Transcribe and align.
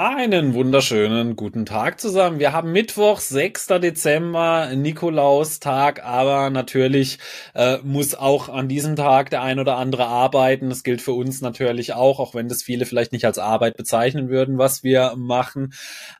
Einen 0.00 0.54
wunderschönen 0.54 1.34
guten 1.34 1.66
Tag 1.66 2.00
zusammen. 2.00 2.38
Wir 2.38 2.52
haben 2.52 2.70
Mittwoch, 2.70 3.18
6. 3.18 3.66
Dezember, 3.82 4.70
Nikolaustag, 4.76 6.04
aber 6.04 6.50
natürlich 6.50 7.18
äh, 7.52 7.78
muss 7.78 8.14
auch 8.14 8.48
an 8.48 8.68
diesem 8.68 8.94
Tag 8.94 9.30
der 9.30 9.42
ein 9.42 9.58
oder 9.58 9.76
andere 9.76 10.06
arbeiten. 10.06 10.68
Das 10.68 10.84
gilt 10.84 11.02
für 11.02 11.14
uns 11.14 11.40
natürlich 11.40 11.94
auch, 11.94 12.20
auch 12.20 12.32
wenn 12.36 12.46
das 12.46 12.62
viele 12.62 12.86
vielleicht 12.86 13.10
nicht 13.10 13.24
als 13.24 13.38
Arbeit 13.38 13.76
bezeichnen 13.76 14.28
würden, 14.28 14.56
was 14.56 14.84
wir 14.84 15.14
machen. 15.16 15.72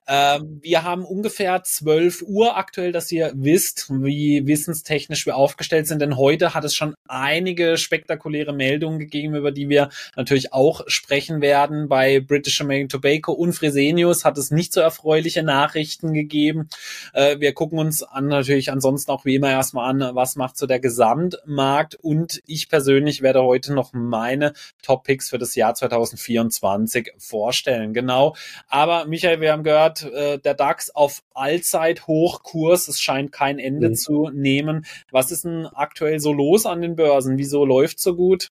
Ähm, 0.09 0.59
wir 0.61 0.83
haben 0.83 1.05
ungefähr 1.05 1.63
12 1.63 2.23
Uhr 2.27 2.57
aktuell, 2.57 2.91
dass 2.91 3.13
ihr 3.13 3.31
wisst, 3.37 3.91
wie 3.91 4.45
wissenstechnisch 4.45 5.25
wir 5.25 5.37
aufgestellt 5.37 5.87
sind, 5.87 6.03
denn 6.03 6.17
heute 6.17 6.53
hat 6.53 6.65
es 6.65 6.75
schon 6.75 6.97
einige 7.07 7.77
spektakuläre 7.77 8.53
Meldungen 8.53 8.99
gegeben, 8.99 9.37
über 9.37 9.53
die 9.53 9.69
wir 9.69 9.91
natürlich 10.17 10.53
auch 10.53 10.83
sprechen 10.89 11.41
werden 11.41 11.89
bei 11.89 12.19
British 12.19 12.61
American 12.61 12.89
Tobacco 12.89 13.31
und 13.31 13.53
Fresenius 13.69 14.25
hat 14.25 14.39
es 14.39 14.51
nicht 14.51 14.73
so 14.73 14.81
erfreuliche 14.81 15.43
Nachrichten 15.43 16.15
gegeben. 16.15 16.71
Äh, 17.13 17.39
wir 17.39 17.53
gucken 17.53 17.79
uns 17.79 18.03
an 18.03 18.29
natürlich 18.29 18.73
ansonsten 18.73 19.11
auch 19.11 19.27
wie 19.27 19.35
immer 19.35 19.51
erstmal 19.51 19.91
an, 19.91 20.15
was 20.15 20.37
macht 20.37 20.57
so 20.57 20.67
der 20.67 20.81
Gesamtmarkt 20.81 21.95
und 21.97 22.41
ich 22.47 22.71
persönlich 22.71 23.21
werde 23.21 23.43
heute 23.43 23.75
noch 23.75 23.93
meine 23.93 24.55
Top 24.83 25.05
Picks 25.05 25.29
für 25.29 25.37
das 25.37 25.55
Jahr 25.55 25.75
2024 25.75 27.13
vorstellen. 27.19 27.93
Genau. 27.93 28.35
Aber 28.69 29.05
Michael, 29.05 29.43
wir 29.43 29.53
haben 29.53 29.65
gehört, 29.65 30.05
äh, 30.05 30.39
der 30.39 30.55
DAX 30.55 30.89
auf 30.89 31.23
Allzeithochkurs. 31.35 32.89
Es 32.89 33.03
scheint 33.03 33.33
kein 33.33 33.59
Ende 33.59 33.91
mhm. 33.91 33.95
zu 33.97 34.31
nehmen. 34.31 34.87
Was 35.11 35.31
ist 35.31 35.45
denn 35.45 35.67
aktuell 35.67 36.21
so 36.21 36.33
los 36.33 36.65
an 36.65 36.81
den 36.81 36.97
Börsen? 36.97 37.37
Wieso 37.37 37.67
läuft 37.67 38.01
so 38.01 38.17
gut? 38.17 38.49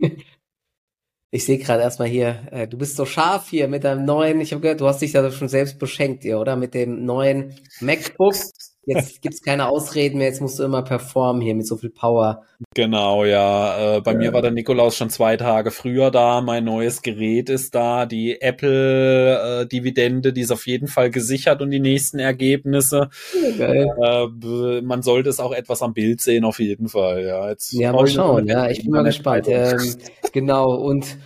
Ich 1.30 1.44
sehe 1.44 1.58
gerade 1.58 1.82
erstmal 1.82 2.08
hier, 2.08 2.48
äh, 2.52 2.66
du 2.66 2.78
bist 2.78 2.96
so 2.96 3.04
scharf 3.04 3.50
hier 3.50 3.68
mit 3.68 3.84
deinem 3.84 4.06
neuen, 4.06 4.40
ich 4.40 4.52
habe 4.52 4.62
gehört, 4.62 4.80
du 4.80 4.86
hast 4.86 5.02
dich 5.02 5.12
da 5.12 5.30
schon 5.30 5.48
selbst 5.48 5.78
beschenkt, 5.78 6.24
ihr, 6.24 6.38
oder? 6.40 6.56
Mit 6.56 6.72
dem 6.72 7.04
neuen 7.04 7.54
MacBook. 7.80 8.34
Jetzt 8.88 9.20
gibt's 9.20 9.42
keine 9.42 9.68
Ausreden 9.68 10.18
mehr, 10.18 10.28
jetzt 10.28 10.40
musst 10.40 10.58
du 10.58 10.64
immer 10.64 10.82
performen 10.82 11.42
hier 11.42 11.54
mit 11.54 11.66
so 11.66 11.76
viel 11.76 11.90
Power. 11.90 12.42
Genau, 12.74 13.24
ja. 13.24 13.96
Äh, 13.96 14.00
bei 14.00 14.12
ja. 14.12 14.18
mir 14.18 14.32
war 14.32 14.40
der 14.40 14.50
Nikolaus 14.50 14.96
schon 14.96 15.10
zwei 15.10 15.36
Tage 15.36 15.70
früher 15.70 16.10
da. 16.10 16.40
Mein 16.40 16.64
neues 16.64 17.02
Gerät 17.02 17.50
ist 17.50 17.74
da. 17.74 18.06
Die 18.06 18.40
Apple-Dividende, 18.40 20.30
äh, 20.30 20.32
die 20.32 20.40
ist 20.40 20.50
auf 20.50 20.66
jeden 20.66 20.88
Fall 20.88 21.10
gesichert 21.10 21.60
und 21.60 21.70
die 21.70 21.80
nächsten 21.80 22.18
Ergebnisse. 22.18 23.10
Geil. 23.58 23.86
Äh, 24.02 24.80
man 24.80 25.02
sollte 25.02 25.28
es 25.28 25.38
auch 25.38 25.52
etwas 25.52 25.82
am 25.82 25.92
Bild 25.92 26.22
sehen, 26.22 26.44
auf 26.44 26.58
jeden 26.58 26.88
Fall. 26.88 27.24
Ja, 27.24 27.50
jetzt 27.50 27.72
ja 27.72 27.92
mal 27.92 28.06
schauen. 28.06 28.46
Ja, 28.48 28.70
ich 28.70 28.82
bin 28.82 28.90
mal 28.90 29.04
gespannt. 29.04 29.46
Ähm, 29.48 29.96
genau. 30.32 30.74
Und 30.74 31.18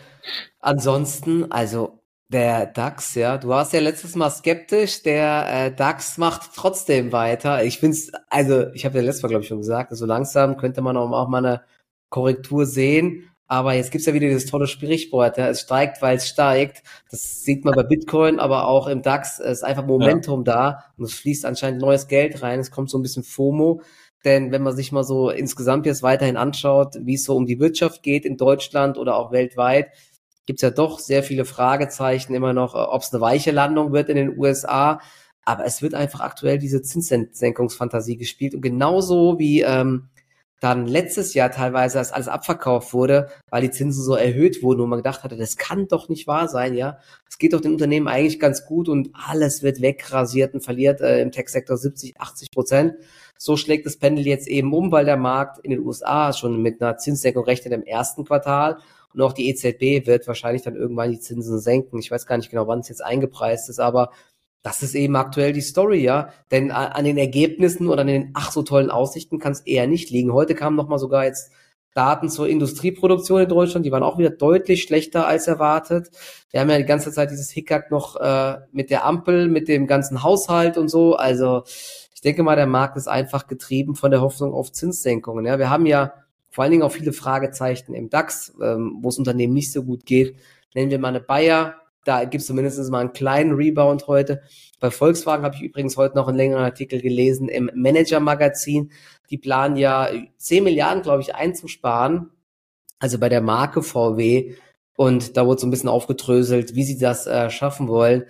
ansonsten, 0.61 1.51
also 1.51 2.02
der 2.33 2.67
DAX, 2.67 3.15
ja, 3.15 3.39
du 3.39 3.49
warst 3.49 3.73
ja 3.73 3.81
letztes 3.81 4.17
Mal 4.17 4.31
skeptisch, 4.31 5.03
der 5.03 5.47
äh, 5.49 5.75
DAX 5.75 6.19
macht 6.19 6.51
trotzdem 6.57 7.13
weiter. 7.13 7.65
Ich 7.65 7.79
finde 7.79 7.97
es, 7.97 8.11
also 8.31 8.73
ich 8.73 8.85
habe 8.85 8.99
ja 8.99 9.05
letztes 9.05 9.23
Mal, 9.23 9.29
glaube 9.29 9.43
ich, 9.43 9.49
schon 9.49 9.59
gesagt, 9.59 9.95
so 9.95 10.07
langsam 10.07 10.57
könnte 10.57 10.81
man 10.81 10.97
auch, 10.97 11.29
mal 11.29 11.39
eine 11.39 11.63
Korrektur 12.09 12.67
sehen. 12.67 13.29
Aber 13.47 13.75
jetzt 13.75 13.91
gibt's 13.91 14.07
ja 14.07 14.15
wieder 14.15 14.29
dieses 14.29 14.47
tolle 14.47 14.67
Sprichwort, 14.67 15.37
ja, 15.37 15.49
es 15.49 15.61
steigt, 15.61 16.01
weil 16.01 16.17
es 16.17 16.27
steigt. 16.27 16.83
Das 17.11 17.43
sieht 17.43 17.67
man 17.67 17.75
bei 17.75 17.83
Bitcoin, 17.83 18.41
aber 18.41 18.67
auch 18.67 18.87
im 18.87 19.03
DAX 19.03 19.39
ist 19.39 19.63
einfach 19.63 19.85
Momentum 19.85 20.45
ja. 20.47 20.53
da 20.53 20.85
und 20.97 21.05
es 21.05 21.15
fließt 21.15 21.45
anscheinend 21.45 21.83
neues 21.83 22.09
Geld 22.09 22.43
rein. 22.43 22.61
Es 22.61 22.71
kommt 22.71 22.89
so 22.89 22.99
ein 22.99 23.03
bisschen 23.03 23.25
FOMO. 23.25 23.83
Denn 24.25 24.53
wenn 24.53 24.63
man 24.63 24.75
sich 24.75 24.93
mal 24.93 25.05
so 25.05 25.31
insgesamt 25.31 25.85
jetzt 25.85 26.03
weiterhin 26.03 26.37
anschaut, 26.37 26.95
wie 27.01 27.15
es 27.15 27.25
so 27.25 27.37
um 27.37 27.45
die 27.45 27.59
Wirtschaft 27.59 28.03
geht 28.03 28.25
in 28.25 28.37
Deutschland 28.37 28.97
oder 28.97 29.17
auch 29.17 29.33
weltweit, 29.33 29.89
gibt 30.47 30.59
es 30.59 30.63
ja 30.63 30.71
doch 30.71 30.99
sehr 30.99 31.23
viele 31.23 31.45
Fragezeichen 31.45 32.35
immer 32.35 32.53
noch, 32.53 32.75
äh, 32.75 32.79
ob 32.79 33.03
es 33.03 33.13
eine 33.13 33.21
weiche 33.21 33.51
Landung 33.51 33.93
wird 33.93 34.09
in 34.09 34.17
den 34.17 34.39
USA. 34.39 35.01
Aber 35.45 35.65
es 35.65 35.83
wird 35.83 35.95
einfach 35.95 36.21
aktuell 36.21 36.59
diese 36.59 36.83
Zinssenkungsfantasie 36.83 38.17
gespielt. 38.17 38.55
Und 38.55 38.63
genauso 38.63 39.39
wie 39.39 39.63
ähm, 39.63 40.09
dann 40.63 40.87
letztes 40.87 41.35
Jahr 41.35 41.51
teilweise, 41.51 41.99
als 41.99 42.13
alles 42.13 42.29
abverkauft 42.29 42.95
wurde, 42.95 43.29
weil 43.51 43.63
die 43.63 43.73
Zinsen 43.73 44.05
so 44.05 44.15
erhöht 44.15 44.63
wurden 44.63 44.81
und 44.81 44.91
man 44.91 45.01
gedacht 45.01 45.25
hatte, 45.25 45.37
das 45.37 45.57
kann 45.57 45.89
doch 45.89 46.09
nicht 46.09 46.29
wahr 46.29 46.47
sein, 46.47 46.75
ja. 46.75 46.99
Es 47.29 47.39
geht 47.39 47.53
doch 47.53 47.61
den 47.61 47.73
Unternehmen 47.73 48.07
eigentlich 48.07 48.39
ganz 48.39 48.65
gut 48.65 48.89
und 48.89 49.11
alles 49.13 49.65
wird 49.65 49.81
wegrasiert 49.81 50.55
und 50.55 50.63
verliert 50.63 51.01
äh, 51.01 51.21
im 51.21 51.33
Tech-Sektor 51.33 51.77
70, 51.77 52.21
80 52.21 52.53
Prozent. 52.53 52.95
So 53.37 53.57
schlägt 53.57 53.87
das 53.87 53.97
Pendel 53.97 54.25
jetzt 54.25 54.47
eben 54.47 54.73
um, 54.73 54.93
weil 54.93 55.05
der 55.05 55.17
Markt 55.17 55.59
in 55.65 55.73
den 55.73 55.81
USA 55.81 56.33
schon 56.33 56.63
mit 56.63 56.81
einer 56.81 56.97
Zinssenkung 56.97 57.43
rechnet 57.43 57.73
im 57.73 57.83
ersten 57.83 58.25
Quartal 58.25 58.79
und 59.15 59.21
auch 59.23 59.33
die 59.33 59.49
EZB 59.49 60.07
wird 60.07 60.27
wahrscheinlich 60.27 60.63
dann 60.63 60.77
irgendwann 60.77 61.11
die 61.11 61.21
Zinsen 61.21 61.59
senken. 61.61 61.99
Ich 61.99 62.11
weiß 62.11 62.27
gar 62.27 62.37
nicht 62.37 62.51
genau, 62.51 62.67
wann 62.67 62.81
es 62.81 62.89
jetzt 62.89 63.05
eingepreist 63.05 63.69
ist, 63.69 63.81
aber 63.81 64.11
das 64.63 64.83
ist 64.83 64.95
eben 64.95 65.17
aktuell 65.17 65.53
die 65.53 65.61
Story, 65.61 66.03
ja. 66.03 66.29
Denn 66.51 66.71
an 66.71 67.05
den 67.05 67.19
Ergebnissen 67.19 67.89
oder 67.89 68.03
an 68.03 68.07
den 68.07 68.31
ach 68.35 68.53
so 68.53 68.63
tollen 68.63 68.91
Aussichten 68.91 69.39
kann 69.39 69.53
es 69.53 69.61
eher 69.61 69.87
nicht 69.87 70.11
liegen. 70.11 70.33
Heute 70.33 70.55
kamen 70.55 70.77
nochmal 70.77 70.99
sogar 70.99 71.25
jetzt 71.25 71.51
Daten 71.95 72.31
zur 72.31 72.49
Industrieproduktion 72.49 73.43
in 73.43 73.49
Deutschland, 73.49 73.85
die 73.85 73.93
waren 73.93 74.03
auch 74.03 74.19
wieder 74.19 74.31
deutlich 74.31 74.83
schlechter 74.83 75.27
als 75.27 75.47
erwartet. 75.47 76.11
Wir 76.51 76.61
haben 76.61 76.71
ja 76.71 76.79
die 76.79 76.85
ganze 76.85 77.13
Zeit 77.13 77.31
dieses 77.31 77.51
Hickhack 77.51 77.91
noch 77.91 78.17
äh, 78.17 78.59
mit 78.73 78.91
der 78.91 79.05
Ampel, 79.05 79.49
mit 79.49 79.69
dem 79.69 79.87
ganzen 79.87 80.23
Haushalt 80.23 80.79
und 80.79 80.89
so. 80.89 81.17
Also 81.17 81.65
ich 82.15 82.23
denke 82.23 82.43
mal, 82.43 82.57
der 82.57 82.67
Markt 82.67 82.97
ist 82.97 83.09
einfach 83.09 83.47
getrieben 83.47 83.95
von 83.95 84.11
der 84.11 84.23
Hoffnung 84.23 84.55
auf 84.55 84.73
Zinssenkungen. 84.73 85.45
Ja, 85.45 85.59
wir 85.59 85.69
haben 85.69 85.87
ja 85.87 86.15
vor 86.53 86.63
allen 86.63 86.71
Dingen 86.71 86.83
auch 86.83 86.93
viele 86.93 87.13
Fragezeichen 87.13 87.95
im 87.95 88.11
DAX, 88.11 88.55
ähm, 88.63 88.99
wo 89.01 89.09
es 89.09 89.19
Unternehmen 89.19 89.55
nicht 89.55 89.73
so 89.73 89.83
gut 89.83 90.07
geht. 90.07 90.37
Nennen 90.75 90.91
wir 90.91 90.99
mal 90.99 91.09
eine 91.09 91.21
Bayer, 91.21 91.83
da 92.05 92.25
gibt 92.25 92.41
es 92.43 92.47
zumindest 92.47 92.91
mal 92.91 93.01
einen 93.01 93.13
kleinen 93.13 93.55
Rebound 93.55 94.07
heute. 94.07 94.43
Bei 94.81 94.91
Volkswagen 94.91 95.45
habe 95.45 95.55
ich 95.55 95.63
übrigens 95.63 95.97
heute 95.97 96.17
noch 96.17 96.29
einen 96.29 96.37
längeren 96.37 96.65
Artikel 96.65 97.01
gelesen 97.01 97.49
im 97.49 97.71
Manager-Magazin. 97.75 98.91
Die 99.31 99.39
planen 99.39 99.77
ja 99.77 100.09
10 100.37 100.65
Milliarden, 100.65 101.03
glaube 101.03 101.23
ich, 101.23 101.35
einzusparen. 101.35 102.31
Also 102.99 103.19
bei 103.19 103.29
der 103.29 103.41
Marke 103.41 103.83
VW. 103.83 104.55
Und 104.97 105.37
da 105.37 105.47
wurde 105.47 105.61
so 105.61 105.67
ein 105.67 105.71
bisschen 105.71 105.89
aufgedröselt, 105.89 106.75
wie 106.75 106.85
sie 106.85 106.99
das 106.99 107.27
äh, 107.27 107.51
schaffen 107.51 107.89
wollen. 107.89 108.25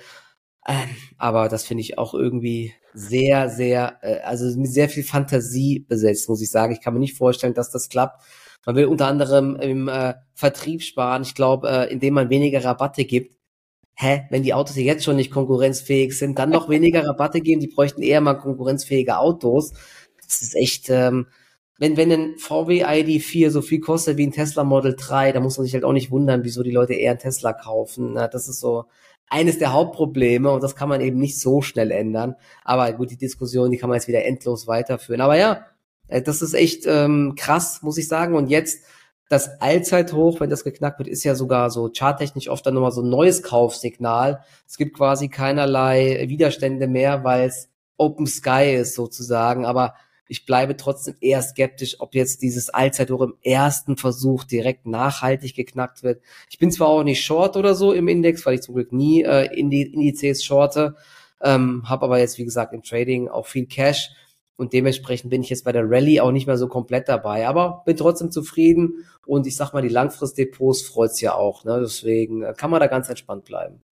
Ähm, 0.66 0.88
aber 1.18 1.48
das 1.48 1.64
finde 1.64 1.80
ich 1.80 1.98
auch 1.98 2.14
irgendwie 2.14 2.74
sehr, 2.94 3.48
sehr, 3.48 3.98
äh, 4.02 4.20
also 4.20 4.58
mit 4.58 4.72
sehr 4.72 4.88
viel 4.88 5.04
Fantasie 5.04 5.80
besetzt, 5.80 6.28
muss 6.28 6.42
ich 6.42 6.50
sagen. 6.50 6.72
Ich 6.72 6.80
kann 6.80 6.94
mir 6.94 7.00
nicht 7.00 7.16
vorstellen, 7.16 7.54
dass 7.54 7.70
das 7.70 7.88
klappt. 7.88 8.22
Man 8.66 8.76
will 8.76 8.86
unter 8.86 9.06
anderem 9.06 9.56
im 9.56 9.88
äh, 9.88 10.14
Vertrieb 10.34 10.82
sparen. 10.82 11.22
Ich 11.22 11.34
glaube, 11.34 11.68
äh, 11.68 11.92
indem 11.92 12.14
man 12.14 12.30
weniger 12.30 12.64
Rabatte 12.64 13.04
gibt. 13.04 13.36
Hä, 13.94 14.22
wenn 14.30 14.42
die 14.42 14.54
Autos 14.54 14.76
jetzt 14.76 15.04
schon 15.04 15.16
nicht 15.16 15.30
konkurrenzfähig 15.30 16.16
sind, 16.16 16.38
dann 16.38 16.50
noch 16.50 16.68
weniger 16.68 17.06
Rabatte 17.06 17.40
geben. 17.40 17.60
Die 17.60 17.68
bräuchten 17.68 18.02
eher 18.02 18.20
mal 18.20 18.34
konkurrenzfähige 18.34 19.18
Autos. 19.18 19.72
Das 20.24 20.42
ist 20.42 20.54
echt, 20.54 20.88
ähm, 20.88 21.26
wenn, 21.78 21.96
wenn 21.96 22.12
ein 22.12 22.38
VW 22.38 22.84
ID4 22.84 23.50
so 23.50 23.60
viel 23.60 23.80
kostet 23.80 24.16
wie 24.16 24.26
ein 24.26 24.32
Tesla 24.32 24.64
Model 24.64 24.94
3, 24.96 25.32
da 25.32 25.40
muss 25.40 25.58
man 25.58 25.64
sich 25.64 25.74
halt 25.74 25.84
auch 25.84 25.92
nicht 25.92 26.10
wundern, 26.10 26.44
wieso 26.44 26.62
die 26.62 26.70
Leute 26.70 26.94
eher 26.94 27.12
einen 27.12 27.20
Tesla 27.20 27.52
kaufen. 27.52 28.12
Na, 28.14 28.28
das 28.28 28.48
ist 28.48 28.60
so, 28.60 28.84
eines 29.32 29.58
der 29.58 29.72
Hauptprobleme 29.72 30.50
und 30.50 30.62
das 30.62 30.76
kann 30.76 30.90
man 30.90 31.00
eben 31.00 31.18
nicht 31.18 31.40
so 31.40 31.62
schnell 31.62 31.90
ändern. 31.90 32.36
Aber 32.64 32.92
gut, 32.92 33.10
die 33.10 33.16
Diskussion, 33.16 33.70
die 33.70 33.78
kann 33.78 33.88
man 33.88 33.96
jetzt 33.96 34.06
wieder 34.06 34.26
endlos 34.26 34.66
weiterführen. 34.66 35.22
Aber 35.22 35.38
ja, 35.38 35.64
äh, 36.08 36.20
das 36.20 36.42
ist 36.42 36.52
echt 36.52 36.84
ähm, 36.86 37.34
krass, 37.34 37.80
muss 37.80 37.96
ich 37.96 38.08
sagen. 38.08 38.34
Und 38.36 38.50
jetzt 38.50 38.84
das 39.30 39.62
Allzeithoch, 39.62 40.40
wenn 40.40 40.50
das 40.50 40.64
geknackt 40.64 40.98
wird, 40.98 41.08
ist 41.08 41.24
ja 41.24 41.34
sogar 41.34 41.70
so 41.70 41.90
charttechnisch 41.90 42.50
oft 42.50 42.66
dann 42.66 42.74
nochmal 42.74 42.92
so 42.92 43.00
ein 43.00 43.08
neues 43.08 43.42
Kaufsignal. 43.42 44.44
Es 44.68 44.76
gibt 44.76 44.98
quasi 44.98 45.28
keinerlei 45.28 46.26
Widerstände 46.28 46.86
mehr, 46.86 47.24
weil 47.24 47.48
es 47.48 47.70
Open 47.96 48.26
Sky 48.26 48.74
ist 48.74 48.94
sozusagen. 48.94 49.64
Aber 49.64 49.94
ich 50.28 50.46
bleibe 50.46 50.76
trotzdem 50.76 51.14
eher 51.20 51.42
skeptisch, 51.42 52.00
ob 52.00 52.14
jetzt 52.14 52.42
dieses 52.42 52.70
Allzeithoch 52.70 53.20
im 53.22 53.34
ersten 53.42 53.96
Versuch 53.96 54.44
direkt 54.44 54.86
nachhaltig 54.86 55.54
geknackt 55.54 56.02
wird. 56.02 56.22
Ich 56.48 56.58
bin 56.58 56.70
zwar 56.70 56.88
auch 56.88 57.02
nicht 57.02 57.22
short 57.22 57.56
oder 57.56 57.74
so 57.74 57.92
im 57.92 58.08
Index, 58.08 58.46
weil 58.46 58.54
ich 58.54 58.62
zum 58.62 58.74
Glück 58.74 58.92
nie 58.92 59.22
äh, 59.22 59.46
Indizes 59.54 60.44
shorte, 60.44 60.96
ähm, 61.42 61.88
habe 61.88 62.06
aber 62.06 62.18
jetzt, 62.18 62.38
wie 62.38 62.44
gesagt, 62.44 62.72
im 62.72 62.82
Trading 62.82 63.28
auch 63.28 63.46
viel 63.46 63.66
Cash 63.66 64.10
und 64.56 64.72
dementsprechend 64.72 65.30
bin 65.30 65.42
ich 65.42 65.50
jetzt 65.50 65.64
bei 65.64 65.72
der 65.72 65.88
Rallye 65.90 66.20
auch 66.20 66.30
nicht 66.30 66.46
mehr 66.46 66.58
so 66.58 66.68
komplett 66.68 67.08
dabei, 67.08 67.46
aber 67.48 67.82
bin 67.84 67.96
trotzdem 67.96 68.30
zufrieden 68.30 69.04
und 69.26 69.46
ich 69.46 69.56
sag 69.56 69.72
mal, 69.72 69.82
die 69.82 69.88
Langfristdepots 69.88 70.82
freut's 70.82 71.20
ja 71.20 71.34
auch, 71.34 71.64
ne? 71.64 71.80
deswegen 71.80 72.42
äh, 72.42 72.54
kann 72.56 72.70
man 72.70 72.80
da 72.80 72.86
ganz 72.86 73.08
entspannt 73.08 73.44
bleiben. 73.44 73.82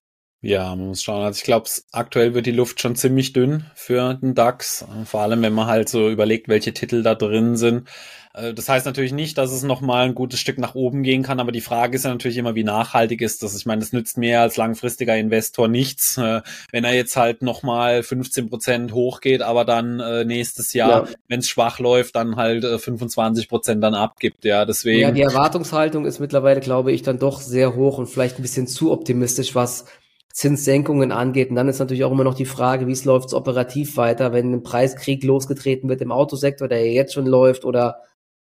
Ja, 0.42 0.70
man 0.70 0.88
muss 0.88 1.02
schauen. 1.02 1.22
Also 1.22 1.38
ich 1.38 1.44
glaube, 1.44 1.68
aktuell 1.92 2.32
wird 2.32 2.46
die 2.46 2.52
Luft 2.52 2.80
schon 2.80 2.96
ziemlich 2.96 3.34
dünn 3.34 3.66
für 3.74 4.14
den 4.14 4.34
DAX. 4.34 4.86
Vor 5.04 5.20
allem, 5.20 5.42
wenn 5.42 5.52
man 5.52 5.66
halt 5.66 5.90
so 5.90 6.08
überlegt, 6.08 6.48
welche 6.48 6.72
Titel 6.72 7.02
da 7.02 7.14
drin 7.14 7.56
sind. 7.58 7.88
Äh, 8.32 8.54
das 8.54 8.68
heißt 8.68 8.86
natürlich 8.86 9.12
nicht, 9.12 9.36
dass 9.38 9.52
es 9.52 9.62
nochmal 9.62 10.06
ein 10.06 10.14
gutes 10.14 10.40
Stück 10.40 10.58
nach 10.58 10.74
oben 10.74 11.02
gehen 11.02 11.22
kann, 11.22 11.40
aber 11.40 11.52
die 11.52 11.60
Frage 11.60 11.96
ist 11.96 12.04
ja 12.04 12.10
natürlich 12.10 12.38
immer, 12.38 12.54
wie 12.54 12.64
nachhaltig 12.64 13.20
ist 13.20 13.42
das? 13.42 13.56
Ich 13.56 13.66
meine, 13.66 13.80
das 13.80 13.92
nützt 13.92 14.16
mir 14.16 14.40
als 14.40 14.56
langfristiger 14.56 15.16
Investor 15.16 15.68
nichts, 15.68 16.16
äh, 16.16 16.40
wenn 16.70 16.84
er 16.84 16.94
jetzt 16.94 17.16
halt 17.16 17.42
nochmal 17.42 18.02
15 18.02 18.48
Prozent 18.48 18.92
hochgeht, 18.92 19.42
aber 19.42 19.64
dann 19.64 20.00
äh, 20.00 20.24
nächstes 20.24 20.72
Jahr, 20.72 21.06
ja. 21.06 21.14
wenn 21.28 21.40
es 21.40 21.48
schwach 21.48 21.78
läuft, 21.80 22.16
dann 22.16 22.36
halt 22.36 22.64
25 22.64 23.48
Prozent 23.48 23.82
dann 23.82 23.94
abgibt. 23.94 24.44
Ja, 24.44 24.64
deswegen. 24.64 25.00
Ja, 25.00 25.10
die 25.10 25.22
Erwartungshaltung 25.22 26.06
ist 26.06 26.20
mittlerweile, 26.20 26.60
glaube 26.60 26.92
ich, 26.92 27.02
dann 27.02 27.18
doch 27.18 27.40
sehr 27.40 27.74
hoch 27.74 27.98
und 27.98 28.06
vielleicht 28.06 28.38
ein 28.38 28.42
bisschen 28.42 28.66
zu 28.66 28.92
optimistisch, 28.92 29.54
was 29.54 29.84
Zinssenkungen 30.32 31.12
angeht. 31.12 31.50
Und 31.50 31.56
dann 31.56 31.68
ist 31.68 31.80
natürlich 31.80 32.04
auch 32.04 32.12
immer 32.12 32.24
noch 32.24 32.34
die 32.34 32.44
Frage, 32.44 32.86
wie 32.86 32.92
es 32.92 33.04
läuft 33.04 33.34
operativ 33.34 33.96
weiter, 33.96 34.32
wenn 34.32 34.52
ein 34.52 34.62
Preiskrieg 34.62 35.24
losgetreten 35.24 35.88
wird 35.88 36.00
im 36.00 36.12
Autosektor, 36.12 36.68
der 36.68 36.84
ja 36.84 36.92
jetzt 36.92 37.14
schon 37.14 37.26
läuft, 37.26 37.64
oder 37.64 38.02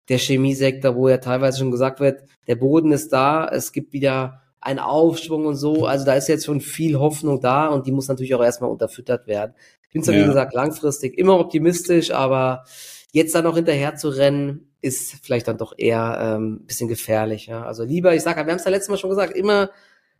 der 0.09 0.17
Chemiesektor, 0.17 0.95
wo 0.95 1.09
ja 1.09 1.17
teilweise 1.17 1.59
schon 1.59 1.71
gesagt 1.71 1.99
wird, 1.99 2.23
der 2.47 2.55
Boden 2.55 2.91
ist 2.91 3.11
da, 3.11 3.47
es 3.47 3.71
gibt 3.71 3.93
wieder 3.93 4.41
einen 4.59 4.79
Aufschwung 4.79 5.45
und 5.45 5.55
so. 5.55 5.85
Also 5.85 6.05
da 6.05 6.13
ist 6.13 6.27
jetzt 6.27 6.45
schon 6.45 6.61
viel 6.61 6.97
Hoffnung 6.97 7.41
da 7.41 7.67
und 7.67 7.87
die 7.87 7.91
muss 7.91 8.07
natürlich 8.07 8.35
auch 8.35 8.43
erstmal 8.43 8.69
unterfüttert 8.69 9.27
werden. 9.27 9.53
Ich 9.83 9.89
bin 9.89 10.03
zwar, 10.03 10.15
ja. 10.15 10.23
wie 10.23 10.27
gesagt, 10.27 10.53
langfristig 10.53 11.17
immer 11.17 11.39
optimistisch, 11.39 12.11
aber 12.11 12.63
jetzt 13.11 13.35
da 13.35 13.41
noch 13.41 13.55
hinterher 13.55 13.95
zu 13.95 14.09
rennen, 14.09 14.71
ist 14.81 15.15
vielleicht 15.23 15.47
dann 15.47 15.57
doch 15.57 15.73
eher 15.77 16.17
ähm, 16.21 16.65
bisschen 16.65 16.87
gefährlich. 16.87 17.47
Ja? 17.47 17.63
Also 17.63 17.83
lieber, 17.83 18.13
ich 18.13 18.23
sage, 18.23 18.45
wir 18.45 18.51
haben 18.51 18.59
es 18.59 18.65
ja 18.65 18.71
letztes 18.71 18.89
Mal 18.89 18.97
schon 18.97 19.09
gesagt, 19.09 19.35
immer, 19.35 19.69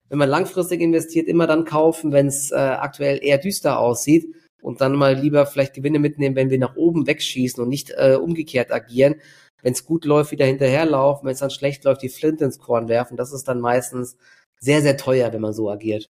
wenn 0.10 0.18
man 0.18 0.30
langfristig 0.30 0.82
investiert, 0.82 1.28
immer 1.28 1.48
dann 1.48 1.66
kaufen, 1.66 2.12
wenn 2.12 2.28
es 2.28 2.52
äh, 2.52 2.56
aktuell 2.56 3.20
eher 3.22 3.38
düster 3.38 3.80
aussieht 3.80 4.34
und 4.62 4.82
dann 4.82 4.96
mal 4.96 5.16
lieber 5.16 5.46
vielleicht 5.46 5.74
Gewinne 5.74 6.00
mitnehmen, 6.00 6.36
wenn 6.36 6.50
wir 6.50 6.60
nach 6.60 6.76
oben 6.76 7.08
wegschießen 7.08 7.62
und 7.62 7.70
nicht 7.70 7.92
äh, 7.92 8.16
umgekehrt 8.16 8.72
agieren. 8.72 9.16
Wenn 9.62 9.74
es 9.74 9.86
gut 9.86 10.06
läuft, 10.06 10.32
wieder 10.32 10.46
hinterherlaufen, 10.46 11.26
wenn 11.26 11.34
es 11.34 11.40
dann 11.40 11.50
schlecht 11.50 11.84
läuft, 11.84 12.02
die 12.02 12.10
Flint 12.10 12.42
ins 12.42 12.60
Korn 12.60 12.88
werfen. 12.88 13.18
Das 13.18 13.34
ist 13.34 13.48
dann 13.48 13.60
meistens 13.60 14.18
sehr, 14.60 14.82
sehr 14.82 14.98
teuer, 14.98 15.34
wenn 15.34 15.42
man 15.42 15.54
so 15.54 15.70
agiert. 15.70 16.10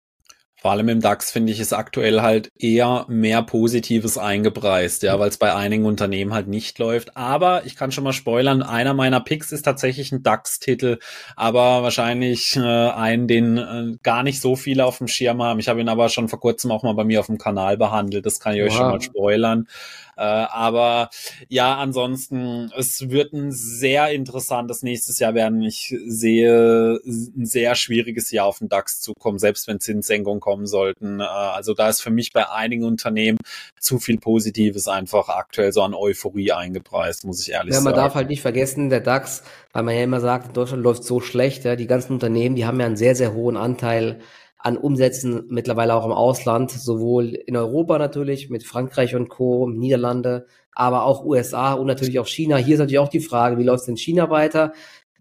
Vor 0.64 0.70
allem 0.70 0.88
im 0.88 1.02
DAX 1.02 1.30
finde 1.30 1.52
ich 1.52 1.60
es 1.60 1.74
aktuell 1.74 2.22
halt 2.22 2.50
eher 2.58 3.04
mehr 3.06 3.42
Positives 3.42 4.16
eingepreist, 4.16 5.02
ja, 5.02 5.20
weil 5.20 5.28
es 5.28 5.36
bei 5.36 5.54
einigen 5.54 5.84
Unternehmen 5.84 6.32
halt 6.32 6.48
nicht 6.48 6.78
läuft. 6.78 7.18
Aber 7.18 7.66
ich 7.66 7.76
kann 7.76 7.92
schon 7.92 8.02
mal 8.02 8.14
spoilern, 8.14 8.62
einer 8.62 8.94
meiner 8.94 9.20
Picks 9.20 9.52
ist 9.52 9.60
tatsächlich 9.60 10.10
ein 10.10 10.22
DAX-Titel, 10.22 11.00
aber 11.36 11.82
wahrscheinlich 11.82 12.56
äh, 12.56 12.62
einen, 12.62 13.28
den 13.28 13.58
äh, 13.58 13.98
gar 14.02 14.22
nicht 14.22 14.40
so 14.40 14.56
viele 14.56 14.86
auf 14.86 14.96
dem 14.96 15.06
Schirm 15.06 15.42
haben. 15.42 15.60
Ich 15.60 15.68
habe 15.68 15.82
ihn 15.82 15.88
aber 15.90 16.08
schon 16.08 16.30
vor 16.30 16.40
kurzem 16.40 16.70
auch 16.70 16.82
mal 16.82 16.94
bei 16.94 17.04
mir 17.04 17.20
auf 17.20 17.26
dem 17.26 17.36
Kanal 17.36 17.76
behandelt. 17.76 18.24
Das 18.24 18.40
kann 18.40 18.54
ich 18.54 18.62
wow. 18.62 18.68
euch 18.68 18.74
schon 18.74 18.90
mal 18.90 19.02
spoilern. 19.02 19.68
Äh, 20.16 20.22
aber 20.22 21.10
ja, 21.48 21.76
ansonsten, 21.76 22.70
es 22.76 23.10
wird 23.10 23.32
ein 23.32 23.52
sehr 23.52 24.10
interessantes 24.10 24.82
nächstes 24.82 25.18
Jahr 25.18 25.34
werden. 25.34 25.62
Ich 25.62 25.94
sehe 26.06 27.00
ein 27.04 27.46
sehr 27.46 27.74
schwieriges 27.74 28.30
Jahr 28.30 28.46
auf 28.46 28.58
den 28.58 28.68
DAX 28.68 29.00
zukommen, 29.00 29.38
selbst 29.38 29.66
wenn 29.66 29.80
Zinssenkungen 29.80 30.40
kommen 30.40 30.66
sollten. 30.66 31.20
Äh, 31.20 31.24
also 31.24 31.74
da 31.74 31.88
ist 31.88 32.00
für 32.00 32.10
mich 32.10 32.32
bei 32.32 32.48
einigen 32.48 32.84
Unternehmen 32.84 33.38
zu 33.78 33.98
viel 33.98 34.18
Positives 34.18 34.88
einfach 34.88 35.28
aktuell 35.28 35.72
so 35.72 35.82
an 35.82 35.94
Euphorie 35.94 36.52
eingepreist, 36.52 37.24
muss 37.24 37.42
ich 37.42 37.52
ehrlich 37.52 37.74
ja, 37.74 37.80
sagen. 37.80 37.84
Man 37.84 37.94
darf 37.94 38.14
halt 38.14 38.28
nicht 38.28 38.42
vergessen, 38.42 38.90
der 38.90 39.00
DAX, 39.00 39.42
weil 39.72 39.82
man 39.82 39.94
ja 39.94 40.02
immer 40.02 40.20
sagt, 40.20 40.48
in 40.48 40.52
Deutschland 40.52 40.82
läuft 40.82 41.04
so 41.04 41.20
schlecht, 41.20 41.64
ja, 41.64 41.76
die 41.76 41.86
ganzen 41.86 42.12
Unternehmen, 42.12 42.56
die 42.56 42.66
haben 42.66 42.80
ja 42.80 42.86
einen 42.86 42.96
sehr, 42.96 43.14
sehr 43.14 43.34
hohen 43.34 43.56
Anteil 43.56 44.20
an 44.64 44.78
Umsätzen 44.78 45.44
mittlerweile 45.50 45.94
auch 45.94 46.06
im 46.06 46.12
Ausland, 46.12 46.70
sowohl 46.70 47.34
in 47.34 47.54
Europa 47.54 47.98
natürlich 47.98 48.48
mit 48.48 48.64
Frankreich 48.64 49.14
und 49.14 49.28
Co., 49.28 49.68
Niederlande, 49.68 50.46
aber 50.72 51.04
auch 51.04 51.22
USA 51.22 51.74
und 51.74 51.86
natürlich 51.86 52.18
auch 52.18 52.26
China. 52.26 52.56
Hier 52.56 52.74
ist 52.74 52.80
natürlich 52.80 52.98
auch 52.98 53.10
die 53.10 53.20
Frage, 53.20 53.58
wie 53.58 53.62
läuft 53.62 53.82
es 53.82 53.88
in 53.88 53.98
China 53.98 54.30
weiter? 54.30 54.72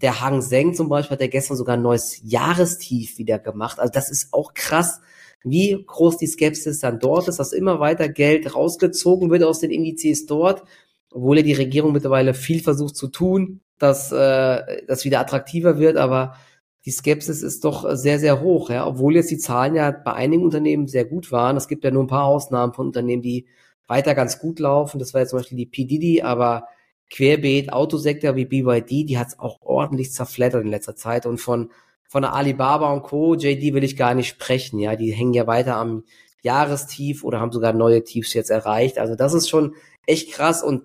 Der 0.02 0.22
Hang 0.22 0.42
Seng 0.42 0.74
zum 0.74 0.88
Beispiel 0.88 1.16
hat 1.16 1.22
ja 1.22 1.28
gestern 1.28 1.58
sogar 1.58 1.76
ein 1.76 1.82
neues 1.82 2.22
Jahrestief 2.24 3.18
wieder 3.18 3.38
gemacht. 3.38 3.80
Also 3.80 3.92
das 3.92 4.10
ist 4.10 4.34
auch 4.34 4.54
krass, 4.54 5.02
wie 5.44 5.84
groß 5.86 6.16
die 6.16 6.28
Skepsis 6.28 6.80
dann 6.80 7.00
dort 7.00 7.28
ist, 7.28 7.38
dass 7.38 7.52
immer 7.52 7.82
weiter 7.82 8.08
Geld 8.08 8.56
rausgezogen 8.56 9.30
wird 9.30 9.44
aus 9.44 9.60
den 9.60 9.72
Indizes 9.72 10.26
dort, 10.26 10.64
obwohl 11.12 11.36
ja 11.36 11.44
die 11.44 11.52
Regierung 11.52 11.92
mittlerweile 11.92 12.34
viel 12.34 12.64
versucht 12.64 12.96
zu 12.96 13.10
tun, 13.10 13.60
dass 13.78 14.10
äh, 14.14 14.84
das 14.88 15.04
wieder 15.04 15.20
attraktiver 15.20 15.80
wird, 15.80 15.98
aber 15.98 16.36
die 16.86 16.92
Skepsis 16.92 17.42
ist 17.42 17.64
doch 17.64 17.86
sehr, 17.96 18.20
sehr 18.20 18.42
hoch, 18.42 18.70
ja, 18.70 18.86
obwohl 18.86 19.16
jetzt 19.16 19.32
die 19.32 19.38
Zahlen 19.38 19.76
ja 19.76 19.92
bei 19.92 20.14
einigen 20.14 20.44
Unternehmen 20.44 20.88
sehr 20.88 21.06
gut 21.06 21.32
waren. 21.32 21.56
Es 21.56 21.68
gibt 21.68 21.84
ja 21.84 21.92
nur 21.92 22.04
ein 22.04 22.08
paar 22.08 22.26
Ausnahmen 22.26 22.74
von 22.74 22.88
Unternehmen, 22.88 23.22
die 23.22 23.48
weiter 23.88 24.16
ganz 24.16 24.40
gut 24.40 24.60
laufen. 24.60 25.00
Das 25.00 25.14
war 25.14 25.22
jetzt 25.22 25.30
zum 25.30 25.40
Beispiel 25.40 25.58
die 25.58 25.66
PDD, 25.66 26.24
aber 26.24 26.68
Querbeet, 27.10 27.72
Autosektor 27.72 28.36
wie 28.36 28.46
BYD, 28.46 29.08
die 29.08 29.18
hat 29.18 29.28
es 29.30 29.40
auch 29.40 29.62
ordentlich 29.62 30.12
zerfleddert 30.12 30.64
in 30.64 30.72
letzter 30.72 30.96
Zeit. 30.96 31.26
Und 31.26 31.38
von, 31.38 31.72
von 32.10 32.24
der 32.24 32.34
Alibaba 32.34 32.92
und 32.92 33.04
Co., 33.04 33.36
JD 33.36 33.74
will 33.74 33.84
ich 33.84 33.96
gar 33.96 34.14
nicht 34.14 34.28
sprechen, 34.28 34.80
ja, 34.80 34.96
die 34.96 35.12
hängen 35.14 35.34
ja 35.34 35.48
weiter 35.48 35.76
am 35.78 36.04
Jahrestief 36.42 37.24
oder 37.24 37.40
haben 37.40 37.52
sogar 37.52 37.72
neue 37.72 38.04
Tiefs 38.04 38.34
jetzt 38.34 38.50
erreicht. 38.50 38.98
Also 39.00 39.16
das 39.16 39.34
ist 39.34 39.48
schon 39.48 39.76
echt 40.06 40.32
krass 40.32 40.62
und 40.62 40.84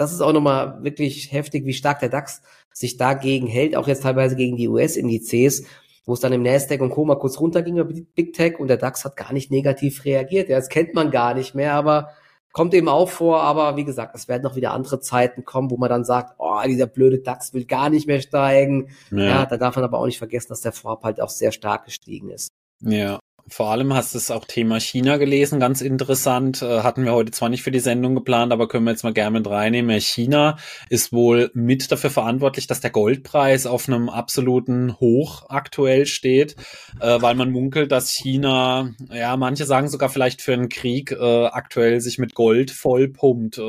das 0.00 0.12
ist 0.12 0.22
auch 0.22 0.32
nochmal 0.32 0.82
wirklich 0.82 1.30
heftig, 1.30 1.66
wie 1.66 1.74
stark 1.74 2.00
der 2.00 2.08
DAX 2.08 2.40
sich 2.72 2.96
dagegen 2.96 3.46
hält, 3.46 3.76
auch 3.76 3.86
jetzt 3.86 4.02
teilweise 4.02 4.34
gegen 4.34 4.56
die 4.56 4.66
US-Indizes, 4.66 5.66
wo 6.06 6.14
es 6.14 6.20
dann 6.20 6.32
im 6.32 6.42
Nasdaq 6.42 6.80
und 6.80 6.88
Co. 6.88 7.04
mal 7.04 7.18
kurz 7.18 7.38
runterging 7.38 7.76
über 7.76 7.92
Big 8.14 8.32
Tech 8.32 8.58
und 8.58 8.68
der 8.68 8.78
DAX 8.78 9.04
hat 9.04 9.14
gar 9.14 9.34
nicht 9.34 9.50
negativ 9.50 10.06
reagiert. 10.06 10.48
Ja, 10.48 10.56
das 10.56 10.70
kennt 10.70 10.94
man 10.94 11.10
gar 11.10 11.34
nicht 11.34 11.54
mehr, 11.54 11.74
aber 11.74 12.12
kommt 12.52 12.72
eben 12.72 12.88
auch 12.88 13.10
vor. 13.10 13.42
Aber 13.42 13.76
wie 13.76 13.84
gesagt, 13.84 14.16
es 14.16 14.26
werden 14.26 14.42
noch 14.42 14.56
wieder 14.56 14.72
andere 14.72 15.00
Zeiten 15.00 15.44
kommen, 15.44 15.70
wo 15.70 15.76
man 15.76 15.90
dann 15.90 16.04
sagt, 16.04 16.36
oh, 16.38 16.62
dieser 16.66 16.86
blöde 16.86 17.18
DAX 17.18 17.52
will 17.52 17.66
gar 17.66 17.90
nicht 17.90 18.06
mehr 18.06 18.22
steigen. 18.22 18.88
Ja, 19.10 19.18
ja 19.18 19.46
da 19.46 19.58
darf 19.58 19.76
man 19.76 19.84
aber 19.84 19.98
auch 19.98 20.06
nicht 20.06 20.16
vergessen, 20.16 20.48
dass 20.48 20.62
der 20.62 20.72
Vorab 20.72 21.04
halt 21.04 21.20
auch 21.20 21.28
sehr 21.28 21.52
stark 21.52 21.84
gestiegen 21.84 22.30
ist. 22.30 22.48
Ja, 22.80 23.18
vor 23.48 23.70
allem 23.70 23.94
hast 23.94 24.14
du 24.14 24.18
es 24.18 24.30
auch 24.30 24.44
Thema 24.44 24.80
China 24.80 25.16
gelesen, 25.16 25.60
ganz 25.60 25.80
interessant. 25.80 26.62
Äh, 26.62 26.80
hatten 26.80 27.04
wir 27.04 27.12
heute 27.12 27.30
zwar 27.30 27.48
nicht 27.48 27.62
für 27.62 27.70
die 27.70 27.80
Sendung 27.80 28.14
geplant, 28.14 28.52
aber 28.52 28.68
können 28.68 28.84
wir 28.84 28.90
jetzt 28.90 29.04
mal 29.04 29.12
gerne 29.12 29.38
mit 29.38 29.48
reinnehmen. 29.48 30.00
China 30.00 30.56
ist 30.88 31.12
wohl 31.12 31.50
mit 31.54 31.90
dafür 31.90 32.10
verantwortlich, 32.10 32.66
dass 32.66 32.80
der 32.80 32.90
Goldpreis 32.90 33.66
auf 33.66 33.88
einem 33.88 34.08
absoluten 34.08 34.98
Hoch 35.00 35.44
aktuell 35.48 36.06
steht, 36.06 36.56
äh, 37.00 37.20
weil 37.20 37.34
man 37.34 37.50
munkelt, 37.50 37.92
dass 37.92 38.10
China, 38.10 38.90
ja, 39.12 39.36
manche 39.36 39.64
sagen 39.64 39.88
sogar 39.88 40.08
vielleicht 40.08 40.42
für 40.42 40.52
einen 40.52 40.68
Krieg 40.68 41.12
äh, 41.12 41.46
aktuell 41.46 42.00
sich 42.00 42.18
mit 42.18 42.34
Gold 42.34 42.70
vollpumpt. 42.70 43.60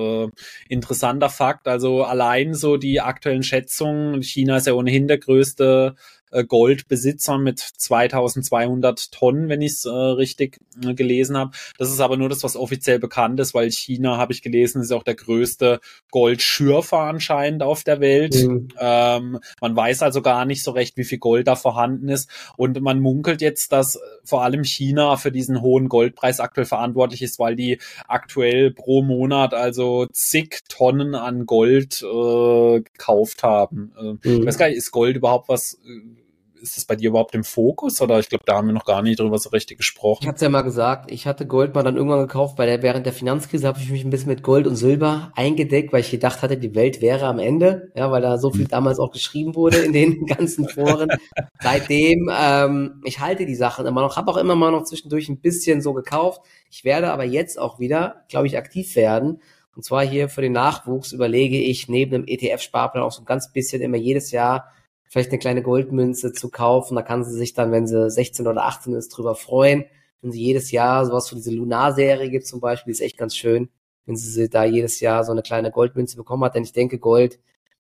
Interessanter 0.69 1.29
Fakt, 1.29 1.67
also 1.67 2.03
allein 2.03 2.53
so 2.53 2.77
die 2.77 3.01
aktuellen 3.01 3.43
Schätzungen, 3.43 4.21
China 4.23 4.57
ist 4.57 4.67
ja 4.67 4.73
ohnehin 4.73 5.07
der 5.07 5.17
größte 5.17 5.95
äh, 6.31 6.43
Goldbesitzer 6.43 7.37
mit 7.37 7.59
2200 7.59 9.11
Tonnen, 9.11 9.49
wenn 9.49 9.61
ich 9.61 9.73
es 9.73 9.85
äh, 9.85 9.89
richtig 9.89 10.59
äh, 10.83 10.93
gelesen 10.93 11.37
habe. 11.37 11.51
Das 11.77 11.91
ist 11.91 11.99
aber 11.99 12.17
nur 12.17 12.29
das, 12.29 12.43
was 12.43 12.55
offiziell 12.55 12.99
bekannt 12.99 13.39
ist, 13.39 13.53
weil 13.53 13.71
China, 13.71 14.17
habe 14.17 14.33
ich 14.33 14.41
gelesen, 14.41 14.81
ist 14.81 14.91
auch 14.91 15.03
der 15.03 15.15
größte 15.15 15.79
Goldschürfer 16.11 16.99
anscheinend 16.99 17.63
auf 17.63 17.83
der 17.83 17.99
Welt. 17.99 18.35
Mhm. 18.35 18.69
Ähm, 18.79 19.39
man 19.59 19.75
weiß 19.75 20.01
also 20.03 20.21
gar 20.21 20.45
nicht 20.45 20.63
so 20.63 20.71
recht, 20.71 20.97
wie 20.97 21.03
viel 21.03 21.19
Gold 21.19 21.47
da 21.47 21.55
vorhanden 21.55 22.09
ist. 22.09 22.29
Und 22.57 22.79
man 22.81 22.99
munkelt 22.99 23.41
jetzt, 23.41 23.71
dass 23.71 23.99
vor 24.23 24.43
allem 24.43 24.63
China 24.63 25.17
für 25.17 25.31
diesen 25.31 25.61
hohen 25.61 25.89
Goldpreis 25.89 26.39
aktuell 26.39 26.65
verantwortlich 26.65 27.21
ist, 27.21 27.39
weil 27.39 27.55
die 27.55 27.79
aktuell 28.07 28.71
pro 28.71 29.01
Monat 29.01 29.53
also 29.53 30.07
zig 30.11 30.59
Tonnen 30.69 31.15
an 31.15 31.45
Gold 31.45 32.01
äh, 32.01 32.81
gekauft 32.81 33.43
haben. 33.43 33.93
Äh, 33.97 34.03
mhm. 34.03 34.19
Ich 34.41 34.45
weiß 34.45 34.57
gar 34.57 34.67
nicht, 34.67 34.77
ist 34.77 34.91
Gold 34.91 35.17
überhaupt 35.17 35.49
was 35.49 35.79
äh, 35.85 36.20
ist 36.61 36.77
das 36.77 36.85
bei 36.85 36.95
dir 36.95 37.09
überhaupt 37.09 37.33
im 37.35 37.43
Fokus 37.43 38.01
oder 38.01 38.19
ich 38.19 38.29
glaube, 38.29 38.43
da 38.45 38.55
haben 38.55 38.67
wir 38.67 38.73
noch 38.73 38.85
gar 38.85 39.01
nicht 39.01 39.19
drüber 39.19 39.37
so 39.39 39.49
richtig 39.49 39.77
gesprochen. 39.77 40.19
Ich 40.21 40.27
hatte 40.27 40.45
ja 40.45 40.49
mal 40.49 40.61
gesagt, 40.61 41.11
ich 41.11 41.25
hatte 41.25 41.47
Gold 41.47 41.73
mal 41.73 41.83
dann 41.83 41.97
irgendwann 41.97 42.19
gekauft, 42.19 42.57
weil 42.57 42.67
der, 42.67 42.81
während 42.81 43.05
der 43.05 43.13
Finanzkrise 43.13 43.67
habe 43.67 43.79
ich 43.79 43.89
mich 43.89 44.03
ein 44.03 44.09
bisschen 44.09 44.29
mit 44.29 44.43
Gold 44.43 44.67
und 44.67 44.75
Silber 44.75 45.31
eingedeckt, 45.35 45.91
weil 45.91 46.01
ich 46.01 46.11
gedacht 46.11 46.41
hatte, 46.41 46.57
die 46.57 46.75
Welt 46.75 47.01
wäre 47.01 47.25
am 47.25 47.39
Ende, 47.39 47.91
ja, 47.95 48.11
weil 48.11 48.21
da 48.21 48.37
so 48.37 48.51
viel 48.51 48.67
damals 48.67 48.99
auch 48.99 49.11
geschrieben 49.11 49.55
wurde 49.55 49.77
in 49.77 49.93
den 49.93 50.25
ganzen 50.27 50.69
Foren. 50.69 51.09
Seitdem, 51.61 52.29
ähm, 52.31 53.01
ich 53.03 53.19
halte 53.19 53.45
die 53.45 53.55
Sachen 53.55 53.85
immer 53.85 54.01
noch, 54.01 54.15
habe 54.15 54.31
auch 54.31 54.37
immer 54.37 54.55
mal 54.55 54.71
noch 54.71 54.83
zwischendurch 54.83 55.29
ein 55.29 55.39
bisschen 55.39 55.81
so 55.81 55.93
gekauft. 55.93 56.41
Ich 56.69 56.83
werde 56.83 57.11
aber 57.11 57.23
jetzt 57.23 57.59
auch 57.59 57.79
wieder, 57.79 58.23
glaube 58.29 58.47
ich, 58.47 58.57
aktiv 58.57 58.95
werden. 58.95 59.41
Und 59.75 59.85
zwar 59.85 60.05
hier 60.05 60.29
für 60.29 60.41
den 60.41 60.51
Nachwuchs 60.51 61.13
überlege 61.13 61.57
ich 61.57 61.87
neben 61.87 62.11
dem 62.11 62.25
ETF-Sparplan 62.27 63.03
auch 63.03 63.11
so 63.11 63.21
ein 63.21 63.25
ganz 63.25 63.51
bisschen 63.51 63.81
immer 63.81 63.97
jedes 63.97 64.31
Jahr 64.31 64.71
vielleicht 65.11 65.31
eine 65.31 65.39
kleine 65.39 65.61
Goldmünze 65.61 66.31
zu 66.31 66.49
kaufen. 66.49 66.95
Da 66.95 67.01
kann 67.01 67.25
sie 67.25 67.33
sich 67.37 67.53
dann, 67.53 67.71
wenn 67.73 67.85
sie 67.85 68.09
16 68.09 68.47
oder 68.47 68.65
18 68.65 68.93
ist, 68.93 69.09
drüber 69.09 69.35
freuen. 69.35 69.83
Wenn 70.21 70.31
sie 70.31 70.41
jedes 70.41 70.71
Jahr 70.71 71.05
sowas 71.05 71.27
für 71.27 71.35
diese 71.35 71.51
Lunar-Serie 71.51 72.29
gibt 72.29 72.47
zum 72.47 72.61
Beispiel, 72.61 72.91
ist 72.91 73.01
echt 73.01 73.17
ganz 73.17 73.35
schön, 73.35 73.69
wenn 74.05 74.15
sie 74.15 74.49
da 74.49 74.63
jedes 74.63 75.01
Jahr 75.01 75.25
so 75.25 75.33
eine 75.33 75.41
kleine 75.41 75.69
Goldmünze 75.69 76.15
bekommen 76.15 76.45
hat. 76.45 76.55
Denn 76.55 76.63
ich 76.63 76.71
denke, 76.71 76.97
Gold 76.97 77.39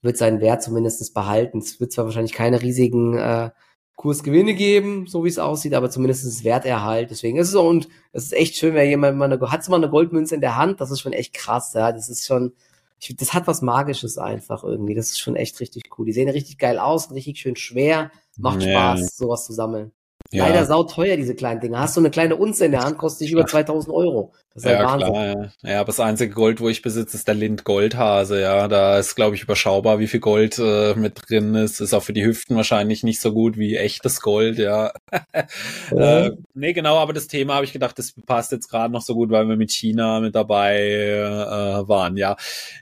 wird 0.02 0.18
seinen 0.18 0.40
Wert 0.40 0.62
zumindest 0.62 1.14
behalten. 1.14 1.58
Es 1.58 1.80
wird 1.80 1.90
zwar 1.90 2.04
wahrscheinlich 2.04 2.34
keine 2.34 2.60
riesigen 2.60 3.16
äh, 3.16 3.50
Kursgewinne 3.94 4.52
geben, 4.52 5.06
so 5.06 5.24
wie 5.24 5.30
es 5.30 5.38
aussieht, 5.38 5.72
aber 5.72 5.88
zumindest 5.88 6.44
Werterhalt. 6.44 7.10
Deswegen 7.10 7.38
ist 7.38 7.48
es 7.48 7.54
auch, 7.54 7.66
und 7.66 7.88
es 8.12 8.24
ist 8.24 8.34
echt 8.34 8.56
schön, 8.56 8.74
wenn 8.74 8.90
jemand 8.90 9.16
mal 9.16 9.32
eine, 9.32 9.40
hat 9.50 9.66
mal 9.70 9.76
eine 9.76 9.88
Goldmünze 9.88 10.34
in 10.34 10.42
der 10.42 10.58
Hand, 10.58 10.82
das 10.82 10.90
ist 10.90 11.00
schon 11.00 11.14
echt 11.14 11.32
krass, 11.32 11.72
ja. 11.72 11.92
Das 11.92 12.10
ist 12.10 12.26
schon, 12.26 12.52
ich, 12.98 13.16
das 13.16 13.34
hat 13.34 13.46
was 13.46 13.62
Magisches 13.62 14.18
einfach 14.18 14.64
irgendwie. 14.64 14.94
Das 14.94 15.08
ist 15.08 15.20
schon 15.20 15.36
echt 15.36 15.60
richtig 15.60 15.98
cool. 15.98 16.06
Die 16.06 16.12
sehen 16.12 16.28
richtig 16.28 16.58
geil 16.58 16.78
aus, 16.78 17.10
richtig 17.12 17.38
schön 17.38 17.56
schwer. 17.56 18.10
Macht 18.36 18.62
ja. 18.62 18.96
Spaß, 18.96 19.16
sowas 19.16 19.46
zu 19.46 19.52
sammeln. 19.52 19.92
Ja. 20.32 20.48
Leider 20.48 20.66
sauteuer, 20.66 21.16
diese 21.16 21.34
kleinen 21.34 21.60
Dinge. 21.60 21.78
Hast 21.78 21.96
du 21.96 22.00
eine 22.00 22.10
kleine 22.10 22.36
Unze 22.36 22.66
in 22.66 22.72
der 22.72 22.84
Hand, 22.84 22.98
kostet 22.98 23.22
dich 23.22 23.32
über 23.32 23.46
2000 23.46 23.94
Euro. 23.94 24.32
Das 24.54 24.64
ist 24.64 24.70
ja, 24.70 24.84
Wahnsinn. 24.84 25.12
Klar, 25.12 25.26
ja. 25.26 25.70
ja, 25.70 25.80
aber 25.80 25.86
das 25.86 26.00
einzige 26.00 26.32
Gold, 26.32 26.60
wo 26.60 26.68
ich 26.68 26.80
besitze, 26.80 27.16
ist 27.16 27.28
der 27.28 27.34
Lind 27.34 27.64
Goldhase. 27.64 28.40
Ja, 28.40 28.68
da 28.68 28.98
ist, 28.98 29.14
glaube 29.14 29.36
ich, 29.36 29.42
überschaubar, 29.42 29.98
wie 29.98 30.06
viel 30.06 30.20
Gold 30.20 30.58
äh, 30.58 30.94
mit 30.94 31.28
drin 31.28 31.54
ist. 31.54 31.80
Ist 31.80 31.92
auch 31.92 32.02
für 32.02 32.14
die 32.14 32.24
Hüften 32.24 32.56
wahrscheinlich 32.56 33.02
nicht 33.02 33.20
so 33.20 33.32
gut 33.32 33.58
wie 33.58 33.76
echtes 33.76 34.20
Gold, 34.22 34.58
ja. 34.58 34.92
äh, 35.90 36.30
Nee, 36.58 36.72
genau, 36.72 36.96
aber 36.96 37.12
das 37.12 37.26
Thema 37.26 37.56
habe 37.56 37.66
ich 37.66 37.74
gedacht, 37.74 37.98
das 37.98 38.14
passt 38.24 38.50
jetzt 38.50 38.70
gerade 38.70 38.90
noch 38.90 39.02
so 39.02 39.12
gut, 39.12 39.28
weil 39.28 39.46
wir 39.46 39.56
mit 39.56 39.70
China 39.70 40.20
mit 40.20 40.34
dabei 40.34 40.80
äh, 40.80 41.86
waren. 41.86 42.16
Ja, 42.16 42.36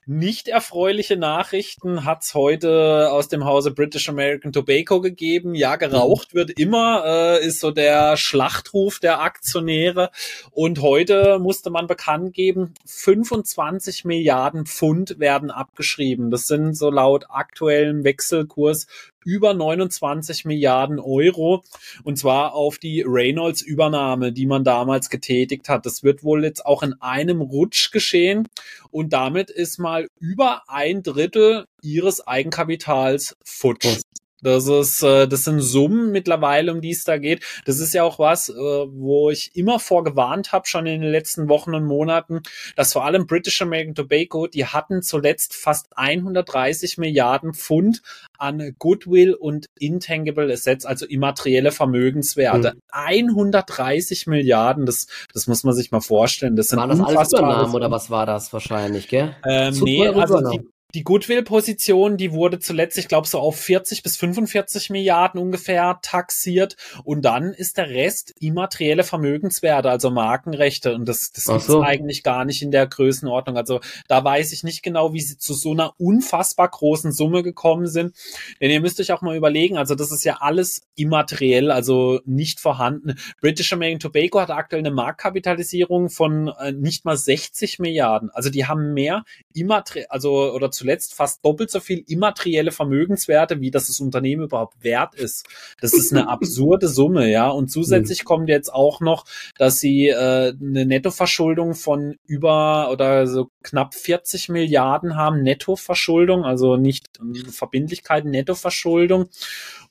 nicht 0.05 0.47
erfreuliche 0.47 1.17
Nachrichten 1.17 2.05
hat's 2.05 2.33
heute 2.33 3.11
aus 3.11 3.27
dem 3.27 3.43
Hause 3.43 3.71
British 3.71 4.07
American 4.07 4.53
Tobacco 4.53 5.01
gegeben. 5.01 5.55
Ja, 5.55 5.75
geraucht 5.75 6.33
wird 6.33 6.51
immer, 6.57 7.03
äh, 7.05 7.34
ist 7.39 7.59
so 7.59 7.71
der 7.71 8.17
Schlachtruf 8.17 8.99
der 8.99 9.21
Aktionäre. 9.21 10.11
Und 10.51 10.81
heute 10.81 11.39
musste 11.39 11.69
man 11.69 11.87
bekannt 11.87 12.33
geben, 12.33 12.73
25 12.85 14.05
Milliarden 14.05 14.65
Pfund 14.65 15.19
werden 15.19 15.51
abgeschrieben. 15.51 16.31
Das 16.31 16.47
sind 16.47 16.75
so 16.75 16.89
laut 16.89 17.25
aktuellem 17.29 18.03
Wechselkurs 18.03 18.87
über 19.25 19.53
29 19.53 20.45
Milliarden 20.45 20.99
Euro 20.99 21.63
und 22.03 22.17
zwar 22.17 22.53
auf 22.53 22.77
die 22.77 23.03
Reynolds 23.05 23.61
Übernahme, 23.61 24.31
die 24.31 24.45
man 24.45 24.63
damals 24.63 25.09
getätigt 25.09 25.67
hat. 25.67 25.85
Das 25.85 26.03
wird 26.03 26.23
wohl 26.23 26.43
jetzt 26.43 26.65
auch 26.65 26.83
in 26.83 26.93
einem 27.01 27.41
Rutsch 27.41 27.91
geschehen 27.91 28.47
und 28.91 29.11
damit 29.11 29.49
ist 29.49 29.79
mal 29.79 30.07
über 30.19 30.63
ein 30.67 31.01
Drittel 31.01 31.65
ihres 31.81 32.25
Eigenkapitals 32.25 33.35
futsch. 33.43 34.01
Das 34.45 34.67
ist, 34.67 35.01
äh, 35.01 35.27
das 35.27 35.43
sind 35.43 35.59
Summen 35.59 36.11
mittlerweile, 36.11 36.71
um 36.71 36.79
die 36.79 36.91
es 36.91 37.03
da 37.03 37.17
geht. 37.17 37.43
Das 37.65 37.79
ist 37.79 37.95
ja 37.95 38.03
auch 38.03 38.19
was, 38.19 38.49
äh, 38.49 38.53
wo 38.53 39.31
ich 39.31 39.55
immer 39.55 39.79
vorgewarnt 39.79 40.51
habe, 40.51 40.67
schon 40.67 40.85
in 40.85 41.01
den 41.01 41.11
letzten 41.11 41.49
Wochen 41.49 41.73
und 41.73 41.83
Monaten, 41.83 42.41
dass 42.75 42.93
vor 42.93 43.05
allem 43.05 43.25
British 43.25 43.63
American 43.63 43.95
Tobacco, 43.95 44.45
die 44.45 44.67
hatten 44.67 45.01
zuletzt 45.01 45.55
fast 45.55 45.87
130 45.97 46.99
Milliarden 46.99 47.55
Pfund 47.55 48.03
an 48.37 48.75
Goodwill 48.77 49.33
und 49.33 49.65
Intangible 49.79 50.53
Assets, 50.53 50.85
also 50.85 51.07
immaterielle 51.07 51.71
Vermögenswerte. 51.71 52.73
Mhm. 52.75 52.81
130 52.91 54.27
Milliarden, 54.27 54.85
das, 54.85 55.07
das 55.33 55.47
muss 55.47 55.63
man 55.63 55.73
sich 55.73 55.89
mal 55.89 56.01
vorstellen. 56.01 56.55
Das 56.55 56.67
sind 56.67 56.77
Waren 56.77 56.89
das 56.89 57.01
alles 57.01 57.33
Übernahmen 57.33 57.73
oder 57.73 57.89
was 57.89 58.11
war 58.11 58.27
das 58.27 58.53
wahrscheinlich, 58.53 59.07
gell? 59.07 59.35
Ähm, 59.43 59.73
nee, 59.81 60.07
also 60.07 60.39
die, 60.39 60.61
die 60.95 61.03
Goodwill-Position, 61.03 62.15
die 62.15 62.31
wurde 62.31 62.59
zuletzt, 62.59 62.97
ich 62.97 63.09
glaube, 63.09 63.27
so 63.27 63.39
auf 63.39 63.59
40 63.59 64.01
bis 64.01 64.15
45 64.15 64.89
Milliarden 64.89 65.41
ungefähr 65.41 65.99
taxiert. 66.01 66.77
Und 67.03 67.23
dann 67.23 67.53
ist 67.53 67.77
der 67.77 67.89
Rest 67.89 68.33
immaterielle 68.39 69.03
Vermögenswerte, 69.03 69.89
also 69.89 70.09
Markenrechte. 70.09 70.95
Und 70.95 71.09
das, 71.09 71.33
das 71.33 71.43
so. 71.43 71.53
gibt's 71.53 71.75
eigentlich 71.75 72.23
gar 72.23 72.45
nicht 72.45 72.61
in 72.61 72.71
der 72.71 72.87
Größenordnung. 72.87 73.57
Also 73.57 73.81
da 74.07 74.23
weiß 74.23 74.53
ich 74.53 74.63
nicht 74.63 74.83
genau, 74.83 75.11
wie 75.11 75.19
sie 75.19 75.37
zu 75.37 75.53
so 75.53 75.71
einer 75.71 75.93
unfassbar 75.99 76.69
großen 76.69 77.11
Summe 77.11 77.43
gekommen 77.43 77.87
sind. 77.87 78.15
Denn 78.61 78.71
ihr 78.71 78.79
müsst 78.79 78.99
euch 79.01 79.11
auch 79.11 79.21
mal 79.21 79.35
überlegen, 79.35 79.77
also 79.77 79.95
das 79.95 80.13
ist 80.13 80.23
ja 80.23 80.37
alles 80.39 80.83
immateriell, 80.95 81.71
also 81.71 82.21
nicht 82.25 82.61
vorhanden. 82.61 83.15
British 83.41 83.73
American 83.73 83.99
Tobacco 83.99 84.39
hat 84.39 84.49
aktuell 84.49 84.79
eine 84.79 84.91
Marktkapitalisierung 84.91 86.09
von 86.09 86.53
äh, 86.57 86.71
nicht 86.71 87.03
mal 87.03 87.17
60 87.17 87.79
Milliarden. 87.79 88.29
Also 88.29 88.49
die 88.49 88.65
haben 88.65 88.93
mehr 88.93 89.25
immateriell, 89.53 90.07
also 90.07 90.53
oder 90.53 90.71
zu 90.71 90.84
zuletzt 90.85 91.15
fast 91.15 91.43
doppelt 91.43 91.71
so 91.71 91.79
viel 91.79 92.03
immaterielle 92.07 92.71
Vermögenswerte, 92.71 93.59
wie 93.59 93.71
das 93.71 93.87
das 93.87 93.99
Unternehmen 93.99 94.43
überhaupt 94.43 94.83
wert 94.83 95.15
ist. 95.15 95.47
Das 95.81 95.93
ist 95.93 96.13
eine 96.13 96.29
absurde 96.29 96.87
Summe, 96.87 97.29
ja. 97.29 97.49
Und 97.49 97.69
zusätzlich 97.71 98.23
mhm. 98.23 98.27
kommt 98.27 98.49
jetzt 98.49 98.71
auch 98.71 99.01
noch, 99.01 99.25
dass 99.57 99.79
sie 99.79 100.09
äh, 100.09 100.53
eine 100.59 100.85
Nettoverschuldung 100.85 101.73
von 101.73 102.17
über 102.27 102.91
oder 102.91 103.25
so 103.25 103.49
knapp 103.63 103.95
40 103.95 104.49
Milliarden 104.49 105.15
haben, 105.15 105.41
Nettoverschuldung, 105.41 106.43
also 106.43 106.77
nicht 106.77 107.07
äh, 107.19 107.49
Verbindlichkeiten, 107.49 108.29
Nettoverschuldung. 108.29 109.29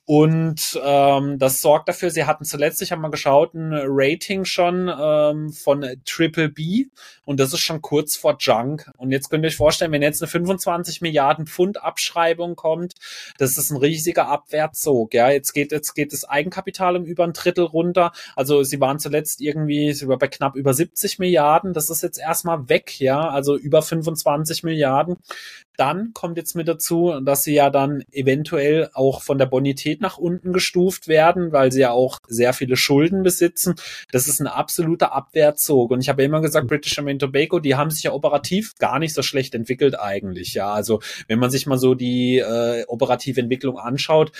Und 0.07 0.79
ähm, 0.83 1.39
das 1.39 1.61
sorgt 1.61 1.89
dafür, 1.89 2.11
sie 2.11 2.25
hatten 2.25 2.45
zuletzt, 2.45 2.79
ich 2.83 2.91
habe 2.91 3.01
mal 3.01 3.09
geschaut, 3.09 3.55
ein 3.55 3.71
Rating 3.73 4.45
schon 4.45 4.87
ähm, 4.87 5.51
von 5.51 5.83
Triple 6.05 6.49
B 6.49 6.85
und 7.25 7.39
das 7.39 7.53
ist 7.53 7.61
schon 7.61 7.81
kurz 7.81 8.15
vor 8.15 8.37
Junk. 8.39 8.91
Und 8.97 9.11
jetzt 9.11 9.29
könnt 9.29 9.43
ihr 9.43 9.47
euch 9.47 9.55
vorstellen, 9.55 9.91
wenn 9.91 10.03
jetzt 10.03 10.21
eine 10.21 10.29
25 10.29 11.01
Milliarden 11.01 11.47
Pfund 11.47 11.83
Abschreibung 11.83 12.55
kommt, 12.55 12.93
das 13.39 13.57
ist 13.57 13.71
ein 13.71 13.77
riesiger 13.77 14.27
Abwärtszug. 14.27 15.13
Ja, 15.15 15.31
jetzt 15.31 15.53
geht 15.53 15.71
jetzt 15.71 15.95
geht 15.95 16.13
das 16.13 16.23
Eigenkapital 16.23 16.95
um 16.95 17.05
über 17.05 17.23
ein 17.23 17.33
Drittel 17.33 17.65
runter. 17.65 18.11
Also 18.35 18.61
sie 18.61 18.79
waren 18.79 18.99
zuletzt 18.99 19.41
irgendwie 19.41 19.99
war 20.07 20.19
bei 20.19 20.27
knapp 20.27 20.55
über 20.55 20.73
70 20.75 21.17
Milliarden. 21.17 21.73
Das 21.73 21.89
ist 21.89 22.03
jetzt 22.03 22.19
erstmal 22.19 22.69
weg. 22.69 22.99
Ja, 22.99 23.27
also 23.27 23.57
über 23.57 23.81
25 23.81 24.63
Milliarden. 24.63 25.17
Dann 25.77 26.13
kommt 26.13 26.37
jetzt 26.37 26.55
mit 26.55 26.67
dazu, 26.67 27.19
dass 27.21 27.43
sie 27.43 27.53
ja 27.55 27.69
dann 27.69 28.03
eventuell 28.11 28.89
auch 28.93 29.21
von 29.21 29.37
der 29.37 29.45
Bonität 29.45 29.94
nach 30.01 30.17
unten 30.17 30.53
gestuft 30.53 31.07
werden, 31.07 31.51
weil 31.51 31.71
sie 31.71 31.81
ja 31.81 31.91
auch 31.91 32.19
sehr 32.27 32.53
viele 32.53 32.77
Schulden 32.77 33.23
besitzen. 33.23 33.75
Das 34.11 34.27
ist 34.27 34.39
ein 34.39 34.47
absoluter 34.47 35.13
Abwärtszug. 35.13 35.91
Und 35.91 36.01
ich 36.01 36.09
habe 36.09 36.23
immer 36.23 36.41
gesagt, 36.41 36.67
British 36.67 36.97
American 36.97 37.19
Tobago, 37.19 37.59
die 37.59 37.75
haben 37.75 37.91
sich 37.91 38.03
ja 38.03 38.13
operativ 38.13 38.75
gar 38.79 38.99
nicht 38.99 39.13
so 39.13 39.21
schlecht 39.21 39.55
entwickelt 39.55 39.99
eigentlich. 39.99 40.53
Ja, 40.53 40.71
also 40.73 41.01
wenn 41.27 41.39
man 41.39 41.49
sich 41.49 41.65
mal 41.65 41.77
so 41.77 41.95
die 41.95 42.39
äh, 42.39 42.85
operative 42.87 43.41
Entwicklung 43.41 43.77
anschaut, 43.77 44.31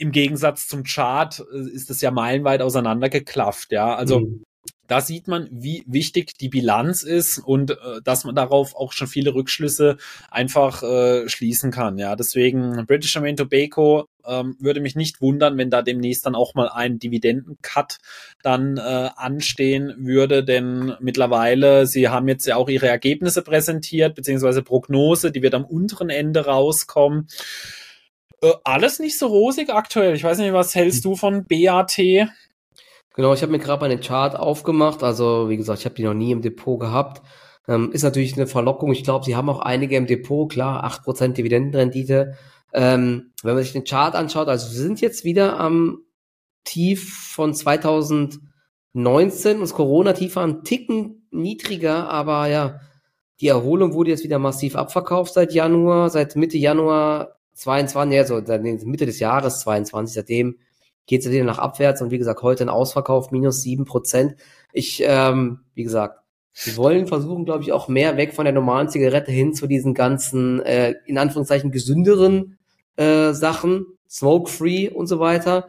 im 0.00 0.12
Gegensatz 0.12 0.68
zum 0.68 0.84
Chart 0.84 1.44
äh, 1.52 1.70
ist 1.70 1.90
es 1.90 2.00
ja 2.00 2.10
meilenweit 2.10 2.62
auseinandergeklafft, 2.62 3.72
ja. 3.72 3.94
Also 3.94 4.20
mhm 4.20 4.44
da 4.86 5.00
sieht 5.00 5.28
man, 5.28 5.48
wie 5.50 5.84
wichtig 5.86 6.36
die 6.38 6.48
Bilanz 6.48 7.02
ist 7.02 7.38
und 7.38 7.72
äh, 7.72 7.74
dass 8.04 8.24
man 8.24 8.34
darauf 8.34 8.74
auch 8.74 8.92
schon 8.92 9.06
viele 9.06 9.34
Rückschlüsse 9.34 9.96
einfach 10.30 10.82
äh, 10.82 11.28
schließen 11.28 11.70
kann. 11.70 11.98
Ja, 11.98 12.16
deswegen 12.16 12.86
British 12.86 13.16
American 13.16 13.48
Tobacco 13.48 14.08
ähm, 14.26 14.56
würde 14.60 14.80
mich 14.80 14.96
nicht 14.96 15.20
wundern, 15.20 15.58
wenn 15.58 15.70
da 15.70 15.82
demnächst 15.82 16.26
dann 16.26 16.34
auch 16.34 16.54
mal 16.54 16.68
ein 16.68 16.98
Dividendencut 16.98 17.98
dann 18.42 18.76
äh, 18.76 19.10
anstehen 19.16 19.94
würde, 19.98 20.44
denn 20.44 20.94
mittlerweile, 21.00 21.86
sie 21.86 22.08
haben 22.08 22.28
jetzt 22.28 22.46
ja 22.46 22.56
auch 22.56 22.68
ihre 22.68 22.88
Ergebnisse 22.88 23.42
präsentiert, 23.42 24.14
beziehungsweise 24.14 24.62
Prognose, 24.62 25.32
die 25.32 25.42
wird 25.42 25.54
am 25.54 25.64
unteren 25.64 26.10
Ende 26.10 26.46
rauskommen. 26.46 27.28
Äh, 28.42 28.52
alles 28.64 28.98
nicht 28.98 29.18
so 29.18 29.26
rosig 29.26 29.70
aktuell. 29.70 30.14
Ich 30.14 30.24
weiß 30.24 30.38
nicht, 30.38 30.52
was 30.52 30.74
hältst 30.74 31.04
du 31.04 31.16
von 31.16 31.44
BAT? 31.44 31.98
Genau, 33.18 33.34
ich 33.34 33.42
habe 33.42 33.50
mir 33.50 33.58
gerade 33.58 33.80
mal 33.80 33.88
den 33.88 33.98
Chart 33.98 34.36
aufgemacht. 34.36 35.02
Also, 35.02 35.48
wie 35.48 35.56
gesagt, 35.56 35.80
ich 35.80 35.86
habe 35.86 35.96
die 35.96 36.04
noch 36.04 36.14
nie 36.14 36.30
im 36.30 36.40
Depot 36.40 36.78
gehabt. 36.78 37.20
Ähm, 37.66 37.90
ist 37.90 38.04
natürlich 38.04 38.36
eine 38.36 38.46
Verlockung. 38.46 38.92
Ich 38.92 39.02
glaube, 39.02 39.24
sie 39.24 39.34
haben 39.34 39.48
auch 39.48 39.58
einige 39.58 39.96
im 39.96 40.06
Depot, 40.06 40.48
klar, 40.48 40.84
8% 40.84 41.32
Dividendenrendite. 41.32 42.36
Ähm, 42.72 43.32
wenn 43.42 43.54
man 43.56 43.64
sich 43.64 43.72
den 43.72 43.82
Chart 43.82 44.14
anschaut, 44.14 44.46
also 44.46 44.70
wir 44.70 44.80
sind 44.80 45.00
jetzt 45.00 45.24
wieder 45.24 45.58
am 45.58 46.02
Tief 46.62 47.32
von 47.34 47.54
2019 47.54 48.40
und 49.56 49.62
das 49.62 49.74
Corona-Tief 49.74 50.36
war 50.36 50.46
ein 50.46 50.62
Ticken 50.62 51.26
niedriger, 51.32 52.08
aber 52.08 52.46
ja, 52.46 52.78
die 53.40 53.48
Erholung 53.48 53.94
wurde 53.94 54.10
jetzt 54.10 54.22
wieder 54.22 54.38
massiv 54.38 54.76
abverkauft 54.76 55.34
seit 55.34 55.52
Januar, 55.52 56.10
seit 56.10 56.36
Mitte 56.36 56.56
Januar 56.56 57.40
22, 57.54 58.16
ja, 58.16 58.24
so 58.24 58.40
Mitte 58.86 59.06
des 59.06 59.18
Jahres 59.18 59.58
22, 59.58 60.14
seitdem 60.14 60.58
geht 61.08 61.24
es 61.24 61.30
wieder 61.32 61.42
nach 61.42 61.58
abwärts 61.58 62.00
und 62.00 62.12
wie 62.12 62.18
gesagt, 62.18 62.42
heute 62.42 62.64
ein 62.64 62.68
Ausverkauf, 62.68 63.32
minus 63.32 63.62
sieben 63.62 63.86
Prozent. 63.86 64.36
Ich, 64.72 65.02
ähm, 65.04 65.60
wie 65.74 65.82
gesagt, 65.82 66.20
wir 66.64 66.76
wollen 66.76 67.06
versuchen, 67.06 67.44
glaube 67.44 67.62
ich, 67.62 67.72
auch 67.72 67.88
mehr 67.88 68.16
weg 68.16 68.34
von 68.34 68.44
der 68.44 68.52
normalen 68.52 68.88
Zigarette 68.88 69.32
hin 69.32 69.54
zu 69.54 69.66
diesen 69.66 69.94
ganzen, 69.94 70.60
äh, 70.60 70.94
in 71.06 71.18
Anführungszeichen, 71.18 71.70
gesünderen 71.70 72.58
äh, 72.96 73.32
Sachen, 73.32 73.86
smoke-free 74.08 74.90
und 74.90 75.06
so 75.06 75.18
weiter. 75.18 75.68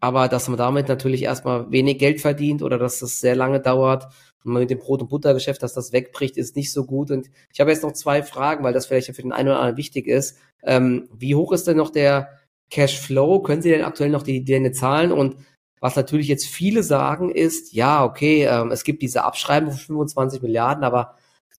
Aber 0.00 0.28
dass 0.28 0.48
man 0.48 0.58
damit 0.58 0.88
natürlich 0.88 1.24
erstmal 1.24 1.70
wenig 1.72 1.98
Geld 1.98 2.20
verdient 2.20 2.62
oder 2.62 2.78
dass 2.78 3.00
das 3.00 3.18
sehr 3.20 3.34
lange 3.34 3.60
dauert 3.60 4.04
und 4.44 4.52
man 4.52 4.62
mit 4.62 4.70
dem 4.70 4.78
Brot- 4.78 5.02
und 5.02 5.08
Buttergeschäft, 5.08 5.60
dass 5.60 5.72
das 5.72 5.92
wegbricht, 5.92 6.36
ist 6.36 6.54
nicht 6.54 6.72
so 6.72 6.84
gut. 6.84 7.10
Und 7.10 7.30
ich 7.52 7.58
habe 7.58 7.70
jetzt 7.72 7.82
noch 7.82 7.92
zwei 7.92 8.22
Fragen, 8.22 8.62
weil 8.62 8.72
das 8.72 8.86
vielleicht 8.86 9.12
für 9.12 9.22
den 9.22 9.32
einen 9.32 9.48
oder 9.48 9.58
anderen 9.58 9.76
wichtig 9.76 10.06
ist. 10.06 10.36
Ähm, 10.62 11.08
wie 11.12 11.34
hoch 11.34 11.50
ist 11.52 11.66
denn 11.66 11.78
noch 11.78 11.90
der 11.90 12.37
Cashflow, 12.70 13.40
können 13.40 13.62
Sie 13.62 13.70
denn 13.70 13.84
aktuell 13.84 14.10
noch 14.10 14.22
die 14.22 14.40
Dividende 14.40 14.72
zahlen? 14.72 15.12
Und 15.12 15.36
was 15.80 15.96
natürlich 15.96 16.28
jetzt 16.28 16.46
viele 16.46 16.82
sagen 16.82 17.30
ist, 17.30 17.72
ja, 17.72 18.04
okay, 18.04 18.44
ähm, 18.44 18.70
es 18.70 18.84
gibt 18.84 19.02
diese 19.02 19.24
Abschreibung 19.24 19.70
von 19.70 19.80
25 19.80 20.42
Milliarden, 20.42 20.84
aber 20.84 21.14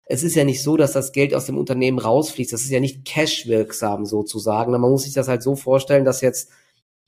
es 0.04 0.22
ist 0.22 0.34
ja 0.34 0.44
nicht 0.44 0.62
so, 0.62 0.76
dass 0.76 0.92
das 0.92 1.12
Geld 1.12 1.34
aus 1.34 1.46
dem 1.46 1.58
Unternehmen 1.58 1.98
rausfließt. 1.98 2.52
Das 2.52 2.62
ist 2.62 2.70
ja 2.70 2.80
nicht 2.80 3.04
cashwirksam 3.04 4.06
sozusagen. 4.06 4.72
Man 4.72 4.80
muss 4.80 5.04
sich 5.04 5.12
das 5.12 5.28
halt 5.28 5.42
so 5.42 5.54
vorstellen, 5.54 6.04
dass 6.04 6.22
jetzt 6.22 6.50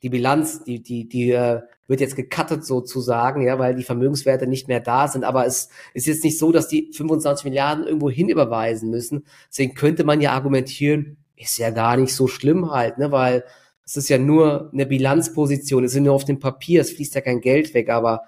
die 0.02 0.11
Bilanz, 0.11 0.64
die, 0.64 0.83
die, 0.83 1.09
die 1.09 1.30
äh, 1.30 1.61
wird 1.87 2.00
jetzt 2.00 2.16
gecuttet 2.16 2.64
sozusagen, 2.64 3.42
ja, 3.42 3.59
weil 3.59 3.75
die 3.75 3.83
Vermögenswerte 3.83 4.47
nicht 4.47 4.69
mehr 4.69 4.80
da 4.80 5.09
sind. 5.09 5.25
Aber 5.25 5.47
es 5.47 5.71
ist 5.95 6.07
jetzt 6.07 6.25
nicht 6.25 6.38
so, 6.38 6.52
dass 6.52 6.69
die 6.69 6.92
25 6.92 7.45
Milliarden 7.45 7.87
irgendwo 7.87 8.11
hin 8.11 8.28
überweisen 8.28 8.90
müssen. 8.90 9.25
Deswegen 9.49 9.75
könnte 9.75 10.04
man 10.04 10.21
ja 10.21 10.33
argumentieren, 10.33 11.19
ist 11.37 11.59
ja 11.59 11.71
gar 11.71 11.97
nicht 11.97 12.14
so 12.14 12.28
schlimm 12.28 12.71
halt, 12.71 12.99
ne, 12.99 13.11
weil 13.11 13.45
es 13.91 13.97
ist 13.97 14.09
ja 14.09 14.19
nur 14.19 14.71
eine 14.73 14.87
Bilanzposition, 14.87 15.83
es 15.83 15.97
ist 15.97 16.01
nur 16.01 16.15
auf 16.15 16.25
dem 16.25 16.39
Papier, 16.39 16.81
es 16.81 16.93
fließt 16.93 17.17
ja 17.17 17.21
kein 17.23 17.41
Geld 17.41 17.75
weg, 17.75 17.91
aber 17.91 18.23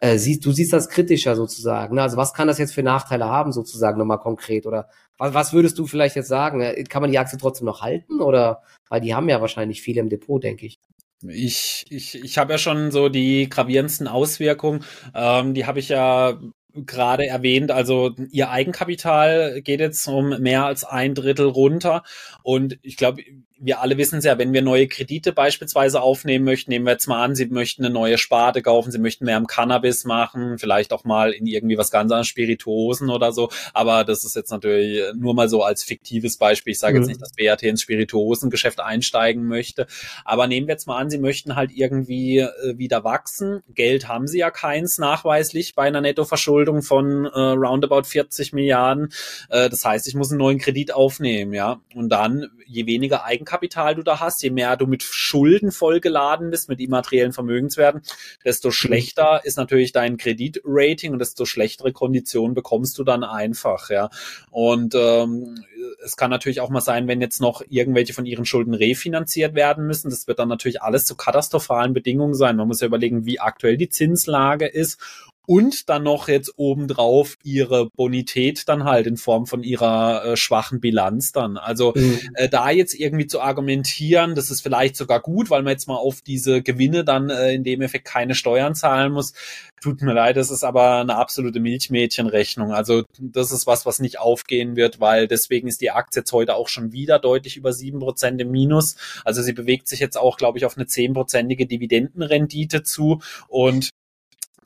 äh, 0.00 0.18
siehst, 0.18 0.44
du 0.44 0.52
siehst 0.52 0.74
das 0.74 0.90
kritischer 0.90 1.36
sozusagen. 1.36 1.94
Ne? 1.94 2.02
Also 2.02 2.18
was 2.18 2.34
kann 2.34 2.48
das 2.48 2.58
jetzt 2.58 2.74
für 2.74 2.82
Nachteile 2.82 3.24
haben, 3.24 3.50
sozusagen 3.50 3.98
nochmal 3.98 4.18
konkret? 4.18 4.66
Oder 4.66 4.90
was, 5.16 5.32
was 5.32 5.52
würdest 5.54 5.78
du 5.78 5.86
vielleicht 5.86 6.16
jetzt 6.16 6.28
sagen? 6.28 6.60
Äh, 6.60 6.84
kann 6.84 7.00
man 7.00 7.10
die 7.10 7.18
Aktie 7.18 7.38
trotzdem 7.38 7.64
noch 7.64 7.80
halten? 7.80 8.20
Oder 8.20 8.60
weil 8.90 9.00
die 9.00 9.14
haben 9.14 9.30
ja 9.30 9.40
wahrscheinlich 9.40 9.80
viele 9.80 10.02
im 10.02 10.10
Depot, 10.10 10.42
denke 10.42 10.66
ich. 10.66 10.80
Ich, 11.26 11.86
ich, 11.88 12.22
ich 12.22 12.36
habe 12.36 12.52
ja 12.52 12.58
schon 12.58 12.90
so 12.90 13.08
die 13.08 13.48
gravierendsten 13.48 14.08
Auswirkungen, 14.08 14.84
ähm, 15.14 15.54
die 15.54 15.64
habe 15.64 15.78
ich 15.78 15.88
ja 15.88 16.38
gerade 16.74 17.26
erwähnt, 17.26 17.70
also 17.70 18.14
ihr 18.30 18.50
Eigenkapital 18.50 19.62
geht 19.62 19.80
jetzt 19.80 20.06
um 20.08 20.28
mehr 20.40 20.66
als 20.66 20.84
ein 20.84 21.14
Drittel 21.14 21.46
runter. 21.46 22.02
Und 22.42 22.78
ich 22.82 22.98
glaube, 22.98 23.22
wir 23.58 23.80
alle 23.80 23.96
wissen 23.96 24.18
es 24.18 24.24
ja, 24.24 24.38
wenn 24.38 24.52
wir 24.52 24.60
neue 24.60 24.86
Kredite 24.86 25.32
beispielsweise 25.32 26.02
aufnehmen 26.02 26.44
möchten, 26.44 26.70
nehmen 26.70 26.84
wir 26.84 26.92
jetzt 26.92 27.06
mal 27.06 27.24
an, 27.24 27.34
Sie 27.34 27.46
möchten 27.46 27.84
eine 27.84 27.92
neue 27.92 28.18
Sparte 28.18 28.60
kaufen, 28.60 28.90
Sie 28.90 28.98
möchten 28.98 29.24
mehr 29.24 29.38
im 29.38 29.46
Cannabis 29.46 30.04
machen, 30.04 30.58
vielleicht 30.58 30.92
auch 30.92 31.04
mal 31.04 31.32
in 31.32 31.46
irgendwie 31.46 31.78
was 31.78 31.90
ganz 31.90 32.12
anderes, 32.12 32.26
Spirituosen 32.26 33.08
oder 33.08 33.32
so. 33.32 33.48
Aber 33.72 34.04
das 34.04 34.24
ist 34.24 34.36
jetzt 34.36 34.50
natürlich 34.50 35.02
nur 35.14 35.34
mal 35.34 35.48
so 35.48 35.62
als 35.62 35.84
fiktives 35.84 36.36
Beispiel. 36.36 36.72
Ich 36.72 36.78
sage 36.78 36.98
mhm. 36.98 37.02
jetzt 37.02 37.08
nicht, 37.08 37.22
dass 37.22 37.32
BAT 37.32 37.62
ins 37.62 37.82
Spirituosengeschäft 37.82 38.80
einsteigen 38.80 39.46
möchte. 39.46 39.86
Aber 40.24 40.46
nehmen 40.46 40.66
wir 40.66 40.74
jetzt 40.74 40.86
mal 40.86 40.98
an, 40.98 41.08
Sie 41.08 41.18
möchten 41.18 41.56
halt 41.56 41.70
irgendwie 41.74 42.40
äh, 42.40 42.76
wieder 42.76 43.04
wachsen. 43.04 43.62
Geld 43.74 44.06
haben 44.06 44.26
Sie 44.26 44.38
ja 44.38 44.50
keins 44.50 44.98
nachweislich 44.98 45.74
bei 45.74 45.84
einer 45.84 46.02
Nettoverschuldung 46.02 46.82
von 46.82 47.24
äh, 47.24 47.38
roundabout 47.38 48.04
40 48.04 48.52
Milliarden. 48.52 49.12
Äh, 49.48 49.70
das 49.70 49.82
heißt, 49.84 50.06
ich 50.08 50.14
muss 50.14 50.30
einen 50.30 50.38
neuen 50.38 50.58
Kredit 50.58 50.92
aufnehmen, 50.92 51.54
ja. 51.54 51.80
Und 51.94 52.10
dann, 52.10 52.50
je 52.66 52.84
weniger 52.84 53.24
Eigen 53.24 53.45
Eigenkapital 53.46 53.94
du 53.94 54.02
da 54.02 54.20
hast, 54.20 54.42
je 54.42 54.50
mehr 54.50 54.76
du 54.76 54.86
mit 54.86 55.02
Schulden 55.02 55.70
vollgeladen 55.70 56.50
bist, 56.50 56.68
mit 56.68 56.80
immateriellen 56.80 57.32
Vermögenswerten, 57.32 58.02
desto 58.44 58.68
mhm. 58.68 58.72
schlechter 58.72 59.40
ist 59.44 59.56
natürlich 59.56 59.92
dein 59.92 60.16
Kreditrating 60.16 61.12
und 61.12 61.20
desto 61.20 61.44
schlechtere 61.44 61.92
Konditionen 61.92 62.54
bekommst 62.54 62.98
du 62.98 63.04
dann 63.04 63.22
einfach, 63.22 63.90
ja. 63.90 64.10
Und 64.50 64.94
ähm, 64.96 65.64
es 66.04 66.16
kann 66.16 66.30
natürlich 66.30 66.60
auch 66.60 66.70
mal 66.70 66.80
sein, 66.80 67.06
wenn 67.06 67.20
jetzt 67.20 67.40
noch 67.40 67.62
irgendwelche 67.68 68.12
von 68.12 68.26
ihren 68.26 68.44
Schulden 68.44 68.74
refinanziert 68.74 69.54
werden 69.54 69.86
müssen. 69.86 70.10
Das 70.10 70.26
wird 70.26 70.38
dann 70.38 70.48
natürlich 70.48 70.82
alles 70.82 71.04
zu 71.04 71.14
katastrophalen 71.14 71.94
Bedingungen 71.94 72.34
sein. 72.34 72.56
Man 72.56 72.68
muss 72.68 72.80
ja 72.80 72.86
überlegen, 72.86 73.24
wie 73.24 73.40
aktuell 73.40 73.76
die 73.76 73.88
Zinslage 73.88 74.66
ist 74.66 75.00
und 75.46 75.88
dann 75.88 76.02
noch 76.02 76.28
jetzt 76.28 76.52
obendrauf 76.56 77.36
ihre 77.42 77.88
Bonität 77.90 78.68
dann 78.68 78.84
halt 78.84 79.06
in 79.06 79.16
Form 79.16 79.46
von 79.46 79.62
ihrer 79.62 80.24
äh, 80.24 80.36
schwachen 80.36 80.80
Bilanz 80.80 81.32
dann. 81.32 81.56
Also 81.56 81.92
mhm. 81.94 82.18
äh, 82.34 82.48
da 82.48 82.70
jetzt 82.70 82.94
irgendwie 82.94 83.26
zu 83.26 83.40
argumentieren, 83.40 84.34
das 84.34 84.50
ist 84.50 84.60
vielleicht 84.60 84.96
sogar 84.96 85.20
gut, 85.20 85.48
weil 85.50 85.62
man 85.62 85.72
jetzt 85.72 85.88
mal 85.88 85.96
auf 85.96 86.20
diese 86.20 86.62
Gewinne 86.62 87.04
dann 87.04 87.30
äh, 87.30 87.52
in 87.52 87.64
dem 87.64 87.80
Effekt 87.82 88.06
keine 88.06 88.34
Steuern 88.34 88.74
zahlen 88.74 89.12
muss. 89.12 89.32
Tut 89.80 90.02
mir 90.02 90.14
leid, 90.14 90.36
das 90.36 90.50
ist 90.50 90.64
aber 90.64 91.00
eine 91.00 91.16
absolute 91.16 91.60
Milchmädchenrechnung. 91.60 92.72
Also 92.72 93.04
das 93.18 93.52
ist 93.52 93.66
was, 93.66 93.86
was 93.86 94.00
nicht 94.00 94.18
aufgehen 94.18 94.74
wird, 94.74 95.00
weil 95.00 95.28
deswegen 95.28 95.68
ist 95.68 95.80
die 95.80 95.90
Aktie 95.90 96.16
jetzt 96.16 96.32
heute 96.32 96.54
auch 96.54 96.68
schon 96.68 96.92
wieder 96.92 97.18
deutlich 97.18 97.56
über 97.56 97.72
sieben 97.72 98.00
Prozent 98.00 98.40
im 98.40 98.50
Minus. 98.50 98.96
Also 99.24 99.42
sie 99.42 99.52
bewegt 99.52 99.86
sich 99.86 100.00
jetzt 100.00 100.16
auch, 100.16 100.36
glaube 100.36 100.58
ich, 100.58 100.64
auf 100.64 100.76
eine 100.76 100.86
zehnprozentige 100.86 101.66
Dividendenrendite 101.66 102.82
zu 102.82 103.20
und 103.48 103.90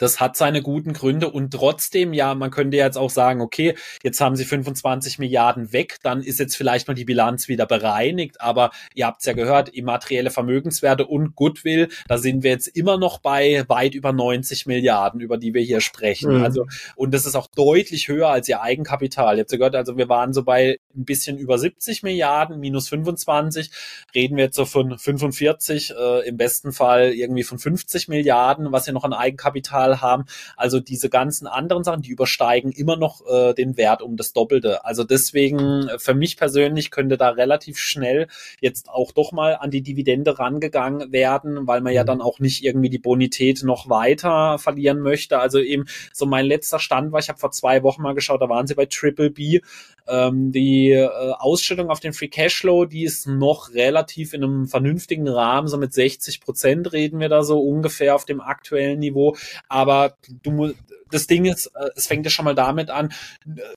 das 0.01 0.19
hat 0.19 0.37
seine 0.37 0.63
guten 0.63 0.95
Gründe 0.95 1.29
und 1.29 1.53
trotzdem, 1.53 2.13
ja, 2.13 2.35
man 2.35 2.51
könnte 2.51 2.77
jetzt 2.77 2.97
auch 2.97 3.11
sagen, 3.11 3.41
okay, 3.41 3.77
jetzt 4.03 4.21
haben 4.21 4.35
sie 4.35 4.45
25 4.45 5.19
Milliarden 5.19 5.73
weg, 5.73 5.99
dann 6.03 6.23
ist 6.23 6.41
jetzt 6.41 6.57
vielleicht 6.57 6.89
mal 6.89 6.95
die 6.95 7.05
Bilanz 7.05 7.49
wieder 7.49 7.67
bereinigt, 7.67 8.41
aber 8.41 8.71
ihr 8.95 9.07
habt 9.07 9.21
es 9.21 9.27
ja 9.27 9.35
gehört, 9.35 9.69
immaterielle 9.69 10.31
Vermögenswerte 10.31 11.07
und 11.07 11.37
Goodwill, 11.37 11.89
da 12.09 12.17
sind 12.17 12.43
wir 12.43 12.51
jetzt 12.51 12.67
immer 12.67 12.97
noch 12.97 13.19
bei 13.19 13.65
weit 13.69 13.95
über 13.95 14.13
90 14.13 14.67
Milliarden, 14.67 15.21
über 15.21 15.37
die 15.37 15.53
wir 15.53 15.63
hier 15.63 15.83
sprechen. 15.83 16.39
Mhm. 16.39 16.45
Also, 16.45 16.67
und 16.97 17.13
das 17.13 17.27
ist 17.27 17.37
auch 17.37 17.47
deutlich 17.49 18.09
höher 18.09 18.29
als 18.29 18.49
ihr 18.49 18.63
Eigenkapital. 18.63 19.37
Ihr 19.37 19.43
habt 19.43 19.53
ja 19.53 19.59
gehört, 19.59 19.77
also 19.77 19.99
wir 19.99 20.09
waren 20.09 20.33
so 20.33 20.43
bei 20.45 20.79
ein 20.97 21.05
bisschen 21.05 21.37
über 21.37 21.59
70 21.59 22.03
Milliarden, 22.03 22.59
minus 22.59 22.89
25, 22.89 23.71
reden 24.15 24.37
wir 24.37 24.45
jetzt 24.45 24.57
so 24.57 24.65
von 24.65 24.99
45, 24.99 25.95
äh, 25.95 26.27
im 26.27 26.39
besten 26.39 26.73
Fall 26.73 27.13
irgendwie 27.13 27.43
von 27.43 27.59
50 27.59 28.09
Milliarden, 28.09 28.73
was 28.73 28.87
ihr 28.87 28.95
noch 28.95 29.05
an 29.05 29.13
Eigenkapital 29.13 29.90
Potenzial 29.91 30.01
haben. 30.01 30.25
Also 30.57 30.81
diese 30.81 31.09
ganzen 31.09 31.47
anderen 31.47 31.85
Sachen, 31.85 32.03
die 32.03 32.11
übersteigen 32.11 32.73
immer 32.73 32.97
noch 32.97 33.23
äh, 33.27 33.55
den 33.55 33.77
Wert 33.77 34.03
um 34.03 34.17
das 34.17 34.33
Doppelte. 34.33 34.85
Also 34.85 35.05
deswegen 35.05 35.89
äh, 35.89 35.99
für 35.99 36.15
mich 36.15 36.37
persönlich 36.37 36.91
könnte 36.91 37.17
da 37.17 37.31
relativ 37.31 37.79
schnell 37.79 38.29
jetzt 38.61 38.89
auch 38.89 39.13
doch 39.13 39.33
mal 39.33 39.57
an 39.57 39.71
die 39.71 39.83
Dividende 39.83 40.39
rangegangen 40.39 41.13
werden, 41.13 41.67
weil 41.67 41.81
man 41.81 41.93
ja 41.93 42.03
mhm. 42.03 42.07
dann 42.07 42.21
auch 42.21 42.39
nicht 42.39 42.65
irgendwie 42.65 42.91
die 42.91 42.99
Bonität 42.99 43.63
noch 43.63 43.89
weiter 43.89 44.59
verlieren 44.59 45.01
möchte. 45.01 45.39
Also 45.39 45.59
eben 45.59 45.87
so 46.13 46.27
mein 46.27 46.47
letzter 46.47 46.79
Stand 46.79 47.13
war, 47.13 47.21
ich 47.21 47.29
habe 47.29 47.39
vor 47.39 47.51
zwei 47.51 47.83
Wochen 47.83 48.03
mal 48.03 48.15
geschaut, 48.15 48.41
da 48.41 48.49
waren 48.49 48.67
sie 48.67 48.75
bei 48.75 48.87
Triple 48.87 49.31
B. 49.31 49.61
Ähm, 50.09 50.53
die 50.53 50.91
äh, 50.91 51.09
Ausstellung 51.39 51.91
auf 51.91 52.01
den 52.01 52.13
Free 52.13 52.29
Cashflow, 52.29 52.85
die 52.85 53.05
ist 53.05 53.27
noch 53.27 53.73
relativ 53.75 54.35
in 54.35 54.45
einem 54.45 54.67
vernünftigen 54.67 55.29
Rahmen, 55.29 55.69
so 55.69 55.77
mit 55.79 55.93
60 55.93 56.41
Prozent 56.41 56.93
reden 56.93 57.21
wir 57.21 57.29
da 57.29 57.43
so 57.43 57.61
ungefähr 57.61 58.15
auf 58.15 58.25
dem 58.25 58.41
aktuellen 58.41 58.99
Niveau. 58.99 59.37
Aber 59.69 60.17
du 60.43 60.51
musst, 60.51 60.77
das 61.11 61.27
Ding 61.27 61.45
ist, 61.45 61.67
äh, 61.67 61.89
es 61.97 62.07
fängt 62.07 62.25
ja 62.25 62.31
schon 62.31 62.45
mal 62.45 62.55
damit 62.55 62.91
an, 62.91 63.13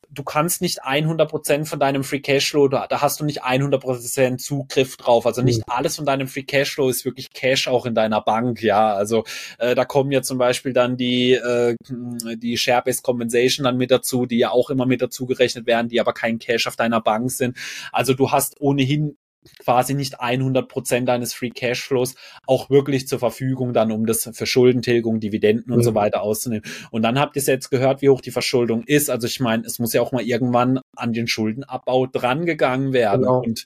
du 0.10 0.24
kannst 0.24 0.62
nicht 0.62 0.84
100 0.84 1.30
Prozent 1.30 1.68
von 1.68 1.80
deinem 1.80 2.04
Free 2.04 2.20
Cashflow, 2.20 2.68
da, 2.68 2.88
da 2.88 3.02
hast 3.02 3.20
du 3.20 3.26
nicht 3.26 3.44
100 3.44 3.82
Prozent 3.82 4.42
Zugriff 4.42 4.98
drauf. 4.98 5.26
Also 5.26 5.42
nicht 5.42 5.60
mhm. 5.60 5.74
alles 5.74 5.96
von 5.96 6.06
deinem 6.06 6.28
Free 6.28 6.44
Cashflow 6.44 6.90
ist 6.90 7.06
wirklich 7.06 7.32
Cash 7.32 7.68
auch 7.68 7.86
in 7.86 7.96
deiner 7.96 8.22
Bank, 8.22 8.62
ja. 8.62 8.94
Also 8.94 9.24
äh, 9.60 9.76
da 9.76 9.86
kommen 9.86 10.12
ja 10.12 10.22
zum 10.22 10.38
Beispiel 10.38 10.74
dann 10.74 10.98
die, 10.98 11.34
äh, 11.34 11.76
die 11.90 12.58
Share-Based 12.58 13.04
Compensation 13.04 13.64
dann 13.64 13.78
mit 13.78 13.92
dazu, 13.92 14.26
die 14.26 14.38
ja 14.38 14.52
auch 14.52 14.70
immer 14.70 14.86
mit 14.86 15.02
dazu 15.02 15.26
gerechnet 15.26 15.66
werden, 15.66 15.90
die 15.90 16.00
aber 16.00 16.14
kein 16.14 16.40
Cash 16.40 16.68
auf 16.68 16.76
deiner 16.76 17.02
Bank 17.02 17.32
sind. 17.32 17.58
Also 17.92 18.14
du 18.14 18.32
hast 18.32 18.60
ohnehin 18.60 19.18
quasi 19.60 19.94
nicht 19.94 20.20
100 20.20 20.68
Prozent 20.68 21.08
deines 21.08 21.34
Free 21.34 21.50
Cashflows 21.50 22.16
auch 22.48 22.70
wirklich 22.70 23.08
zur 23.08 23.20
Verfügung 23.20 23.74
dann, 23.74 23.92
um 23.92 24.06
das 24.06 24.30
für 24.34 24.46
Schuldentilgung, 24.46 25.20
Dividenden 25.20 25.72
und 25.72 25.80
mhm. 25.80 25.84
so 25.84 25.96
weiter 25.96 26.22
auszunehmen. 26.22 26.66
Und 26.92 27.02
dann 27.04 27.20
habt 27.20 27.36
ihr 27.36 27.42
es 27.42 27.48
jetzt 27.48 27.70
gehört, 27.70 28.02
wie 28.02 28.10
hoch 28.10 28.22
die 28.22 28.32
Verschuldung 28.32 28.84
ist. 28.84 29.10
Also 29.10 29.28
ich 29.28 29.40
meine, 29.40 29.64
es 29.66 29.80
muss 29.80 29.94
ja 29.94 30.02
auch 30.02 30.12
mal 30.12 30.24
irgendwann 30.24 30.80
an 30.96 31.14
den 31.14 31.28
Schuldenabbau 31.28 32.08
drangegangen 32.08 32.94
werden. 32.94 33.22
Genau. 33.22 33.42
Und 33.42 33.66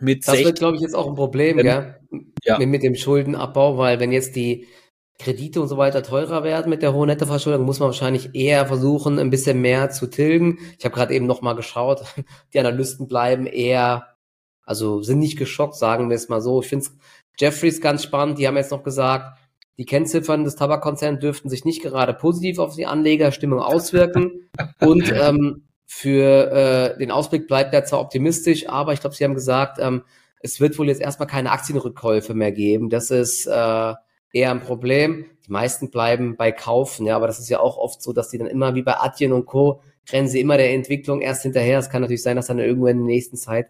mit 0.00 0.26
das 0.26 0.38
wird, 0.38 0.58
glaube 0.58 0.76
ich, 0.76 0.82
jetzt 0.82 0.94
auch 0.94 1.08
ein 1.08 1.14
Problem, 1.14 1.58
wenn, 1.58 1.64
gell? 1.64 1.96
Ja. 2.44 2.58
Mit, 2.58 2.68
mit 2.68 2.82
dem 2.82 2.94
Schuldenabbau, 2.94 3.78
weil 3.78 4.00
wenn 4.00 4.10
jetzt 4.10 4.34
die 4.34 4.66
Kredite 5.18 5.60
und 5.60 5.68
so 5.68 5.76
weiter 5.76 6.02
teurer 6.02 6.42
werden 6.42 6.68
mit 6.68 6.82
der 6.82 6.92
hohen 6.92 7.06
Nettoverschuldung, 7.06 7.64
muss 7.64 7.78
man 7.78 7.88
wahrscheinlich 7.88 8.34
eher 8.34 8.66
versuchen, 8.66 9.18
ein 9.18 9.30
bisschen 9.30 9.60
mehr 9.60 9.90
zu 9.90 10.08
tilgen. 10.08 10.58
Ich 10.78 10.84
habe 10.84 10.94
gerade 10.94 11.14
eben 11.14 11.26
noch 11.26 11.42
mal 11.42 11.54
geschaut, 11.54 12.02
die 12.52 12.58
Analysten 12.58 13.06
bleiben 13.06 13.46
eher 13.46 14.11
also 14.64 15.02
sind 15.02 15.18
nicht 15.18 15.38
geschockt, 15.38 15.74
sagen 15.74 16.08
wir 16.08 16.16
es 16.16 16.28
mal 16.28 16.40
so. 16.40 16.62
Ich 16.62 16.68
finde 16.68 16.86
Jeffries 17.38 17.80
ganz 17.80 18.02
spannend. 18.02 18.38
Die 18.38 18.46
haben 18.46 18.56
jetzt 18.56 18.70
noch 18.70 18.82
gesagt, 18.82 19.38
die 19.78 19.86
Kennziffern 19.86 20.44
des 20.44 20.56
Tabakkonzerns 20.56 21.20
dürften 21.20 21.48
sich 21.48 21.64
nicht 21.64 21.82
gerade 21.82 22.14
positiv 22.14 22.58
auf 22.58 22.76
die 22.76 22.86
Anlegerstimmung 22.86 23.60
auswirken. 23.60 24.50
Und 24.80 25.10
ähm, 25.12 25.64
für 25.86 26.50
äh, 26.52 26.98
den 26.98 27.10
Ausblick 27.10 27.48
bleibt 27.48 27.74
er 27.74 27.84
zwar 27.84 28.00
optimistisch, 28.00 28.68
aber 28.68 28.92
ich 28.92 29.00
glaube, 29.00 29.16
Sie 29.16 29.24
haben 29.24 29.34
gesagt, 29.34 29.78
ähm, 29.80 30.02
es 30.40 30.60
wird 30.60 30.78
wohl 30.78 30.88
jetzt 30.88 31.00
erstmal 31.00 31.28
keine 31.28 31.52
Aktienrückkäufe 31.52 32.34
mehr 32.34 32.52
geben. 32.52 32.90
Das 32.90 33.10
ist 33.10 33.46
äh, 33.46 33.94
eher 34.32 34.50
ein 34.50 34.60
Problem. 34.60 35.26
Die 35.46 35.52
meisten 35.52 35.90
bleiben 35.90 36.36
bei 36.36 36.52
Kaufen, 36.52 37.06
ja, 37.06 37.16
aber 37.16 37.26
das 37.26 37.38
ist 37.38 37.48
ja 37.48 37.60
auch 37.60 37.76
oft 37.76 38.02
so, 38.02 38.12
dass 38.12 38.28
die 38.28 38.38
dann 38.38 38.48
immer 38.48 38.74
wie 38.74 38.82
bei 38.82 38.96
Adyen 38.96 39.32
und 39.32 39.46
Co. 39.46 39.82
rennen 40.10 40.28
sie 40.28 40.40
immer 40.40 40.56
der 40.56 40.72
Entwicklung 40.72 41.20
erst 41.20 41.42
hinterher. 41.42 41.78
Es 41.78 41.90
kann 41.90 42.02
natürlich 42.02 42.22
sein, 42.22 42.36
dass 42.36 42.46
dann 42.46 42.58
irgendwann 42.58 42.92
in 42.92 42.98
der 42.98 43.06
nächsten 43.06 43.36
Zeit 43.36 43.68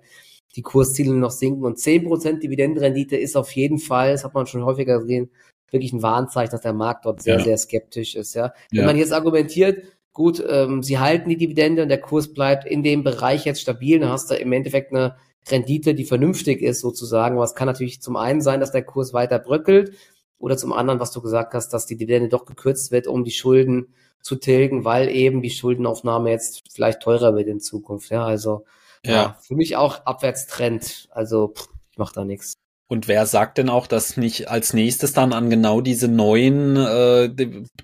die 0.57 0.63
Kursziele 0.63 1.15
noch 1.15 1.31
sinken. 1.31 1.65
Und 1.65 1.79
zehn 1.79 2.05
Prozent 2.05 2.43
Dividendenrendite 2.43 3.17
ist 3.17 3.37
auf 3.37 3.51
jeden 3.53 3.79
Fall, 3.79 4.13
das 4.13 4.25
hat 4.25 4.35
man 4.35 4.47
schon 4.47 4.65
häufiger 4.65 5.01
gesehen, 5.01 5.31
wirklich 5.71 5.93
ein 5.93 6.03
Warnzeichen, 6.03 6.51
dass 6.51 6.61
der 6.61 6.75
Markt 6.75 7.07
dort 7.07 7.23
sehr, 7.23 7.39
ja. 7.39 7.45
sehr 7.45 7.57
skeptisch 7.57 8.15
ist. 8.15 8.35
Ja. 8.35 8.53
Wenn 8.71 8.81
ja. 8.81 8.87
man 8.87 8.97
jetzt 8.97 9.13
argumentiert, 9.13 9.85
gut, 10.13 10.45
ähm, 10.47 10.83
sie 10.83 10.99
halten 10.99 11.31
die 11.31 11.39
Dividende 11.39 11.83
und 11.83 11.89
der 11.89 12.01
Kurs 12.01 12.33
bleibt 12.33 12.67
in 12.67 12.83
dem 12.83 13.03
Bereich 13.03 13.45
jetzt 13.45 13.63
stabil, 13.63 13.99
dann 13.99 14.11
hast 14.11 14.31
du 14.31 14.35
im 14.35 14.53
Endeffekt 14.53 14.93
eine 14.93 15.17
Rendite, 15.51 15.95
die 15.95 16.05
vernünftig 16.05 16.61
ist 16.61 16.81
sozusagen. 16.81 17.39
Was 17.39 17.55
kann 17.55 17.67
natürlich 17.67 18.01
zum 18.01 18.17
einen 18.17 18.43
sein, 18.43 18.61
dass 18.61 18.73
der 18.73 18.85
Kurs 18.85 19.13
weiter 19.13 19.39
bröckelt 19.39 19.93
oder 20.39 20.57
zum 20.57 20.73
anderen, 20.73 21.01
was 21.01 21.13
du 21.13 21.23
gesagt 21.23 21.55
hast, 21.55 21.71
dass 21.71 21.87
die 21.87 21.97
Dividende 21.97 22.29
doch 22.29 22.45
gekürzt 22.45 22.93
wird, 22.93 23.07
um 23.07 23.25
die 23.25 23.31
Schulden 23.31 23.95
zu 24.21 24.37
tilgen, 24.37 24.85
weil 24.85 25.09
eben 25.09 25.43
die 25.43 25.51
Schuldenaufnahme 25.51 26.31
jetzt 26.31 26.63
vielleicht 26.73 27.01
teurer 27.01 27.35
wird 27.35 27.49
in 27.49 27.61
Zukunft. 27.61 28.11
Ja, 28.11 28.25
also 28.25 28.65
ja. 29.07 29.37
Für 29.41 29.55
mich 29.55 29.77
auch 29.77 30.05
Abwärtstrend. 30.07 31.09
Also 31.11 31.49
pff, 31.49 31.69
ich 31.91 31.99
mach 31.99 32.13
da 32.13 32.25
nichts. 32.25 32.55
Und 32.93 33.09
wer 33.09 33.25
sagt 33.25 33.57
denn 33.57 33.71
auch, 33.71 33.87
dass 33.87 34.19
nicht 34.19 34.51
als 34.51 34.75
nächstes 34.75 35.15
dann 35.15 35.33
an 35.33 35.49
genau 35.49 35.81
diese 35.81 36.09
neuen 36.09 36.77
äh, 36.77 37.31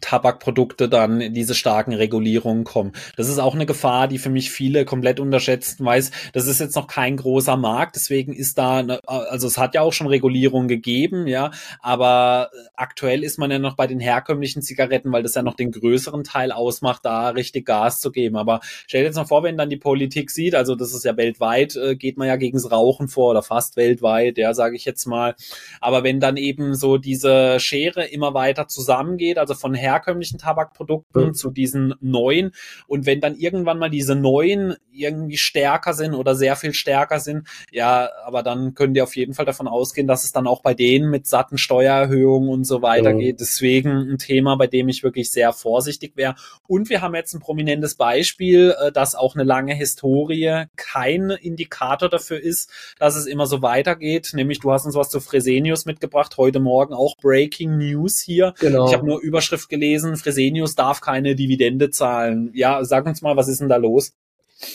Tabakprodukte 0.03 0.91
dann 0.91 1.33
diese 1.33 1.55
starken 1.55 1.95
Regulierungen 1.95 2.65
kommen? 2.65 2.93
Das 3.17 3.31
ist 3.31 3.39
auch 3.39 3.55
eine 3.55 3.65
Gefahr, 3.65 4.07
die 4.07 4.19
für 4.19 4.29
mich 4.29 4.51
viele 4.51 4.85
komplett 4.85 5.19
unterschätzen 5.19 5.83
weiß. 5.83 6.11
Das 6.35 6.47
ist 6.47 6.61
jetzt 6.61 6.77
noch 6.77 6.89
kein 6.89 7.17
großer 7.17 7.57
Markt, 7.57 7.97
deswegen 7.97 8.35
ist 8.35 8.59
da, 8.59 8.81
eine, 8.81 9.01
also 9.09 9.47
es 9.47 9.57
hat 9.57 9.75
ja 9.75 9.81
auch 9.81 9.95
schon 9.95 10.09
Regulierungen 10.09 10.69
gegeben, 10.69 11.27
ja, 11.27 11.53
aber 11.81 12.51
aktuell 12.75 13.25
ist 13.25 13.39
man 13.39 13.51
ja 13.51 13.59
noch 13.59 13.77
bei 13.77 13.87
den 13.87 14.01
herkömmlichen 14.01 14.61
Zigaretten, 14.61 15.11
weil 15.11 15.23
das 15.23 15.35
ja 15.35 15.41
noch 15.41 15.55
den 15.57 15.71
größeren 15.71 16.23
Teil 16.23 16.53
ausmacht, 16.53 17.07
da 17.07 17.31
richtig 17.31 17.65
Gas 17.65 18.01
zu 18.01 18.13
geben. 18.13 18.37
Aber 18.37 18.61
stell 18.87 19.01
dir 19.01 19.07
jetzt 19.07 19.17
mal 19.17 19.25
vor, 19.25 19.43
wenn 19.43 19.57
dann 19.57 19.71
die 19.71 19.79
Politik 19.79 20.31
sieht, 20.31 20.55
also 20.55 20.75
das 20.75 20.93
ist 20.93 21.07
ja 21.07 21.17
weltweit, 21.17 21.77
äh, 21.77 21.97
geht 21.97 22.19
man 22.19 22.29
ja 22.29 22.37
gegens 22.37 22.71
Rauchen 22.71 23.09
vor 23.09 23.31
oder 23.31 23.43
fast 23.43 23.79
weltweit, 23.79 24.37
ja, 24.37 24.53
sage 24.53 24.77
ich 24.77 24.85
jetzt 24.85 24.98
jetzt 24.99 25.07
mal. 25.07 25.35
Aber 25.81 26.03
wenn 26.03 26.21
dann 26.21 26.37
eben 26.37 26.75
so 26.75 26.99
diese 26.99 27.61
Schere 27.61 28.07
immer 28.07 28.35
weiter 28.35 28.67
zusammengeht, 28.67 29.39
also 29.39 29.55
von 29.55 29.75
herkömmlichen 29.75 30.39
Tabakprodukten 30.39 31.29
mhm. 31.29 31.35
zu 31.35 31.51
diesen 31.51 31.95
neuen 32.01 32.53
und 32.87 33.07
wenn 33.07 33.21
dann 33.21 33.37
irgendwann 33.37 33.79
mal 33.79 33.91
diese 33.91 34.17
neuen 34.17 34.77
irgendwie 34.93 35.37
stärker 35.37 35.95
sind 35.95 36.15
oder 36.15 36.35
sehr 36.35 36.57
viel 36.57 36.75
stärker 36.75 37.21
sind, 37.21 37.47
ja, 37.71 38.09
aber 38.25 38.43
dann 38.43 38.75
können 38.75 38.95
die 38.95 39.03
auf 39.03 39.15
jeden 39.15 39.35
Fall 39.35 39.47
davon 39.47 39.69
ausgehen, 39.69 40.09
dass 40.09 40.25
es 40.25 40.33
dann 40.33 40.49
auch 40.49 40.63
bei 40.63 40.75
denen 40.75 41.09
mit 41.11 41.27
satten 41.27 41.57
Steuererhöhungen 41.57 42.49
und 42.49 42.65
so 42.65 42.83
weiter 42.83 43.15
mhm. 43.15 43.19
geht. 43.21 43.41
Deswegen 43.41 43.91
ein 43.91 44.19
Thema, 44.19 44.57
bei 44.57 44.67
dem 44.67 44.89
ich 44.89 45.05
wirklich 45.05 45.31
sehr 45.31 45.53
vorsichtig 45.53 46.17
wäre. 46.17 46.35
Und 46.67 46.91
wir 46.91 47.01
haben 47.01 47.15
jetzt 47.15 47.35
ein 47.35 47.41
prominentes 47.41 47.95
Beispiel, 47.95 48.75
äh, 48.81 48.91
dass 48.91 49.15
auch 49.15 49.37
eine 49.37 49.45
lange 49.45 49.75
Historie 49.75 50.65
kein 50.77 51.31
Indikator 51.31 52.09
dafür 52.09 52.41
ist, 52.41 52.71
dass 52.99 53.15
es 53.15 53.27
immer 53.27 53.47
so 53.47 53.63
weitergeht. 53.63 54.31
Nämlich, 54.35 54.59
du 54.59 54.73
hast 54.73 54.78
uns 54.85 54.95
was 54.95 55.11
zu 55.11 55.21
Fresenius 55.21 55.87
mitgebracht, 55.87 56.37
heute 56.37 56.61
Morgen 56.61 56.95
auch 56.95 57.17
Breaking 57.21 57.79
News 57.79 58.21
hier. 58.21 58.55
Genau. 58.59 58.89
Ich 58.89 58.95
habe 58.95 59.07
nur 59.07 59.21
Überschrift 59.21 59.69
gelesen, 59.69 60.17
Fresenius 60.17 60.75
darf 60.75 61.01
keine 61.01 61.35
Dividende 61.35 61.91
zahlen. 61.91 62.51
Ja, 62.55 62.85
sag 62.85 63.07
uns 63.07 63.23
mal, 63.23 63.37
was 63.37 63.49
ist 63.49 63.61
denn 63.61 63.69
da 63.69 63.77
los? 63.77 64.13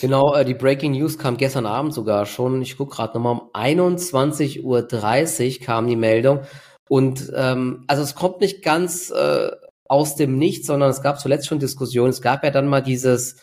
Genau, 0.00 0.34
äh, 0.34 0.44
die 0.44 0.54
Breaking 0.54 0.92
News 0.92 1.18
kam 1.18 1.36
gestern 1.36 1.66
Abend 1.66 1.92
sogar 1.92 2.24
schon. 2.26 2.62
Ich 2.62 2.76
gucke 2.76 2.96
gerade 2.96 3.14
nochmal 3.14 3.34
um 3.34 3.50
21.30 3.52 4.62
Uhr 4.62 5.64
kam 5.64 5.86
die 5.86 5.96
Meldung. 5.96 6.40
Und 6.88 7.32
ähm, 7.34 7.84
also 7.86 8.02
es 8.02 8.14
kommt 8.14 8.40
nicht 8.40 8.62
ganz 8.62 9.10
äh, 9.10 9.50
aus 9.86 10.16
dem 10.16 10.38
Nichts, 10.38 10.66
sondern 10.66 10.90
es 10.90 11.02
gab 11.02 11.20
zuletzt 11.20 11.46
schon 11.46 11.58
Diskussionen. 11.58 12.10
Es 12.10 12.22
gab 12.22 12.44
ja 12.44 12.50
dann 12.50 12.66
mal 12.66 12.80
dieses 12.80 13.36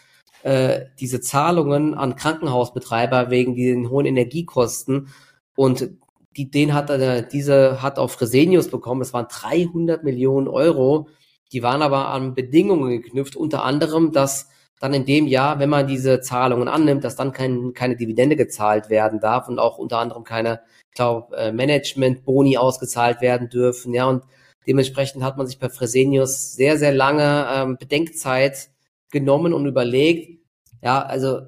äh, 0.43 0.85
diese 0.99 1.21
Zahlungen 1.21 1.93
an 1.93 2.15
Krankenhausbetreiber 2.15 3.29
wegen 3.29 3.55
den 3.55 3.89
hohen 3.89 4.05
Energiekosten 4.05 5.09
und 5.55 5.91
die, 6.37 6.49
den 6.49 6.73
hat 6.73 6.89
er, 6.89 7.21
diese 7.21 7.81
hat 7.81 7.99
auf 7.99 8.13
Fresenius 8.13 8.69
bekommen. 8.69 9.01
Es 9.01 9.13
waren 9.13 9.27
300 9.29 10.03
Millionen 10.03 10.47
Euro. 10.47 11.07
Die 11.51 11.63
waren 11.63 11.81
aber 11.81 12.07
an 12.09 12.33
Bedingungen 12.33 12.89
geknüpft, 12.89 13.35
unter 13.35 13.63
anderem, 13.65 14.11
dass 14.11 14.47
dann 14.79 14.93
in 14.93 15.05
dem 15.05 15.27
Jahr, 15.27 15.59
wenn 15.59 15.69
man 15.69 15.85
diese 15.87 16.21
Zahlungen 16.21 16.67
annimmt, 16.67 17.03
dass 17.03 17.15
dann 17.15 17.33
kein, 17.33 17.73
keine 17.73 17.95
Dividende 17.95 18.35
gezahlt 18.35 18.89
werden 18.89 19.19
darf 19.19 19.47
und 19.47 19.59
auch 19.59 19.77
unter 19.77 19.99
anderem 19.99 20.23
keine, 20.23 20.61
ich 20.89 20.95
glaube, 20.95 21.35
äh, 21.37 21.51
Management-Boni 21.51 22.57
ausgezahlt 22.57 23.21
werden 23.21 23.49
dürfen. 23.49 23.93
Ja, 23.93 24.07
und 24.07 24.23
dementsprechend 24.65 25.23
hat 25.23 25.37
man 25.37 25.45
sich 25.45 25.59
bei 25.59 25.69
Fresenius 25.69 26.53
sehr, 26.53 26.77
sehr 26.77 26.93
lange 26.93 27.45
ähm, 27.53 27.77
Bedenkzeit 27.77 28.69
genommen 29.11 29.53
und 29.53 29.67
überlegt, 29.67 30.39
ja, 30.81 31.01
also 31.01 31.41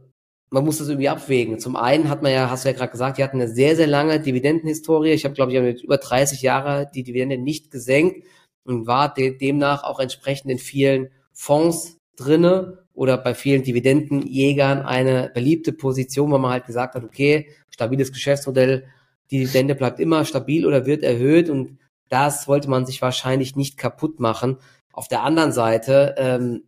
man 0.54 0.66
muss 0.66 0.78
das 0.78 0.88
irgendwie 0.88 1.10
abwägen. 1.10 1.58
Zum 1.58 1.76
einen 1.76 2.10
hat 2.10 2.22
man 2.22 2.32
ja, 2.32 2.48
hast 2.48 2.64
du 2.64 2.70
ja 2.70 2.76
gerade 2.76 2.92
gesagt, 2.92 3.18
die 3.18 3.24
hatten 3.24 3.42
eine 3.42 3.50
sehr, 3.50 3.76
sehr 3.76 3.88
lange 3.88 4.20
Dividendenhistorie. 4.20 5.10
Ich 5.10 5.26
habe, 5.26 5.34
glaube 5.34 5.52
ich, 5.52 5.60
mit 5.60 5.82
über 5.82 5.98
30 5.98 6.44
Jahre 6.44 6.88
die 6.94 7.02
Dividende 7.02 7.40
nicht 7.40 7.72
gesenkt 7.72 8.24
und 8.64 8.86
war 8.86 9.12
de 9.12 9.36
demnach 9.36 9.84
auch 9.84 10.00
entsprechend 10.00 10.52
in 10.52 10.60
vielen 10.60 11.10
Fonds 11.32 11.98
drinne 12.16 12.86
oder 12.94 13.18
bei 13.18 13.34
vielen 13.34 13.64
Dividendenjägern 13.64 14.84
eine 14.84 15.32
beliebte 15.34 15.74
Position, 15.74 16.32
wo 16.32 16.38
man 16.38 16.52
halt 16.52 16.68
gesagt 16.68 16.94
hat, 16.94 17.04
okay, 17.04 17.50
stabiles 17.72 18.12
Geschäftsmodell, 18.12 18.86
die 19.32 19.40
Dividende 19.40 19.74
bleibt 19.74 20.00
immer 20.00 20.24
stabil 20.24 20.68
oder 20.68 20.86
wird 20.86 21.02
erhöht 21.02 21.50
und 21.50 21.80
das 22.10 22.48
wollte 22.48 22.70
man 22.70 22.86
sich 22.86 23.02
wahrscheinlich 23.02 23.56
nicht 23.56 23.80
kaputt 23.80 24.20
machen. 24.20 24.58
Auf 24.92 25.08
der 25.08 25.24
anderen 25.24 25.52
Seite, 25.52 26.14
ähm, 26.20 26.66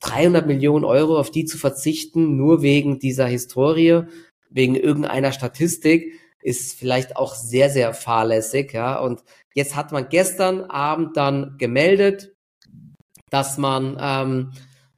300 0.00 0.46
Millionen 0.46 0.84
Euro 0.84 1.18
auf 1.18 1.30
die 1.30 1.44
zu 1.44 1.58
verzichten, 1.58 2.36
nur 2.36 2.62
wegen 2.62 2.98
dieser 2.98 3.26
Historie, 3.26 4.02
wegen 4.50 4.76
irgendeiner 4.76 5.32
Statistik, 5.32 6.14
ist 6.40 6.78
vielleicht 6.78 7.16
auch 7.16 7.34
sehr, 7.34 7.70
sehr 7.70 7.94
fahrlässig, 7.94 8.72
ja. 8.72 8.98
Und 8.98 9.24
jetzt 9.54 9.76
hat 9.76 9.92
man 9.92 10.08
gestern 10.10 10.62
Abend 10.62 11.16
dann 11.16 11.56
gemeldet, 11.58 12.34
dass 13.30 13.56
man 13.56 13.96
ähm, 13.98 14.52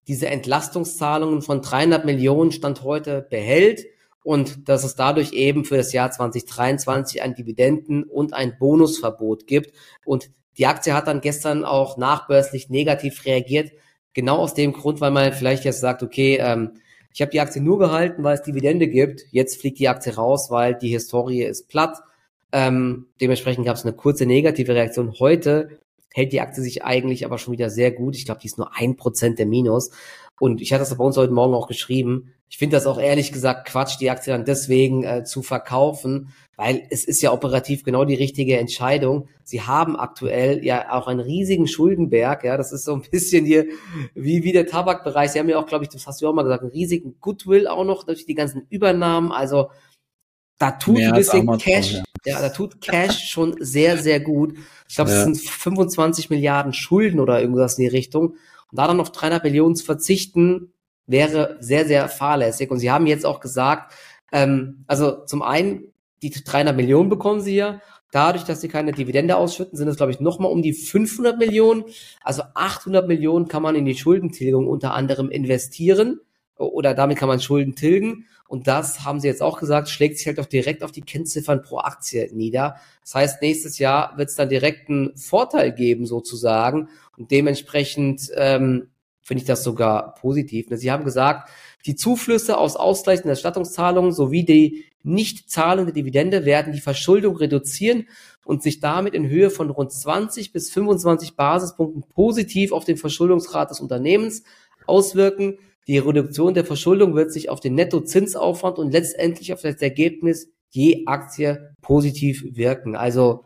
diese 0.09 0.27
Entlastungszahlungen 0.27 1.43
von 1.43 1.63
300 1.63 2.05
Millionen 2.05 2.53
Stand 2.53 2.83
heute 2.83 3.27
behält 3.31 3.87
und 4.23 4.69
dass 4.69 4.83
es 4.83 4.97
dadurch 4.97 5.33
eben 5.33 5.65
für 5.65 5.77
das 5.77 5.93
Jahr 5.93 6.11
2023 6.11 7.23
ein 7.23 7.35
Dividenden- 7.35 8.05
und 8.05 8.35
ein 8.35 8.59
Bonusverbot 8.59 9.47
gibt. 9.47 9.73
Und 10.05 10.31
die 10.59 10.67
Aktie 10.67 10.95
hat 10.95 11.07
dann 11.07 11.21
gestern 11.21 11.65
auch 11.65 11.97
nachbörslich 11.97 12.69
negativ 12.69 13.25
reagiert, 13.25 13.71
genau 14.17 14.39
aus 14.39 14.55
dem 14.55 14.73
Grund, 14.73 15.01
weil 15.01 15.11
man 15.11 15.33
vielleicht 15.35 15.65
jetzt 15.65 15.81
sagt, 15.81 16.03
okay, 16.03 16.39
ähm, 16.41 16.73
ich 17.13 17.21
habe 17.21 17.31
die 17.31 17.41
Aktie 17.41 17.63
nur 17.63 17.79
gehalten, 17.79 18.25
weil 18.25 18.35
es 18.35 18.43
Dividende 18.43 18.89
gibt. 18.89 19.23
Jetzt 19.31 19.61
fliegt 19.61 19.79
die 19.79 19.89
Aktie 19.89 20.15
raus, 20.15 20.51
weil 20.51 20.75
die 20.75 20.89
Historie 20.89 21.43
ist 21.43 21.69
platt. 21.69 21.99
Ähm, 22.51 23.09
dementsprechend 23.21 23.67
gab 23.67 23.77
es 23.77 23.85
eine 23.85 23.95
kurze 23.95 24.25
negative 24.25 24.75
Reaktion. 24.75 25.13
Heute 25.19 25.79
hält 26.15 26.33
die 26.33 26.41
Aktie 26.41 26.63
sich 26.63 26.83
eigentlich 26.83 27.27
aber 27.27 27.37
schon 27.37 27.53
wieder 27.53 27.69
sehr 27.69 27.93
gut. 27.93 28.17
Ich 28.17 28.25
glaube, 28.25 28.41
die 28.41 28.47
ist 28.47 28.57
nur 28.59 28.75
ein 28.75 28.97
Prozent 28.97 29.39
der 29.39 29.47
Minus. 29.47 29.91
Und 30.41 30.63
ich 30.63 30.73
hatte 30.73 30.81
das 30.81 30.97
bei 30.97 31.05
uns 31.05 31.19
heute 31.19 31.33
Morgen 31.33 31.55
auch 31.55 31.69
geschrieben. 31.69 32.33
Ich 32.49 32.59
finde 32.59 32.77
das 32.77 32.87
auch 32.87 32.99
ehrlich 32.99 33.33
gesagt 33.33 33.69
Quatsch, 33.69 33.99
die 34.01 34.11
Aktie 34.11 34.33
dann 34.33 34.45
deswegen 34.45 35.03
äh, 35.03 35.25
zu 35.25 35.43
verkaufen, 35.43 36.33
weil 36.57 36.87
es 36.91 37.05
ist 37.05 37.21
ja 37.21 37.33
operativ 37.33 37.83
genau 37.83 38.05
die 38.05 38.15
richtige 38.15 38.59
Entscheidung. 38.59 39.29
Sie 39.43 39.63
haben 39.63 39.97
aktuell 39.97 40.65
ja 40.65 40.93
auch 40.93 41.07
einen 41.07 41.21
riesigen 41.21 41.67
Schuldenberg, 41.67 42.45
ja, 42.45 42.57
das 42.57 42.73
ist 42.73 42.85
so 42.85 42.95
ein 42.95 43.03
bisschen 43.11 43.45
hier 43.45 43.67
wie, 44.15 44.45
wie 44.45 44.53
der 44.53 44.67
Tabakbereich. 44.67 45.33
Sie 45.33 45.39
haben 45.39 45.49
ja 45.49 45.59
auch, 45.59 45.67
glaube 45.67 45.85
ich, 45.85 45.91
das 45.91 46.07
hast 46.07 46.23
du 46.23 46.29
auch 46.29 46.33
mal 46.33 46.45
gesagt, 46.45 46.63
einen 46.63 46.73
riesigen 46.73 47.17
Goodwill 47.21 47.67
auch 47.67 47.85
noch 47.85 48.05
durch 48.05 48.27
die 48.27 48.35
ganzen 48.35 48.67
Übernahmen. 48.71 49.33
Also 49.33 49.71
da 50.59 50.71
tut 50.73 50.95
Mehr 50.97 51.09
ein 51.09 51.15
bisschen 51.15 51.59
Cash, 51.59 51.93
ja. 51.93 52.03
ja. 52.25 52.41
da 52.41 52.49
tut 52.49 52.81
Cash 52.81 53.29
schon 53.29 53.57
sehr, 53.61 53.99
sehr 53.99 54.21
gut. 54.21 54.55
Ich 54.89 54.95
glaube, 54.95 55.11
ja. 55.11 55.19
es 55.19 55.25
sind 55.25 55.37
25 55.39 56.31
Milliarden 56.31 56.73
Schulden 56.73 57.21
oder 57.21 57.41
irgendwas 57.41 57.77
in 57.77 57.83
die 57.83 57.95
Richtung. 57.95 58.37
Und 58.71 58.79
da 58.79 58.87
dann 58.87 59.01
auf 59.01 59.13
300 59.13 59.45
Millionen 59.45 59.77
zu 59.77 59.85
verzichten, 59.85 60.73
wäre 61.07 61.57
sehr, 61.61 61.87
sehr 61.87 62.09
fahrlässig. 62.09 62.71
Und 62.71 62.79
sie 62.79 62.90
haben 62.90 63.07
jetzt 63.07 63.27
auch 63.27 63.40
gesagt, 63.40 63.92
ähm, 64.33 64.85
also 64.87 65.25
zum 65.25 65.42
einen, 65.42 65.92
die 66.23 66.31
300 66.31 66.77
Millionen 66.77 67.09
bekommen 67.09 67.40
sie 67.40 67.57
ja. 67.57 67.81
Dadurch, 68.12 68.45
dass 68.45 68.61
sie 68.61 68.69
keine 68.69 68.92
Dividende 68.92 69.37
ausschütten, 69.37 69.77
sind 69.77 69.88
es, 69.88 69.97
glaube 69.97 70.12
ich, 70.12 70.21
nochmal 70.21 70.51
um 70.51 70.62
die 70.62 70.73
500 70.73 71.38
Millionen. 71.38 71.85
Also 72.23 72.42
800 72.55 73.07
Millionen 73.07 73.49
kann 73.49 73.62
man 73.62 73.75
in 73.75 73.85
die 73.85 73.97
Schuldentilgung 73.97 74.69
unter 74.69 74.95
anderem 74.95 75.29
investieren 75.29 76.21
oder 76.57 76.95
damit 76.95 77.19
kann 77.19 77.29
man 77.29 77.40
Schulden 77.40 77.75
tilgen. 77.75 78.27
Und 78.49 78.69
das 78.69 79.05
haben 79.05 79.21
sie 79.21 79.27
jetzt 79.27 79.42
auch 79.42 79.59
gesagt, 79.59 79.88
schlägt 79.88 80.19
sich 80.19 80.29
halt 80.29 80.38
auch 80.38 80.47
direkt 80.47 80.85
auf 80.85 80.92
die 80.92 81.03
Kennziffern 81.03 81.62
pro 81.62 81.79
Aktie 81.79 82.31
nieder. 82.33 82.77
Das 83.03 83.14
heißt, 83.14 83.42
nächstes 83.42 83.79
Jahr 83.79 84.16
wird 84.16 84.29
es 84.29 84.37
dann 84.37 84.49
direkt 84.49 84.88
einen 84.88 85.16
Vorteil 85.16 85.73
geben 85.73 86.07
sozusagen. 86.07 86.88
Und 87.16 87.33
dementsprechend 87.33 88.31
ähm, 88.37 88.88
finde 89.27 89.43
ich 89.43 89.47
das 89.49 89.65
sogar 89.65 90.15
positiv. 90.15 90.69
Sie 90.71 90.93
haben 90.93 91.05
gesagt, 91.05 91.51
die 91.85 91.97
Zuflüsse 91.97 92.57
aus 92.59 92.77
ausgleichenden 92.77 93.31
Erstattungszahlungen 93.31 94.12
sowie 94.12 94.45
die 94.45 94.85
nicht 95.03 95.51
zahlende 95.51 95.93
Dividende 95.93 96.45
werden 96.45 96.73
die 96.73 96.81
Verschuldung 96.81 97.37
reduzieren 97.37 98.07
und 98.45 98.62
sich 98.62 98.79
damit 98.79 99.15
in 99.15 99.29
Höhe 99.29 99.51
von 99.51 99.71
rund 99.71 99.91
20 99.91 100.53
bis 100.53 100.71
25 100.71 101.35
Basispunkten 101.35 102.05
positiv 102.15 102.71
auf 102.71 102.85
den 102.85 102.97
Verschuldungsrat 102.97 103.71
des 103.71 103.81
Unternehmens 103.81 104.45
auswirken. 104.87 105.59
Die 105.89 105.99
Reduktion 105.99 106.55
der 106.55 106.65
Verschuldung 106.65 107.17
wird 107.17 107.33
sich 107.33 107.51
auf 107.51 107.59
den 107.59 107.75
Nettozinsaufwand 107.75 108.79
und 108.79 108.93
letztendlich 108.93 109.53
auf 109.53 109.62
das 109.62 109.83
Ergebnis 109.83 110.53
je 110.71 111.05
Aktie 111.07 111.75
positiv 111.83 112.45
wirken. 112.53 112.95
Also 112.95 113.45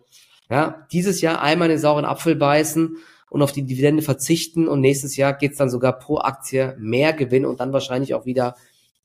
ja, 0.51 0.87
dieses 0.93 1.23
Jahr 1.23 1.41
einmal 1.41 1.69
den 1.69 1.79
sauren 1.79 2.05
Apfel 2.05 2.37
beißen 2.37 2.99
und 3.31 3.43
auf 3.43 3.53
die 3.53 3.65
Dividende 3.65 4.03
verzichten 4.03 4.69
und 4.69 4.81
nächstes 4.81 5.17
Jahr 5.17 5.33
geht's 5.33 5.57
dann 5.57 5.71
sogar 5.71 5.99
pro 5.99 6.19
Aktie 6.19 6.77
mehr 6.79 7.13
Gewinn 7.13 7.47
und 7.47 7.61
dann 7.61 7.73
wahrscheinlich 7.73 8.15
auch 8.15 8.27
wieder 8.27 8.57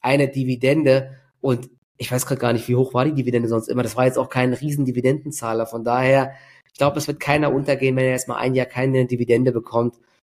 eine 0.01 0.27
Dividende. 0.27 1.11
Und 1.39 1.69
ich 1.97 2.11
weiß 2.11 2.25
gerade 2.25 2.41
gar 2.41 2.53
nicht, 2.53 2.67
wie 2.67 2.75
hoch 2.75 2.93
war 2.93 3.05
die 3.05 3.13
Dividende 3.13 3.47
sonst 3.47 3.69
immer. 3.69 3.83
Das 3.83 3.95
war 3.95 4.05
jetzt 4.05 4.17
auch 4.17 4.29
kein 4.29 4.53
riesen 4.53 4.83
Dividendenzahler. 4.83 5.67
Von 5.67 5.83
daher, 5.83 6.33
ich 6.65 6.73
glaube, 6.73 6.97
es 6.97 7.07
wird 7.07 7.19
keiner 7.19 7.53
untergehen, 7.53 7.95
wenn 7.95 8.05
er 8.05 8.11
erstmal 8.11 8.39
ein 8.39 8.55
Jahr 8.55 8.65
keine 8.65 9.05
Dividende 9.05 9.51
bekommt. 9.51 9.95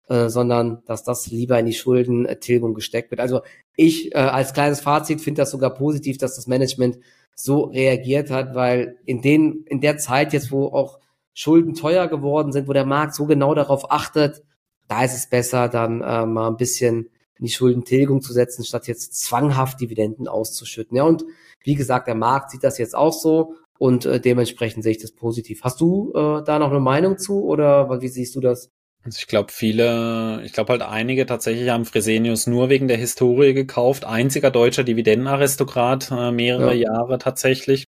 Äh, 0.08 0.30
sondern 0.30 0.84
dass 0.86 1.04
das 1.04 1.32
lieber 1.32 1.58
in 1.58 1.65
die 1.65 1.74
Schuldentilgung 1.74 2.76
gesteckt 2.76 3.10
wird. 3.10 3.19
Also 3.19 3.41
ich 3.76 4.13
äh, 4.13 4.19
als 4.19 4.54
kleines 4.54 4.80
Fazit 4.80 5.19
finde 5.19 5.41
das 5.41 5.50
sogar 5.50 5.74
positiv, 5.74 6.19
dass 6.19 6.36
das 6.36 6.45
Management 6.45 7.00
so 7.34 7.63
reagiert 7.63 8.30
hat, 8.30 8.54
weil 8.54 9.00
in 9.06 9.24
den 9.24 9.63
in 9.65 9.82
der 9.82 9.98
Zeit 9.98 10.32
jetzt, 10.32 10.52
wo 10.52 10.67
auch 10.67 11.00
Schulden 11.36 11.76
teuer 11.76 12.08
geworden 12.08 12.52
sind, 12.52 12.67
wo 12.67 12.74
der 12.74 12.86
Markt 12.86 13.13
so 13.13 13.26
genau 13.26 13.54
darauf 13.54 13.91
achtet, 13.91 14.41
da 14.88 15.04
ist 15.04 15.15
es 15.15 15.30
besser, 15.30 15.69
dann 15.69 16.02
äh, 16.02 16.26
mal 16.26 16.48
ein 16.48 16.58
bisschen 16.58 17.10
in 17.38 17.45
die 17.45 17.52
Schuldentilgung 17.52 18.21
zu 18.21 18.34
setzen, 18.34 18.63
statt 18.63 18.88
jetzt 18.88 19.19
zwanghaft 19.19 19.82
Dividenden 19.82 20.28
auszuschütten. 20.28 20.95
Ja, 20.95 21.04
und 21.04 21.26
wie 21.63 21.76
gesagt, 21.76 22.08
der 22.08 22.15
Markt 22.15 22.52
sieht 22.52 22.63
das 22.63 22.78
jetzt 22.78 22.95
auch 22.95 23.13
so 23.13 23.56
und 23.78 24.06
äh, 24.06 24.21
dementsprechend 24.21 24.84
sehe 24.84 24.93
ich 24.93 25.02
das 25.02 25.12
positiv. 25.12 25.62
Hast 25.63 25.82
du 25.82 26.13
äh, 26.15 26.43
da 26.43 26.58
noch 26.58 26.71
eine 26.71 26.80
Meinung 26.80 27.17
zu 27.17 27.43
oder 27.43 28.02
wie 28.02 28.08
siehst 28.08 28.36
du 28.36 28.39
das? 28.39 28.69
Also 29.04 29.17
ich 29.19 29.28
glaube, 29.28 29.52
viele, 29.52 30.41
ich 30.45 30.54
glaube 30.54 30.71
halt 30.71 30.82
einige 30.82 31.26
tatsächlich 31.26 31.69
haben 31.69 31.86
Fresenius 31.86 32.48
nur 32.48 32.69
wegen 32.69 32.88
der 32.88 32.98
Historie 32.98 33.54
gekauft. 33.54 34.06
Einziger 34.06 34.50
deutscher 34.50 34.84
Dividendenaristokrat, 34.84 36.10
äh, 36.12 36.32
mehrere 36.32 36.74
ja. 36.74 36.93
Jahre 36.93 37.17
tatsächlich. 37.17 37.86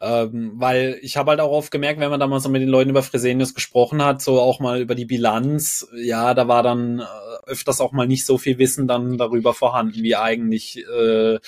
Ähm, 0.00 0.52
weil 0.56 0.98
ich 1.00 1.16
habe 1.16 1.30
halt 1.30 1.40
auch 1.40 1.50
oft 1.50 1.70
gemerkt, 1.70 2.00
wenn 2.00 2.10
man 2.10 2.20
da 2.20 2.26
mal 2.26 2.40
so 2.40 2.50
mit 2.50 2.60
den 2.60 2.68
Leuten 2.68 2.90
über 2.90 3.02
Fresenius 3.02 3.54
gesprochen 3.54 4.04
hat, 4.04 4.20
so 4.20 4.40
auch 4.40 4.60
mal 4.60 4.80
über 4.80 4.94
die 4.94 5.06
Bilanz, 5.06 5.88
ja, 5.96 6.34
da 6.34 6.48
war 6.48 6.62
dann 6.62 6.98
äh, 6.98 7.04
öfters 7.46 7.80
auch 7.80 7.92
mal 7.92 8.06
nicht 8.06 8.26
so 8.26 8.36
viel 8.36 8.58
Wissen 8.58 8.86
dann 8.86 9.16
darüber 9.16 9.54
vorhanden, 9.54 10.02
wie 10.02 10.14
eigentlich 10.14 10.84
äh, 10.86 11.38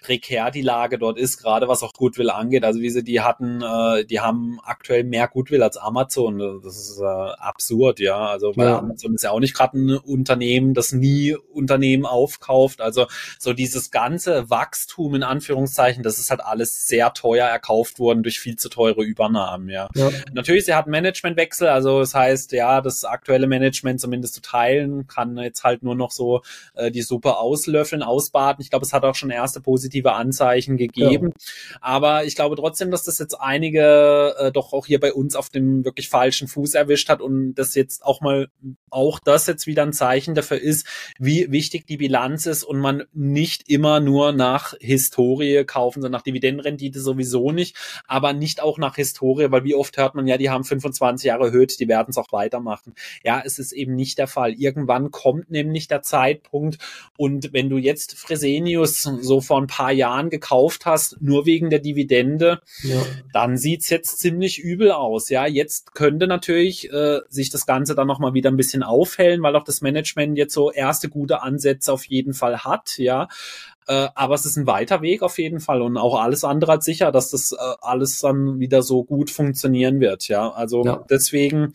prekär 0.00 0.50
die 0.50 0.62
Lage 0.62 0.98
dort 0.98 1.18
ist, 1.18 1.38
gerade 1.38 1.68
was 1.68 1.82
auch 1.82 1.92
Goodwill 1.92 2.30
angeht. 2.30 2.64
Also 2.64 2.80
wie 2.80 2.90
sie 2.90 3.04
die 3.04 3.20
hatten, 3.20 3.62
äh, 3.62 4.04
die 4.04 4.20
haben 4.20 4.58
aktuell 4.64 5.04
mehr 5.04 5.28
Goodwill 5.28 5.62
als 5.62 5.76
Amazon. 5.76 6.60
Das 6.62 6.76
ist 6.76 7.00
äh, 7.00 7.04
absurd, 7.04 8.00
ja. 8.00 8.26
Also 8.26 8.56
weil 8.56 8.68
ja. 8.68 8.78
Amazon 8.78 9.14
ist 9.14 9.22
ja 9.22 9.30
auch 9.30 9.40
nicht 9.40 9.54
gerade 9.54 9.78
ein 9.78 9.96
Unternehmen, 9.96 10.74
das 10.74 10.92
nie 10.92 11.36
Unternehmen 11.52 12.06
aufkauft. 12.06 12.80
Also 12.80 13.06
so 13.38 13.52
dieses 13.52 13.90
ganze 13.90 14.50
Wachstum 14.50 15.14
in 15.14 15.22
Anführungszeichen, 15.22 16.02
das 16.02 16.18
ist 16.18 16.30
halt 16.30 16.42
alles 16.42 16.86
sehr 16.86 17.12
teuer 17.12 17.46
erkauft 17.46 17.98
worden 17.98 18.22
durch 18.22 18.40
viel 18.40 18.56
zu 18.56 18.68
teure 18.68 19.02
Übernahmen, 19.02 19.68
ja. 19.68 19.88
ja. 19.94 20.10
Natürlich, 20.32 20.64
sie 20.64 20.74
hat 20.74 20.86
Managementwechsel, 20.86 21.68
also 21.68 22.00
das 22.00 22.14
heißt, 22.14 22.52
ja, 22.52 22.80
das 22.80 23.04
aktuelle 23.04 23.46
Management 23.46 24.00
zumindest 24.00 24.34
zu 24.34 24.40
teilen, 24.40 25.06
kann 25.06 25.36
jetzt 25.36 25.64
halt 25.64 25.82
nur 25.82 25.94
noch 25.94 26.10
so 26.10 26.42
äh, 26.74 26.90
die 26.90 27.02
Suppe 27.02 27.36
auslöffeln, 27.36 28.02
ausbaden. 28.02 28.62
Ich 28.62 28.70
glaube, 28.70 28.84
es 28.84 28.92
hat 28.92 29.04
auch 29.04 29.14
schon 29.14 29.30
erste 29.30 29.60
positive 29.60 29.89
positive 29.90 30.12
Anzeichen 30.12 30.76
gegeben. 30.76 31.30
Ja. 31.30 31.78
Aber 31.80 32.24
ich 32.24 32.36
glaube 32.36 32.56
trotzdem, 32.56 32.90
dass 32.90 33.02
das 33.02 33.18
jetzt 33.18 33.34
einige 33.34 34.34
äh, 34.38 34.52
doch 34.52 34.72
auch 34.72 34.86
hier 34.86 35.00
bei 35.00 35.12
uns 35.12 35.34
auf 35.34 35.48
dem 35.50 35.84
wirklich 35.84 36.08
falschen 36.08 36.48
Fuß 36.48 36.74
erwischt 36.74 37.08
hat 37.08 37.20
und 37.20 37.54
das 37.54 37.74
jetzt 37.74 38.04
auch 38.04 38.20
mal, 38.20 38.48
auch 38.90 39.18
das 39.18 39.46
jetzt 39.46 39.66
wieder 39.66 39.82
ein 39.82 39.92
Zeichen 39.92 40.34
dafür 40.34 40.60
ist, 40.60 40.86
wie 41.18 41.50
wichtig 41.50 41.86
die 41.86 41.96
Bilanz 41.96 42.46
ist 42.46 42.62
und 42.62 42.78
man 42.78 43.04
nicht 43.12 43.68
immer 43.68 44.00
nur 44.00 44.32
nach 44.32 44.74
Historie 44.80 45.64
kaufen, 45.64 46.02
sondern 46.02 46.18
nach 46.18 46.22
Dividendenrendite 46.22 47.00
sowieso 47.00 47.50
nicht, 47.50 47.76
aber 48.06 48.32
nicht 48.32 48.62
auch 48.62 48.78
nach 48.78 48.96
Historie, 48.96 49.50
weil 49.50 49.64
wie 49.64 49.74
oft 49.74 49.96
hört 49.96 50.14
man 50.14 50.26
ja, 50.26 50.38
die 50.38 50.50
haben 50.50 50.64
25 50.64 51.26
Jahre 51.26 51.46
erhöht, 51.46 51.80
die 51.80 51.88
werden 51.88 52.10
es 52.10 52.18
auch 52.18 52.30
weitermachen. 52.32 52.94
Ja, 53.24 53.42
es 53.44 53.58
ist 53.58 53.72
eben 53.72 53.96
nicht 53.96 54.18
der 54.18 54.28
Fall. 54.28 54.54
Irgendwann 54.54 55.10
kommt 55.10 55.50
nämlich 55.50 55.88
der 55.88 56.02
Zeitpunkt 56.02 56.78
und 57.16 57.52
wenn 57.52 57.68
du 57.68 57.78
jetzt 57.78 58.16
Fresenius 58.16 59.02
so 59.02 59.40
vor 59.40 59.60
ein 59.60 59.66
paar 59.66 59.79
paar 59.80 59.92
Jahren 59.92 60.28
gekauft 60.28 60.84
hast, 60.84 61.16
nur 61.22 61.46
wegen 61.46 61.70
der 61.70 61.78
Dividende, 61.78 62.60
ja. 62.82 63.00
dann 63.32 63.56
sieht's 63.56 63.88
jetzt 63.88 64.18
ziemlich 64.18 64.58
übel 64.58 64.92
aus. 64.92 65.30
Ja, 65.30 65.46
jetzt 65.46 65.94
könnte 65.94 66.26
natürlich 66.26 66.92
äh, 66.92 67.20
sich 67.30 67.48
das 67.48 67.64
Ganze 67.64 67.94
dann 67.94 68.06
nochmal 68.06 68.34
wieder 68.34 68.50
ein 68.50 68.58
bisschen 68.58 68.82
aufhellen, 68.82 69.42
weil 69.42 69.56
auch 69.56 69.64
das 69.64 69.80
Management 69.80 70.36
jetzt 70.36 70.52
so 70.52 70.70
erste 70.70 71.08
gute 71.08 71.42
Ansätze 71.42 71.94
auf 71.94 72.04
jeden 72.04 72.34
Fall 72.34 72.58
hat. 72.58 72.98
Ja, 72.98 73.28
äh, 73.90 74.08
aber 74.14 74.36
es 74.36 74.46
ist 74.46 74.56
ein 74.56 74.68
weiter 74.68 75.02
Weg 75.02 75.22
auf 75.22 75.36
jeden 75.38 75.58
Fall 75.58 75.82
und 75.82 75.96
auch 75.96 76.22
alles 76.22 76.44
andere 76.44 76.70
als 76.70 76.84
sicher, 76.84 77.10
dass 77.10 77.32
das 77.32 77.50
äh, 77.50 77.56
alles 77.80 78.20
dann 78.20 78.60
wieder 78.60 78.82
so 78.82 79.02
gut 79.02 79.30
funktionieren 79.30 79.98
wird. 79.98 80.28
Ja, 80.28 80.48
also 80.48 80.84
ja. 80.84 81.04
deswegen, 81.10 81.72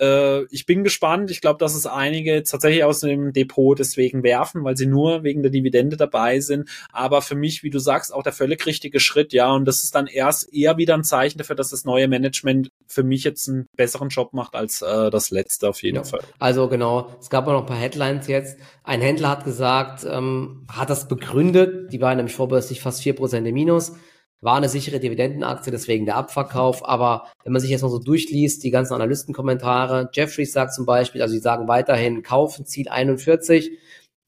äh, 0.00 0.42
ich 0.46 0.66
bin 0.66 0.82
gespannt. 0.82 1.30
Ich 1.30 1.40
glaube, 1.40 1.60
dass 1.60 1.76
es 1.76 1.86
einige 1.86 2.34
jetzt 2.34 2.50
tatsächlich 2.50 2.82
aus 2.82 2.98
dem 2.98 3.32
Depot 3.32 3.78
deswegen 3.78 4.24
werfen, 4.24 4.64
weil 4.64 4.76
sie 4.76 4.86
nur 4.86 5.22
wegen 5.22 5.42
der 5.42 5.52
Dividende 5.52 5.96
dabei 5.96 6.40
sind. 6.40 6.68
Aber 6.92 7.22
für 7.22 7.36
mich, 7.36 7.62
wie 7.62 7.70
du 7.70 7.78
sagst, 7.78 8.12
auch 8.12 8.24
der 8.24 8.32
völlig 8.32 8.66
richtige 8.66 8.98
Schritt. 8.98 9.32
Ja, 9.32 9.52
und 9.52 9.64
das 9.64 9.84
ist 9.84 9.94
dann 9.94 10.08
erst 10.08 10.52
eher 10.52 10.78
wieder 10.78 10.94
ein 10.94 11.04
Zeichen 11.04 11.38
dafür, 11.38 11.54
dass 11.54 11.70
das 11.70 11.84
neue 11.84 12.08
Management 12.08 12.72
für 12.88 13.04
mich 13.04 13.22
jetzt 13.22 13.48
einen 13.48 13.68
besseren 13.76 14.08
Job 14.08 14.32
macht 14.32 14.56
als 14.56 14.82
äh, 14.82 15.10
das 15.10 15.30
letzte 15.30 15.68
auf 15.68 15.80
jeden 15.84 15.98
ja. 15.98 16.02
Fall. 16.02 16.22
Also 16.40 16.68
genau, 16.68 17.14
es 17.20 17.30
gab 17.30 17.46
auch 17.46 17.52
noch 17.52 17.60
ein 17.60 17.66
paar 17.66 17.76
Headlines 17.76 18.26
jetzt. 18.26 18.58
Ein 18.82 19.00
Händler 19.00 19.28
hat 19.28 19.44
gesagt, 19.44 20.04
ähm, 20.10 20.66
hat 20.68 20.90
das 20.90 21.06
begründet, 21.06 21.51
die 21.52 22.00
waren 22.00 22.16
nämlich 22.16 22.34
vorbörslich 22.34 22.80
fast 22.80 23.02
vier 23.02 23.14
Prozent 23.14 23.46
im 23.46 23.54
Minus, 23.54 23.92
war 24.40 24.56
eine 24.56 24.68
sichere 24.68 24.98
Dividendenaktie, 24.98 25.70
deswegen 25.70 26.04
der 26.04 26.16
Abverkauf. 26.16 26.86
Aber 26.86 27.28
wenn 27.44 27.52
man 27.52 27.62
sich 27.62 27.70
jetzt 27.70 27.82
mal 27.82 27.90
so 27.90 27.98
durchliest, 27.98 28.64
die 28.64 28.70
ganzen 28.70 28.94
Analystenkommentare, 28.94 30.10
Jeffries 30.12 30.52
sagt 30.52 30.74
zum 30.74 30.84
Beispiel, 30.84 31.22
also 31.22 31.32
sie 31.32 31.40
sagen 31.40 31.68
weiterhin, 31.68 32.22
kaufen, 32.22 32.66
Ziel 32.66 32.88
41, 32.88 33.70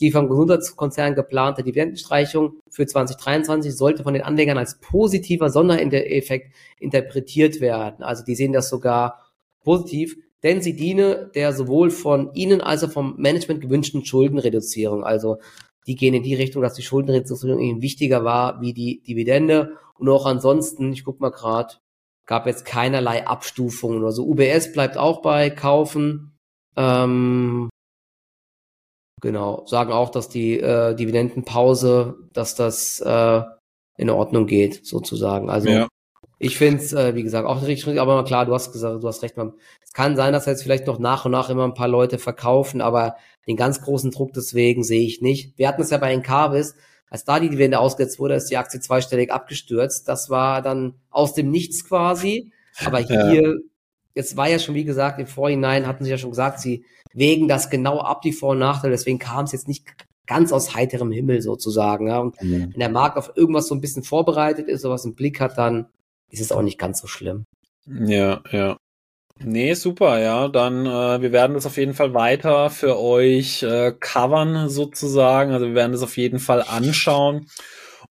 die 0.01 0.13
vom 0.13 0.29
Gesundheitskonzern 0.29 1.15
geplante 1.15 1.63
Dividendenstreichung 1.63 2.59
für 2.71 2.87
2023 2.87 3.77
sollte 3.77 4.03
von 4.03 4.15
den 4.15 4.23
Anlegern 4.23 4.59
als 4.59 4.79
positiver 4.81 5.51
Sondereffekt 5.51 6.55
interpretiert 6.79 7.61
werden. 7.61 8.05
Also 8.05 8.25
die 8.25 8.35
sehen 8.35 8.53
das 8.53 8.69
sogar 8.69 9.33
positiv 9.65 10.17
denn 10.45 10.61
sie 10.61 10.77
diene 10.77 11.31
der 11.35 11.53
sowohl 11.55 11.91
von 11.91 12.33
Ihnen 12.35 12.61
als 12.61 12.85
auch 12.85 12.93
vom 12.93 13.17
Management 13.17 13.63
gewünschten 13.63 14.05
Schuldenreduzierung. 14.05 15.03
Also 15.03 15.39
die 15.87 15.97
gehen 15.97 16.15
in 16.15 16.23
die 16.23 16.35
Richtung, 16.35 16.63
dass 16.63 16.75
die 16.75 16.83
Schuldenreduzierung 16.83 17.61
ihnen 17.61 17.83
wichtiger 17.83 18.25
war 18.25 18.61
wie 18.61 18.73
die 18.73 19.03
Dividende. 19.03 19.77
Und 19.99 20.09
auch 20.09 20.27
ansonsten, 20.27 20.93
ich 20.93 21.05
guck 21.05 21.21
mal 21.21 21.31
gerade, 21.31 21.75
gab 22.27 22.47
jetzt 22.47 22.65
keinerlei 22.65 23.27
Abstufungen 23.27 23.99
oder 23.99 24.13
so. 24.13 24.27
UBS 24.27 24.73
bleibt 24.73 24.97
auch 24.97 25.21
bei 25.23 25.51
kaufen. 25.51 26.39
Ähm, 26.77 27.69
genau, 29.21 29.65
sagen 29.67 29.93
auch, 29.93 30.11
dass 30.11 30.29
die 30.29 30.59
äh, 30.59 30.95
Dividendenpause, 30.95 32.17
dass 32.33 32.55
das 32.55 33.01
äh, 33.01 33.43
in 33.97 34.11
Ordnung 34.11 34.47
geht, 34.47 34.87
sozusagen. 34.87 35.51
Also 35.51 35.69
ja. 35.69 35.89
Ich 36.39 36.59
finde 36.59 36.83
es, 36.83 36.93
äh, 36.93 37.15
wie 37.15 37.23
gesagt, 37.23 37.47
auch 37.47 37.63
richtig, 37.63 38.01
aber 38.01 38.25
klar, 38.25 38.45
du 38.45 38.53
hast 38.53 38.73
gesagt, 38.73 39.03
du 39.03 39.09
hast 39.09 39.23
recht, 39.23 39.37
man. 39.37 39.55
Kann 39.95 40.17
sein, 40.17 40.33
dass 40.33 40.45
jetzt 40.45 40.63
vielleicht 40.63 40.87
noch 40.87 40.99
nach 40.99 41.25
und 41.25 41.33
nach 41.33 41.49
immer 41.49 41.65
ein 41.65 41.75
paar 41.75 41.89
Leute 41.89 42.19
verkaufen, 42.19 42.83
aber 42.83 43.17
den 43.47 43.57
ganz 43.57 43.81
großen 43.81 44.11
Druck 44.11 44.33
deswegen 44.35 44.85
sehe 44.85 45.07
ich 45.07 45.23
nicht. 45.23 45.57
Wir 45.57 45.69
hatten 45.69 45.83
es 45.83 45.91
ja 45.91 45.99
bei 45.99 46.13
Encarvis, 46.13 46.75
als 47.15 47.25
da 47.25 47.39
die 47.39 47.49
Dividende 47.49 47.79
ausgesetzt 47.79 48.19
wurde, 48.19 48.35
ist 48.35 48.51
die 48.51 48.57
Aktie 48.57 48.81
zweistellig 48.81 49.33
abgestürzt. 49.33 50.09
Das 50.09 50.31
war 50.31 50.63
dann 50.63 50.95
aus 51.11 51.33
dem 51.33 51.49
Nichts 51.49 51.85
quasi. 51.85 52.51
Aber 52.85 52.99
hier, 53.07 53.43
ja. 53.43 53.53
jetzt 54.15 54.37
war 54.37 54.49
ja 54.49 54.59
schon, 54.59 54.75
wie 54.75 54.85
gesagt, 54.85 55.21
im 55.21 55.29
Vorhinein 55.29 55.87
hatten 55.87 56.05
sie 56.05 56.11
ja 56.11 56.19
schon 56.19 56.31
gesagt, 56.31 56.59
sie 56.59 56.85
wägen 57.13 57.47
das 57.47 57.71
genau 57.71 58.01
ab, 58.01 58.23
die 58.23 58.33
Vor- 58.33 58.51
und 58.51 58.59
Nachteile. 58.59 58.91
Deswegen 58.91 59.21
kam 59.21 59.45
es 59.45 59.53
jetzt 59.53 59.69
nicht 59.69 59.87
ganz 60.27 60.53
aus 60.53 60.75
heiterem 60.75 61.13
Himmel 61.13 61.41
sozusagen. 61.41 62.09
Ja. 62.09 62.19
Und 62.19 62.43
mhm. 62.43 62.73
wenn 62.73 62.81
der 62.81 62.89
Markt 62.89 63.17
auf 63.17 63.31
irgendwas 63.37 63.69
so 63.69 63.77
ein 63.77 63.81
bisschen 63.81 64.03
vorbereitet 64.03 64.67
ist, 64.69 64.83
sowas 64.83 65.05
im 65.05 65.15
Blick 65.15 65.41
hat, 65.41 65.57
dann 65.57 65.87
ist 66.31 66.41
es 66.41 66.51
auch 66.51 66.63
nicht 66.63 66.79
ganz 66.79 67.01
so 67.01 67.07
schlimm. 67.07 67.45
Ja, 67.87 68.43
ja. 68.51 68.77
Nee, 69.41 69.75
super, 69.75 70.21
ja. 70.21 70.49
Dann, 70.49 70.87
äh, 70.87 71.21
wir 71.21 71.33
werden 71.33 71.55
das 71.55 71.67
auf 71.67 71.77
jeden 71.77 71.95
Fall 71.95 72.15
weiter 72.15 72.71
für 72.71 72.99
euch 72.99 73.63
äh, 73.63 73.93
covern, 73.99 74.69
sozusagen. 74.69 75.53
Also 75.53 75.67
wir 75.67 75.75
werden 75.75 75.93
das 75.93 76.03
auf 76.03 76.17
jeden 76.17 76.39
Fall 76.39 76.63
anschauen. 76.63 77.49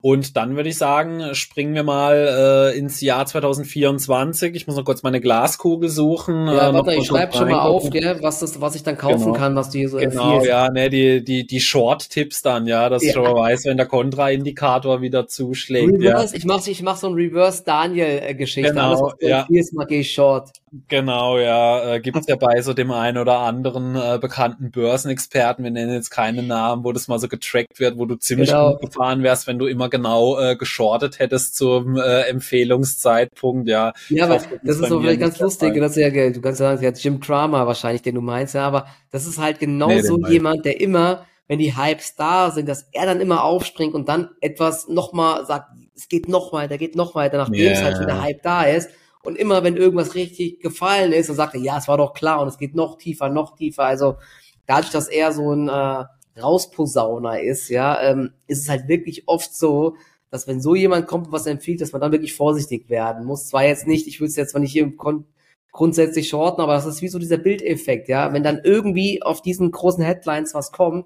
Und 0.06 0.36
dann 0.36 0.58
würde 0.58 0.68
ich 0.68 0.78
sagen, 0.78 1.34
springen 1.34 1.76
wir 1.76 1.84
mal 1.84 2.74
äh, 2.74 2.78
ins 2.78 3.00
Jahr 3.00 3.26
2024. 3.26 4.54
Ich 4.54 4.68
muss 4.68 4.76
noch 4.76 4.84
kurz 4.84 5.02
meine 5.02 5.22
Glaskugel 5.22 5.88
suchen. 5.88 6.48
Ja, 6.48 6.72
äh, 6.72 6.74
warte, 6.74 6.94
ich 6.96 7.08
schreibe 7.08 7.32
schon 7.32 7.50
mal 7.50 7.62
auf, 7.62 7.90
gell, 7.90 8.18
was, 8.20 8.40
das, 8.40 8.60
was 8.60 8.76
ich 8.76 8.84
dann 8.84 8.98
kaufen 8.98 9.28
genau. 9.28 9.38
kann, 9.38 9.56
was 9.56 9.70
du 9.70 9.78
hier 9.78 9.88
so 9.88 9.96
Genau, 10.00 10.34
empfiehlst. 10.34 10.50
ja, 10.50 10.70
ne, 10.70 10.90
die, 10.90 11.24
die, 11.24 11.48
die 11.48 11.62
Short-Tipps 11.62 12.42
dann, 12.42 12.68
ja, 12.68 12.90
dass 12.90 13.02
ja. 13.02 13.08
ich 13.08 13.14
schon 13.14 13.24
mal 13.24 13.34
weiß, 13.34 13.64
wenn 13.64 13.78
der 13.78 13.86
Kontraindikator 13.86 15.00
wieder 15.02 15.26
zuschlägt. 15.28 15.94
Reverse, 15.94 16.34
ja. 16.34 16.38
ich 16.38 16.44
mach, 16.44 16.68
ich 16.68 16.84
mach 16.84 16.98
so 16.98 17.08
ein 17.08 17.14
Reverse-Daniel-Geschichte. 17.14 18.72
Genau, 18.72 18.90
Alles, 18.90 19.02
was 19.02 19.14
ja. 19.22 19.48
Ist, 19.50 19.74
gehe 19.88 20.02
ich 20.02 20.12
Short. 20.12 20.50
Genau, 20.88 21.38
ja, 21.38 21.94
äh, 21.94 22.00
gibt 22.02 22.18
es 22.18 22.26
ja 22.28 22.36
bei 22.36 22.62
so 22.62 22.74
dem 22.74 22.92
einen 22.92 23.20
oder 23.20 23.38
anderen 23.38 23.96
äh, 23.96 24.18
bekannten 24.20 24.72
Börsenexperten, 24.72 25.64
wir 25.64 25.70
nennen 25.70 25.94
jetzt 25.94 26.10
keine 26.10 26.42
Namen, 26.42 26.84
wo 26.84 26.92
das 26.92 27.08
mal 27.08 27.20
so 27.20 27.28
getrackt 27.28 27.80
wird, 27.80 28.00
wo 28.00 28.06
du 28.06 28.16
ziemlich 28.16 28.50
genau. 28.50 28.72
gut 28.72 28.90
gefahren 28.90 29.22
wärst, 29.22 29.46
wenn 29.46 29.60
du 29.60 29.68
immer 29.68 29.90
genau 29.94 30.40
äh, 30.40 30.56
geschortet 30.56 31.20
hättest 31.20 31.56
zum 31.56 31.96
äh, 31.98 32.22
Empfehlungszeitpunkt, 32.24 33.70
ja. 33.70 33.94
Ja, 34.10 34.26
aber 34.26 34.36
hoffe, 34.36 34.60
das, 34.64 34.80
ist 34.80 34.90
doch 34.90 35.00
vielleicht 35.00 35.20
ganz 35.20 35.40
lustig, 35.40 35.76
das 35.76 35.96
ja, 35.96 36.10
du 36.10 36.42
kannst 36.42 36.58
sagen, 36.58 36.84
ja, 36.84 36.90
Jim 36.90 37.20
Cramer 37.20 37.68
wahrscheinlich, 37.68 38.02
den 38.02 38.16
du 38.16 38.22
meinst, 38.22 38.56
ja, 38.56 38.66
aber 38.66 38.88
das 39.12 39.28
ist 39.28 39.38
halt 39.38 39.60
genau 39.60 39.88
nee, 39.88 40.02
so 40.02 40.18
jemand, 40.28 40.66
der 40.66 40.82
immer, 40.82 41.28
wenn 41.48 41.60
die 41.60 41.78
Hypes 41.78 42.16
da 42.16 42.50
sind, 42.50 42.68
dass 42.68 42.90
er 42.92 43.06
dann 43.06 43.22
immer 43.22 43.44
aufspringt 43.44 43.94
und 43.94 44.10
dann 44.10 44.30
etwas 44.42 44.88
nochmal 44.88 45.46
sagt, 45.46 45.68
es 45.96 46.10
geht 46.10 46.28
noch 46.28 46.52
weiter, 46.54 46.80
geht 46.80 46.96
noch 46.96 47.14
weiter, 47.14 47.38
nachdem 47.38 47.62
yeah. 47.62 47.74
es 47.74 47.84
halt 47.84 47.98
schon 47.98 48.08
der 48.08 48.22
Hype 48.22 48.42
da 48.42 48.64
ist 48.64 48.90
und 49.24 49.38
immer, 49.38 49.64
wenn 49.64 49.78
irgendwas 49.78 50.16
richtig 50.16 50.60
gefallen 50.60 51.14
ist, 51.14 51.30
dann 51.30 51.36
sagt 51.36 51.54
er, 51.54 51.62
ja, 51.62 51.78
es 51.78 51.88
war 51.88 51.98
doch 51.98 52.14
klar 52.14 52.42
und 52.42 52.48
es 52.48 52.58
geht 52.58 52.74
noch 52.74 52.98
tiefer, 52.98 53.30
noch 53.30 53.56
tiefer. 53.56 53.84
Also 53.84 54.16
dadurch, 54.66 54.92
dass 54.92 55.08
er 55.08 55.32
so 55.32 55.54
ein 55.54 55.70
äh, 55.70 56.06
Rausposauner 56.42 57.42
ist, 57.42 57.70
ja, 57.70 58.02
ähm, 58.02 58.34
ist 58.48 58.64
es 58.64 58.70
halt 58.70 58.88
wirklich 58.88 59.28
oft 59.28 59.56
so, 59.56 59.96
dass 60.30 60.48
wenn 60.48 60.62
so 60.62 60.74
jemand 60.76 61.08
kommt 61.08 61.28
und 61.28 61.32
was 61.32 61.46
empfiehlt, 61.46 61.82
dass 61.82 61.92
man 61.92 62.02
dann 62.02 62.12
wirklich 62.12 62.34
vorsichtig 62.34 62.90
werden 62.90 63.26
muss. 63.26 63.48
Zwar 63.48 63.66
jetzt 63.66 63.88
nicht, 63.88 64.08
ich 64.08 64.20
würde 64.20 64.30
es 64.30 64.36
jetzt 64.36 64.52
zwar 64.52 64.62
nicht 64.62 64.72
hier 64.72 64.92
grundsätzlich 65.72 66.30
shorten, 66.30 66.62
aber 66.62 66.74
das 66.74 66.86
ist 66.86 67.02
wie 67.02 67.08
so 67.08 67.20
dieser 67.20 67.38
Bildeffekt, 67.38 68.08
ja. 68.08 68.34
Wenn 68.34 68.44
dann 68.44 68.62
irgendwie 68.64 69.22
auf 69.22 69.42
diesen 69.42 69.72
großen 69.72 70.04
Headlines 70.04 70.54
was 70.54 70.72
kommt, 70.72 71.06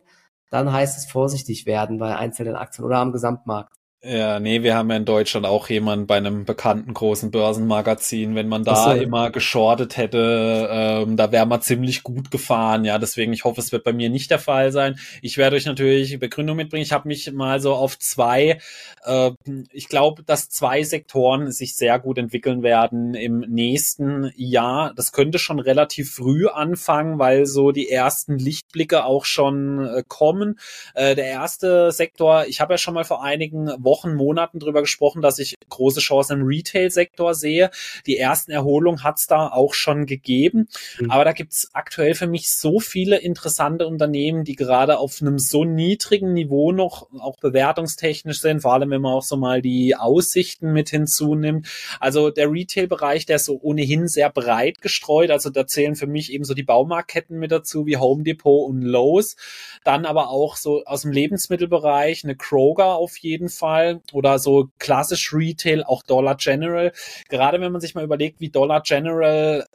dann 0.49 0.71
heißt 0.71 0.97
es 0.97 1.11
vorsichtig 1.11 1.65
werden 1.65 1.97
bei 1.99 2.15
einzelnen 2.15 2.55
Aktien 2.55 2.85
oder 2.85 2.97
am 2.99 3.11
Gesamtmarkt. 3.11 3.76
Ja, 4.03 4.39
nee, 4.39 4.61
wir 4.61 4.75
haben 4.75 4.91
ja 4.91 4.95
in 4.95 5.05
Deutschland 5.05 5.47
auch 5.47 5.69
jemanden 5.69 6.05
bei 6.05 6.17
einem 6.17 6.45
bekannten 6.45 6.93
großen 6.93 7.31
Börsenmagazin. 7.31 8.35
Wenn 8.35 8.47
man 8.47 8.63
da 8.63 8.95
so. 8.95 9.01
immer 9.01 9.31
geschortet 9.31 9.97
hätte, 9.97 10.69
ähm, 10.71 11.17
da 11.17 11.31
wäre 11.31 11.47
man 11.47 11.63
ziemlich 11.63 12.03
gut 12.03 12.29
gefahren. 12.29 12.85
Ja, 12.85 12.99
deswegen, 12.99 13.33
ich 13.33 13.43
hoffe, 13.43 13.59
es 13.59 13.71
wird 13.71 13.83
bei 13.83 13.93
mir 13.93 14.11
nicht 14.11 14.29
der 14.29 14.37
Fall 14.37 14.71
sein. 14.71 14.99
Ich 15.23 15.39
werde 15.39 15.55
euch 15.55 15.65
natürlich 15.65 16.19
Begründung 16.19 16.57
mitbringen. 16.57 16.83
Ich 16.83 16.91
habe 16.91 17.07
mich 17.07 17.31
mal 17.31 17.59
so 17.59 17.73
auf 17.73 17.97
zwei, 17.97 18.59
äh, 19.03 19.31
ich 19.71 19.87
glaube, 19.87 20.21
dass 20.23 20.47
zwei 20.47 20.83
Sektoren 20.83 21.51
sich 21.51 21.75
sehr 21.75 21.97
gut 21.97 22.19
entwickeln 22.19 22.61
werden 22.61 23.15
im 23.15 23.39
nächsten 23.39 24.31
Jahr. 24.35 24.93
Das 24.95 25.11
könnte 25.11 25.39
schon 25.39 25.59
relativ 25.59 26.13
früh 26.13 26.45
anfangen, 26.47 27.17
weil 27.17 27.47
so 27.47 27.71
die 27.71 27.89
ersten 27.89 28.37
Lichtblicke 28.37 29.05
auch 29.05 29.25
schon 29.25 29.79
äh, 29.87 30.03
kommen. 30.07 30.59
Äh, 30.93 31.15
der 31.15 31.25
erste 31.25 31.91
Sektor, 31.91 32.45
ich 32.45 32.61
habe 32.61 32.75
ja 32.75 32.77
schon 32.77 32.93
mal 32.93 33.03
vor 33.03 33.23
einigen 33.23 33.71
Wochen, 33.87 34.15
Monaten 34.15 34.59
drüber 34.59 34.81
gesprochen, 34.81 35.21
dass 35.21 35.39
ich 35.39 35.55
große 35.69 36.01
Chancen 36.01 36.41
im 36.41 36.45
Retail-Sektor 36.45 37.33
sehe. 37.33 37.71
Die 38.05 38.17
ersten 38.17 38.51
Erholungen 38.51 39.03
hat 39.03 39.17
es 39.17 39.27
da 39.27 39.47
auch 39.47 39.73
schon 39.73 40.05
gegeben. 40.05 40.67
Mhm. 40.99 41.09
Aber 41.09 41.23
da 41.23 41.31
gibt 41.31 41.53
es 41.53 41.69
aktuell 41.71 42.15
für 42.15 42.27
mich 42.27 42.51
so 42.51 42.81
viele 42.81 43.17
interessante 43.17 43.87
Unternehmen, 43.87 44.43
die 44.43 44.55
gerade 44.55 44.97
auf 44.97 45.21
einem 45.21 45.39
so 45.39 45.63
niedrigen 45.63 46.33
Niveau 46.33 46.73
noch 46.73 47.07
auch 47.19 47.37
bewertungstechnisch 47.37 48.41
sind, 48.41 48.61
vor 48.61 48.73
allem 48.73 48.89
wenn 48.89 49.01
man 49.01 49.13
auch 49.13 49.23
so 49.23 49.37
mal 49.37 49.61
die 49.61 49.95
Aussichten 49.95 50.73
mit 50.73 50.89
hinzunimmt. 50.89 51.67
Also 52.01 52.29
der 52.29 52.51
Retail-Bereich, 52.51 53.25
der 53.25 53.37
ist 53.37 53.45
so 53.45 53.57
ohnehin 53.61 54.09
sehr 54.09 54.29
breit 54.29 54.81
gestreut. 54.81 55.31
Also 55.31 55.49
da 55.49 55.65
zählen 55.65 55.95
für 55.95 56.07
mich 56.07 56.33
eben 56.33 56.43
so 56.43 56.53
die 56.53 56.63
Baumarktketten 56.63 57.39
mit 57.39 57.51
dazu, 57.51 57.85
wie 57.85 57.95
Home 57.95 58.23
Depot 58.23 58.67
und 58.69 58.81
Lowe's. 58.81 59.37
Dann 59.85 60.05
aber 60.05 60.29
auch 60.29 60.57
so 60.57 60.83
aus 60.83 61.03
dem 61.03 61.11
Lebensmittelbereich 61.11 62.23
eine 62.23 62.35
Kroger 62.35 62.95
auf 62.95 63.17
jeden 63.17 63.49
Fall 63.49 63.76
mal 63.77 64.01
oder 64.11 64.39
so 64.39 64.69
klassisch 64.79 65.33
Retail, 65.33 65.83
auch 65.83 66.03
Dollar 66.03 66.35
General. 66.35 66.91
Gerade 67.29 67.61
wenn 67.61 67.71
man 67.71 67.81
sich 67.81 67.95
mal 67.95 68.03
überlegt, 68.03 68.39
wie 68.39 68.49
Dollar 68.49 68.81
General 68.81 69.65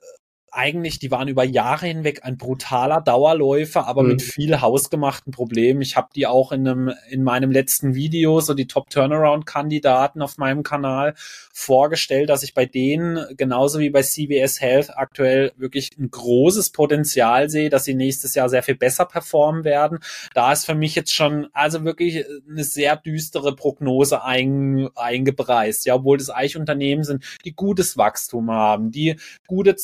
eigentlich, 0.53 0.99
die 0.99 1.11
waren 1.11 1.29
über 1.29 1.45
Jahre 1.45 1.87
hinweg 1.87 2.21
ein 2.25 2.37
brutaler 2.37 3.01
Dauerläufer, 3.01 3.87
aber 3.87 4.03
mhm. 4.03 4.09
mit 4.11 4.23
viel 4.23 4.61
hausgemachten 4.61 5.33
Problemen. 5.33 5.81
Ich 5.81 5.97
habe 5.97 6.09
die 6.15 6.27
auch 6.27 6.53
in 6.53 6.69
einem 6.69 6.93
in 7.09 7.23
meinem 7.23 7.51
letzten 7.51 7.95
Video, 7.95 8.41
so 8.41 8.53
die 8.53 8.67
Top 8.67 8.91
Turnaround 8.91 9.47
Kandidaten 9.47 10.21
auf 10.21 10.37
meinem 10.37 10.62
Kanal 10.62 11.15
vorgestellt, 11.53 12.29
dass 12.29 12.43
ich 12.43 12.53
bei 12.53 12.67
denen 12.67 13.25
genauso 13.37 13.79
wie 13.79 13.91
bei 13.91 14.03
CVS 14.03 14.61
Health 14.61 14.91
aktuell 14.97 15.53
wirklich 15.57 15.91
ein 15.99 16.11
großes 16.11 16.71
Potenzial 16.71 17.49
sehe, 17.49 17.71
dass 17.71 17.85
sie 17.85 17.95
nächstes 17.95 18.35
Jahr 18.35 18.51
sehr 18.51 18.62
viel 18.62 18.77
besser 18.77 19.07
performen 19.07 19.65
werden. 19.65 20.01
Da 20.35 20.53
ist 20.53 20.67
für 20.67 20.75
mich 20.75 20.95
jetzt 20.95 21.15
schon 21.15 21.49
also 21.55 21.85
wirklich 21.85 22.25
eine 22.49 22.65
sehr 22.65 22.97
düstere 22.97 23.57
Prognose 23.57 24.23
ein, 24.23 24.88
eingepreist, 24.95 25.87
ja, 25.87 25.95
obwohl 25.95 26.19
das 26.19 26.31
Eichunternehmen 26.31 27.05
sind, 27.05 27.25
die 27.47 27.55
gutes 27.55 27.97
Wachstum 27.97 28.51
haben, 28.51 28.91
die 28.91 29.17
gute 29.47 29.77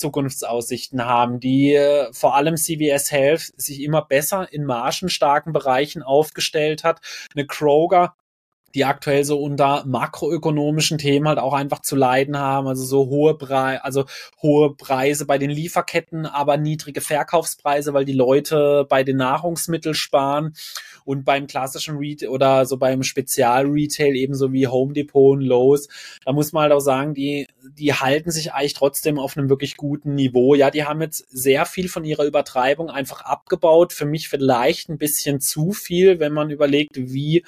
Zukunftsaussichten 0.58 0.98
Aussichten 0.98 1.04
haben, 1.04 1.40
die 1.40 1.74
äh, 1.74 2.12
vor 2.12 2.34
allem 2.34 2.56
CVS 2.56 3.10
Health 3.12 3.52
sich 3.56 3.82
immer 3.82 4.02
besser 4.02 4.52
in 4.52 4.64
margenstarken 4.64 5.52
Bereichen 5.52 6.02
aufgestellt 6.02 6.84
hat. 6.84 7.00
Eine 7.34 7.46
Kroger 7.46 8.14
die 8.74 8.84
aktuell 8.84 9.24
so 9.24 9.40
unter 9.40 9.84
makroökonomischen 9.86 10.98
Themen 10.98 11.28
halt 11.28 11.38
auch 11.38 11.54
einfach 11.54 11.80
zu 11.80 11.96
leiden 11.96 12.38
haben, 12.38 12.66
also 12.66 12.84
so 12.84 13.06
hohe 13.08 13.36
Preise, 13.36 13.84
also 13.84 14.04
hohe 14.42 14.74
Preise 14.74 15.26
bei 15.26 15.38
den 15.38 15.50
Lieferketten, 15.50 16.26
aber 16.26 16.56
niedrige 16.56 17.00
Verkaufspreise, 17.00 17.94
weil 17.94 18.04
die 18.04 18.12
Leute 18.12 18.86
bei 18.88 19.04
den 19.04 19.16
Nahrungsmitteln 19.16 19.94
sparen 19.94 20.54
und 21.04 21.24
beim 21.24 21.46
klassischen 21.46 21.96
Retail 21.96 22.28
oder 22.28 22.66
so 22.66 22.76
beim 22.76 23.02
Spezial-Retail 23.02 24.14
ebenso 24.14 24.52
wie 24.52 24.66
Home 24.66 24.92
Depot 24.92 25.36
und 25.36 25.40
Lowe's, 25.40 25.88
da 26.24 26.32
muss 26.32 26.52
man 26.52 26.64
halt 26.64 26.72
auch 26.72 26.80
sagen, 26.80 27.14
die, 27.14 27.46
die 27.78 27.94
halten 27.94 28.30
sich 28.30 28.52
eigentlich 28.52 28.74
trotzdem 28.74 29.18
auf 29.18 29.36
einem 29.36 29.48
wirklich 29.48 29.78
guten 29.78 30.14
Niveau. 30.14 30.54
Ja, 30.54 30.70
die 30.70 30.84
haben 30.84 31.00
jetzt 31.00 31.26
sehr 31.30 31.64
viel 31.64 31.88
von 31.88 32.04
ihrer 32.04 32.24
Übertreibung 32.24 32.90
einfach 32.90 33.22
abgebaut. 33.22 33.94
Für 33.94 34.04
mich 34.04 34.28
vielleicht 34.28 34.90
ein 34.90 34.98
bisschen 34.98 35.40
zu 35.40 35.72
viel, 35.72 36.20
wenn 36.20 36.32
man 36.32 36.50
überlegt, 36.50 36.96
wie 36.96 37.44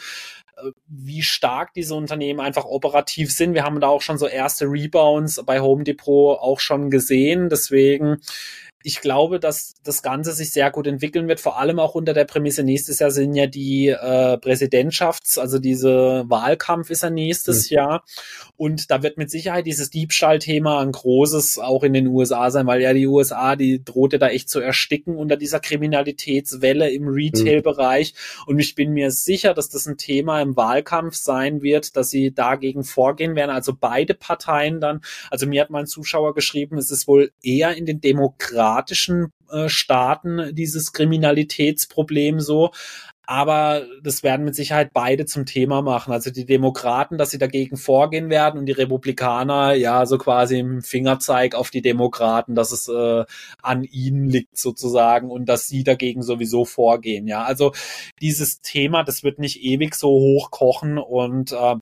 wie 0.87 1.23
stark 1.23 1.75
diese 1.75 1.95
Unternehmen 1.95 2.41
einfach 2.41 2.65
operativ 2.65 3.33
sind. 3.33 3.55
Wir 3.55 3.65
haben 3.65 3.81
da 3.81 3.89
auch 3.89 4.03
schon 4.03 4.19
so 4.19 4.27
erste 4.27 4.67
Rebounds 4.67 5.43
bei 5.45 5.61
Home 5.61 5.85
Depot 5.85 6.39
auch 6.39 6.61
schon 6.61 6.91
gesehen. 6.91 7.49
Deswegen 7.49 8.19
ich 8.83 9.01
glaube, 9.01 9.41
dass 9.41 9.75
das 9.85 10.03
Ganze 10.03 10.33
sich 10.33 10.53
sehr 10.53 10.71
gut 10.71 10.87
entwickeln 10.87 11.29
wird, 11.29 11.41
vor 11.41 11.59
allem 11.59 11.79
auch 11.79 11.95
unter 11.95 12.15
der 12.15 12.25
Prämisse, 12.25 12.63
nächstes 12.63 12.99
Jahr 12.99 13.11
sind 13.11 13.35
ja 13.35 13.47
die 13.47 13.89
äh, 13.89 14.39
Präsidentschafts-, 14.39 15.39
also 15.39 15.59
diese 15.59 16.25
Wahlkampf 16.29 16.89
ist 16.89 17.03
ja 17.03 17.11
nächstes 17.11 17.71
mhm. 17.71 17.75
Jahr. 17.75 18.05
Und 18.57 18.91
da 18.91 19.03
wird 19.03 19.19
mit 19.19 19.31
Sicherheit 19.31 19.67
dieses 19.67 19.91
Diebstahlthema 19.91 20.81
ein 20.81 20.93
großes 20.93 21.59
auch 21.59 21.83
in 21.83 21.93
den 21.93 22.07
USA 22.07 22.51
sein, 22.51 22.67
weil 22.67 22.81
ja 22.81 22.95
die 22.95 23.07
USA, 23.07 23.55
die 23.55 23.85
drohte 23.85 24.19
da 24.19 24.29
echt 24.29 24.49
zu 24.49 24.61
ersticken 24.61 25.17
unter 25.17 25.37
dieser 25.37 25.61
Kriminalitätswelle 25.61 26.91
im 26.91 27.07
Retail-Bereich. 27.09 28.15
Und 28.47 28.59
ich 28.61 28.75
bin 28.75 28.93
mir 28.93 29.11
sicher, 29.11 29.53
dass 29.53 29.69
das 29.69 29.87
ein 29.87 29.99
Thema 29.99 30.41
im 30.41 30.57
Wahlkampf 30.57 31.17
sein 31.17 31.61
wird, 31.61 31.97
dass 31.97 32.09
sie 32.09 32.33
dagegen 32.33 32.85
vorgehen 32.85 33.37
werden. 33.37 33.51
Also 33.51 33.75
beide 33.79 34.15
Parteien 34.15 34.81
dann. 34.81 35.03
Also 35.31 35.47
mir 35.47 35.61
hat 35.61 35.71
mein 35.71 35.87
Zuschauer 35.87 36.35
geschrieben, 36.35 36.79
es 36.79 36.91
ist 36.91 37.07
wohl 37.07 37.33
eher 37.43 37.77
in 37.77 37.85
den 37.85 38.01
Demokraten 38.01 38.70
demokratischen 38.71 39.33
äh, 39.51 39.69
Staaten 39.69 40.55
dieses 40.55 40.93
Kriminalitätsproblem 40.93 42.41
so. 42.41 42.71
Aber 43.27 43.87
das 44.03 44.25
werden 44.25 44.45
mit 44.45 44.57
Sicherheit 44.57 44.91
beide 44.93 45.25
zum 45.25 45.47
Thema 45.47 45.83
machen. 45.83 46.13
Also 46.13 46.33
die 46.33 46.47
Demokraten, 46.47 47.17
dass 47.17 47.31
sie 47.31 47.39
dagegen 47.39 47.77
vorgehen 47.77 48.29
werden 48.29 48.59
und 48.59 48.67
die 48.67 48.73
Republikaner, 48.73 49.75
ja, 49.75 50.05
so 50.05 50.19
quasi 50.19 50.59
im 50.59 50.83
Fingerzeig 50.83 51.55
auf 51.55 51.71
die 51.71 51.81
Demokraten, 51.81 52.57
dass 52.57 52.73
es 52.73 52.89
äh, 52.89 53.25
an 53.63 53.85
ihnen 53.85 54.29
liegt 54.29 54.59
sozusagen 54.59 55.31
und 55.31 55.49
dass 55.49 55.69
sie 55.69 55.85
dagegen 55.85 56.25
sowieso 56.25 56.65
vorgehen. 56.65 57.29
Ja, 57.29 57.45
also 57.45 57.73
dieses 58.21 58.63
Thema, 58.63 59.05
das 59.05 59.23
wird 59.23 59.39
nicht 59.39 59.63
ewig 59.63 59.95
so 59.95 60.09
hoch 60.09 60.51
kochen 60.51 60.99
und 60.99 61.53
äh, 61.53 61.77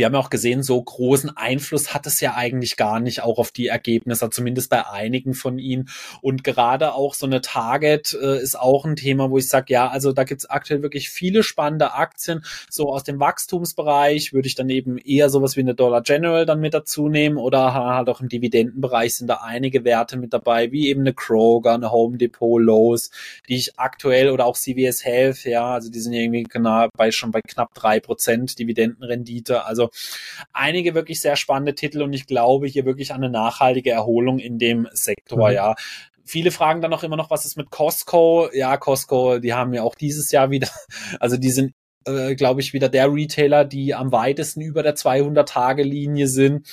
wir 0.00 0.06
haben 0.06 0.14
ja 0.14 0.20
auch 0.20 0.30
gesehen, 0.30 0.62
so 0.62 0.82
großen 0.82 1.36
Einfluss 1.36 1.92
hat 1.92 2.06
es 2.06 2.20
ja 2.20 2.34
eigentlich 2.34 2.78
gar 2.78 3.00
nicht 3.00 3.22
auch 3.22 3.38
auf 3.38 3.50
die 3.50 3.66
Ergebnisse, 3.66 4.30
zumindest 4.30 4.70
bei 4.70 4.88
einigen 4.88 5.34
von 5.34 5.58
ihnen. 5.58 5.90
Und 6.22 6.42
gerade 6.42 6.94
auch 6.94 7.12
so 7.12 7.26
eine 7.26 7.42
Target 7.42 8.16
äh, 8.18 8.40
ist 8.40 8.58
auch 8.58 8.86
ein 8.86 8.96
Thema, 8.96 9.30
wo 9.30 9.36
ich 9.36 9.46
sage, 9.46 9.74
ja, 9.74 9.88
also 9.88 10.12
da 10.12 10.24
gibt's 10.24 10.46
aktuell 10.46 10.80
wirklich 10.80 11.10
viele 11.10 11.42
spannende 11.42 11.92
Aktien. 11.92 12.42
So 12.70 12.90
aus 12.90 13.04
dem 13.04 13.20
Wachstumsbereich 13.20 14.32
würde 14.32 14.48
ich 14.48 14.54
dann 14.54 14.70
eben 14.70 14.96
eher 14.96 15.28
sowas 15.28 15.56
wie 15.56 15.60
eine 15.60 15.74
Dollar 15.74 16.00
General 16.00 16.46
dann 16.46 16.60
mit 16.60 16.72
dazu 16.72 17.10
nehmen 17.10 17.36
oder 17.36 17.74
halt 17.74 18.08
auch 18.08 18.22
im 18.22 18.30
Dividendenbereich 18.30 19.16
sind 19.16 19.26
da 19.26 19.40
einige 19.44 19.84
Werte 19.84 20.16
mit 20.16 20.32
dabei, 20.32 20.72
wie 20.72 20.88
eben 20.88 21.02
eine 21.02 21.12
Kroger, 21.12 21.74
eine 21.74 21.92
Home 21.92 22.16
Depot, 22.16 22.58
Lowe's, 22.58 23.10
die 23.50 23.56
ich 23.56 23.78
aktuell 23.78 24.30
oder 24.30 24.46
auch 24.46 24.56
CVS 24.56 25.04
Health, 25.04 25.44
ja, 25.44 25.74
also 25.74 25.90
die 25.90 26.00
sind 26.00 26.14
irgendwie 26.14 26.44
genau 26.44 26.88
bei 26.96 27.10
schon 27.10 27.32
bei 27.32 27.42
knapp 27.42 27.74
drei 27.74 28.00
Prozent 28.00 28.58
Dividendenrendite. 28.58 29.66
Also 29.66 29.89
also 29.90 30.46
einige 30.52 30.94
wirklich 30.94 31.20
sehr 31.20 31.36
spannende 31.36 31.74
Titel 31.74 32.02
und 32.02 32.12
ich 32.12 32.26
glaube 32.26 32.66
hier 32.66 32.84
wirklich 32.84 33.12
an 33.12 33.22
eine 33.22 33.30
nachhaltige 33.30 33.90
Erholung 33.90 34.38
in 34.38 34.58
dem 34.58 34.88
Sektor, 34.92 35.48
mhm. 35.48 35.54
ja. 35.54 35.74
Viele 36.24 36.52
fragen 36.52 36.80
dann 36.80 36.92
auch 36.92 37.02
immer 37.02 37.16
noch, 37.16 37.30
was 37.30 37.44
ist 37.44 37.56
mit 37.56 37.70
Costco? 37.70 38.50
Ja, 38.52 38.76
Costco, 38.76 39.40
die 39.40 39.52
haben 39.52 39.74
ja 39.74 39.82
auch 39.82 39.96
dieses 39.96 40.30
Jahr 40.30 40.50
wieder, 40.50 40.68
also 41.20 41.36
die 41.36 41.50
sind 41.50 41.72
äh, 42.06 42.34
glaube 42.34 42.60
ich, 42.60 42.72
wieder 42.72 42.88
der 42.88 43.12
Retailer, 43.12 43.64
die 43.64 43.94
am 43.94 44.10
weitesten 44.12 44.60
über 44.62 44.82
der 44.82 44.96
200-Tage-Linie 44.96 46.28
sind. 46.28 46.66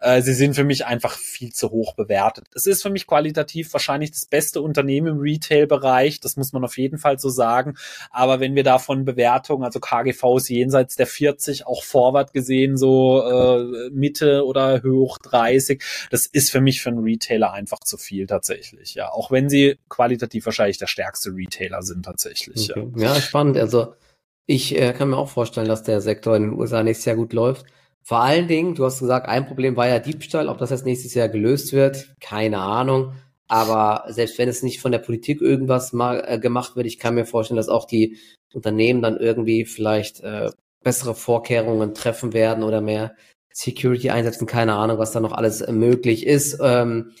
Äh, 0.00 0.20
sie 0.22 0.34
sind 0.34 0.54
für 0.54 0.64
mich 0.64 0.84
einfach 0.86 1.16
viel 1.16 1.52
zu 1.52 1.70
hoch 1.70 1.94
bewertet. 1.94 2.46
Es 2.54 2.66
ist 2.66 2.82
für 2.82 2.90
mich 2.90 3.06
qualitativ 3.06 3.72
wahrscheinlich 3.72 4.10
das 4.10 4.26
beste 4.26 4.60
Unternehmen 4.60 5.06
im 5.06 5.18
Retail-Bereich, 5.18 6.20
das 6.20 6.36
muss 6.36 6.52
man 6.52 6.64
auf 6.64 6.76
jeden 6.76 6.98
Fall 6.98 7.18
so 7.18 7.28
sagen. 7.30 7.76
Aber 8.10 8.40
wenn 8.40 8.54
wir 8.54 8.62
da 8.62 8.78
von 8.78 9.04
Bewertungen, 9.04 9.64
also 9.64 9.80
KGVs 9.80 10.48
jenseits 10.48 10.96
der 10.96 11.06
40, 11.06 11.66
auch 11.66 11.82
Forward 11.82 12.32
gesehen, 12.32 12.76
so 12.76 13.22
äh, 13.22 13.90
Mitte 13.90 14.44
oder 14.44 14.82
hoch 14.82 15.18
30, 15.18 15.82
das 16.10 16.26
ist 16.26 16.50
für 16.50 16.60
mich 16.60 16.82
für 16.82 16.90
einen 16.90 17.02
Retailer 17.02 17.52
einfach 17.52 17.80
zu 17.80 17.96
viel 17.96 18.26
tatsächlich. 18.26 18.94
Ja, 18.94 19.10
auch 19.10 19.30
wenn 19.30 19.48
sie 19.48 19.78
qualitativ 19.88 20.44
wahrscheinlich 20.44 20.78
der 20.78 20.86
stärkste 20.86 21.30
Retailer 21.30 21.82
sind 21.82 22.04
tatsächlich. 22.04 22.70
Okay. 22.70 22.86
Ja. 22.96 23.14
ja, 23.14 23.20
spannend. 23.20 23.56
Also 23.56 23.94
ich 24.46 24.78
äh, 24.78 24.92
kann 24.92 25.10
mir 25.10 25.16
auch 25.16 25.28
vorstellen, 25.28 25.68
dass 25.68 25.82
der 25.82 26.00
Sektor 26.00 26.36
in 26.36 26.42
den 26.42 26.58
USA 26.58 26.82
nächstes 26.82 27.06
Jahr 27.06 27.16
gut 27.16 27.32
läuft. 27.32 27.66
Vor 28.02 28.20
allen 28.20 28.48
Dingen, 28.48 28.74
du 28.74 28.84
hast 28.84 29.00
gesagt, 29.00 29.28
ein 29.28 29.46
Problem 29.46 29.76
war 29.76 29.88
ja 29.88 29.98
Diebstahl. 29.98 30.48
Ob 30.48 30.58
das 30.58 30.70
jetzt 30.70 30.84
nächstes 30.84 31.14
Jahr 31.14 31.28
gelöst 31.28 31.72
wird, 31.72 32.14
keine 32.20 32.58
Ahnung. 32.58 33.14
Aber 33.48 34.04
selbst 34.08 34.38
wenn 34.38 34.48
es 34.48 34.62
nicht 34.62 34.80
von 34.80 34.92
der 34.92 34.98
Politik 34.98 35.40
irgendwas 35.40 35.92
mal 35.92 36.22
äh, 36.26 36.38
gemacht 36.38 36.76
wird, 36.76 36.86
ich 36.86 36.98
kann 36.98 37.14
mir 37.14 37.24
vorstellen, 37.24 37.56
dass 37.56 37.68
auch 37.68 37.86
die 37.86 38.18
Unternehmen 38.52 39.02
dann 39.02 39.16
irgendwie 39.16 39.64
vielleicht 39.64 40.20
äh, 40.20 40.50
bessere 40.82 41.14
Vorkehrungen 41.14 41.94
treffen 41.94 42.32
werden 42.32 42.62
oder 42.62 42.80
mehr 42.80 43.14
Security 43.52 44.10
einsetzen. 44.10 44.46
Keine 44.46 44.74
Ahnung, 44.74 44.98
was 44.98 45.12
da 45.12 45.20
noch 45.20 45.32
alles 45.32 45.62
äh, 45.62 45.72
möglich 45.72 46.26
ist. 46.26 46.58
Ähm, 46.62 47.12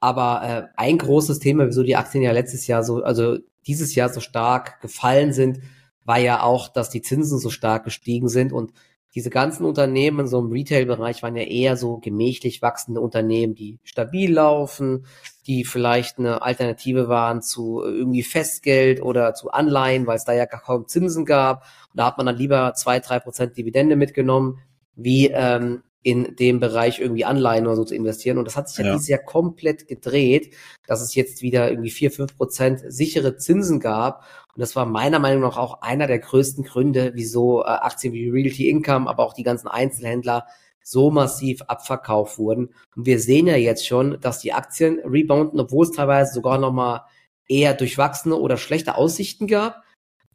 aber 0.00 0.42
äh, 0.44 0.72
ein 0.76 0.98
großes 0.98 1.38
Thema, 1.38 1.66
wieso 1.66 1.82
die 1.82 1.96
Aktien 1.96 2.22
ja 2.22 2.32
letztes 2.32 2.66
Jahr 2.66 2.84
so, 2.84 3.02
also 3.02 3.38
dieses 3.66 3.94
Jahr 3.94 4.10
so 4.10 4.20
stark 4.20 4.80
gefallen 4.80 5.32
sind, 5.32 5.60
war 6.06 6.18
ja 6.18 6.42
auch, 6.42 6.68
dass 6.68 6.88
die 6.88 7.02
Zinsen 7.02 7.38
so 7.38 7.50
stark 7.50 7.84
gestiegen 7.84 8.28
sind 8.28 8.52
und 8.52 8.72
diese 9.16 9.30
ganzen 9.30 9.64
Unternehmen 9.64 10.26
so 10.26 10.38
im 10.38 10.52
Retail-Bereich 10.52 11.22
waren 11.22 11.36
ja 11.36 11.42
eher 11.42 11.78
so 11.78 11.96
gemächlich 11.96 12.60
wachsende 12.60 13.00
Unternehmen, 13.00 13.54
die 13.54 13.78
stabil 13.82 14.30
laufen, 14.30 15.06
die 15.46 15.64
vielleicht 15.64 16.18
eine 16.18 16.42
Alternative 16.42 17.08
waren 17.08 17.40
zu 17.40 17.82
irgendwie 17.82 18.22
Festgeld 18.22 19.00
oder 19.00 19.32
zu 19.32 19.50
Anleihen, 19.50 20.06
weil 20.06 20.16
es 20.16 20.26
da 20.26 20.34
ja 20.34 20.44
kaum 20.44 20.86
Zinsen 20.86 21.24
gab. 21.24 21.62
Und 21.92 21.98
da 21.98 22.06
hat 22.06 22.18
man 22.18 22.26
dann 22.26 22.36
lieber 22.36 22.74
zwei, 22.74 23.00
drei 23.00 23.18
Prozent 23.18 23.56
Dividende 23.56 23.96
mitgenommen, 23.96 24.58
wie 24.96 25.28
ähm, 25.28 25.82
in 26.02 26.36
dem 26.36 26.60
Bereich 26.60 27.00
irgendwie 27.00 27.24
Anleihen 27.24 27.66
oder 27.66 27.76
so 27.76 27.84
zu 27.84 27.94
investieren. 27.94 28.38
Und 28.38 28.44
das 28.44 28.56
hat 28.56 28.68
sich 28.68 28.78
ja, 28.78 28.86
ja. 28.86 28.92
dieses 28.92 29.08
Jahr 29.08 29.18
komplett 29.18 29.88
gedreht, 29.88 30.54
dass 30.86 31.00
es 31.00 31.14
jetzt 31.14 31.42
wieder 31.42 31.68
irgendwie 31.68 31.90
vier, 31.90 32.12
fünf 32.12 32.36
Prozent 32.36 32.82
sichere 32.86 33.36
Zinsen 33.36 33.80
gab. 33.80 34.24
Und 34.54 34.60
das 34.60 34.76
war 34.76 34.86
meiner 34.86 35.18
Meinung 35.18 35.42
nach 35.42 35.56
auch 35.56 35.82
einer 35.82 36.06
der 36.06 36.20
größten 36.20 36.64
Gründe, 36.64 37.12
wieso 37.14 37.62
äh, 37.62 37.66
Aktien 37.66 38.12
wie 38.12 38.28
Realty 38.28 38.70
Income, 38.70 39.10
aber 39.10 39.24
auch 39.24 39.34
die 39.34 39.42
ganzen 39.42 39.68
Einzelhändler 39.68 40.46
so 40.86 41.10
massiv 41.10 41.62
abverkauft 41.62 42.38
wurden. 42.38 42.72
Und 42.94 43.06
wir 43.06 43.18
sehen 43.18 43.48
ja 43.48 43.56
jetzt 43.56 43.84
schon, 43.84 44.20
dass 44.20 44.38
die 44.38 44.52
Aktien 44.52 45.00
rebounden, 45.00 45.58
obwohl 45.58 45.84
es 45.84 45.90
teilweise 45.90 46.32
sogar 46.32 46.58
nochmal 46.58 47.00
eher 47.48 47.74
durchwachsene 47.74 48.36
oder 48.36 48.56
schlechte 48.56 48.94
Aussichten 48.94 49.48
gab. 49.48 49.82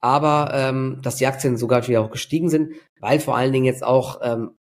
Aber 0.02 0.52
ähm, 0.54 1.00
dass 1.02 1.16
die 1.16 1.28
Aktien 1.28 1.56
sogar 1.56 1.88
wieder 1.88 2.02
auch 2.02 2.12
gestiegen 2.12 2.50
sind, 2.50 2.74
weil 3.00 3.22
vor 3.22 3.38
allen 3.38 3.54
Dingen 3.54 3.66
jetzt 3.66 3.84
auch 3.84 4.20
ähm, 4.22 4.58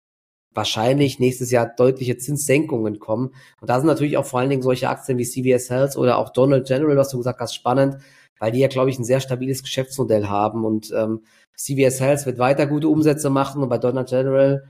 wahrscheinlich 0.53 1.19
nächstes 1.19 1.51
Jahr 1.51 1.67
deutliche 1.67 2.17
Zinssenkungen 2.17 2.99
kommen. 2.99 3.33
Und 3.61 3.69
da 3.69 3.79
sind 3.79 3.87
natürlich 3.87 4.17
auch 4.17 4.25
vor 4.25 4.39
allen 4.39 4.49
Dingen 4.49 4.61
solche 4.61 4.89
Aktien 4.89 5.17
wie 5.17 5.25
CVS 5.25 5.69
Health 5.69 5.97
oder 5.97 6.17
auch 6.17 6.29
Donald 6.29 6.67
General, 6.67 6.97
was 6.97 7.09
du 7.09 7.17
gesagt 7.17 7.39
hast, 7.39 7.55
spannend, 7.55 7.97
weil 8.39 8.51
die 8.51 8.59
ja, 8.59 8.67
glaube 8.67 8.89
ich, 8.89 8.99
ein 8.99 9.05
sehr 9.05 9.21
stabiles 9.21 9.63
Geschäftsmodell 9.63 10.27
haben. 10.27 10.65
Und 10.65 10.91
ähm, 10.95 11.21
CVS 11.55 11.99
Health 12.01 12.25
wird 12.25 12.37
weiter 12.39 12.67
gute 12.67 12.89
Umsätze 12.89 13.29
machen 13.29 13.61
und 13.63 13.69
bei 13.69 13.77
Donald 13.77 14.09
General 14.09 14.63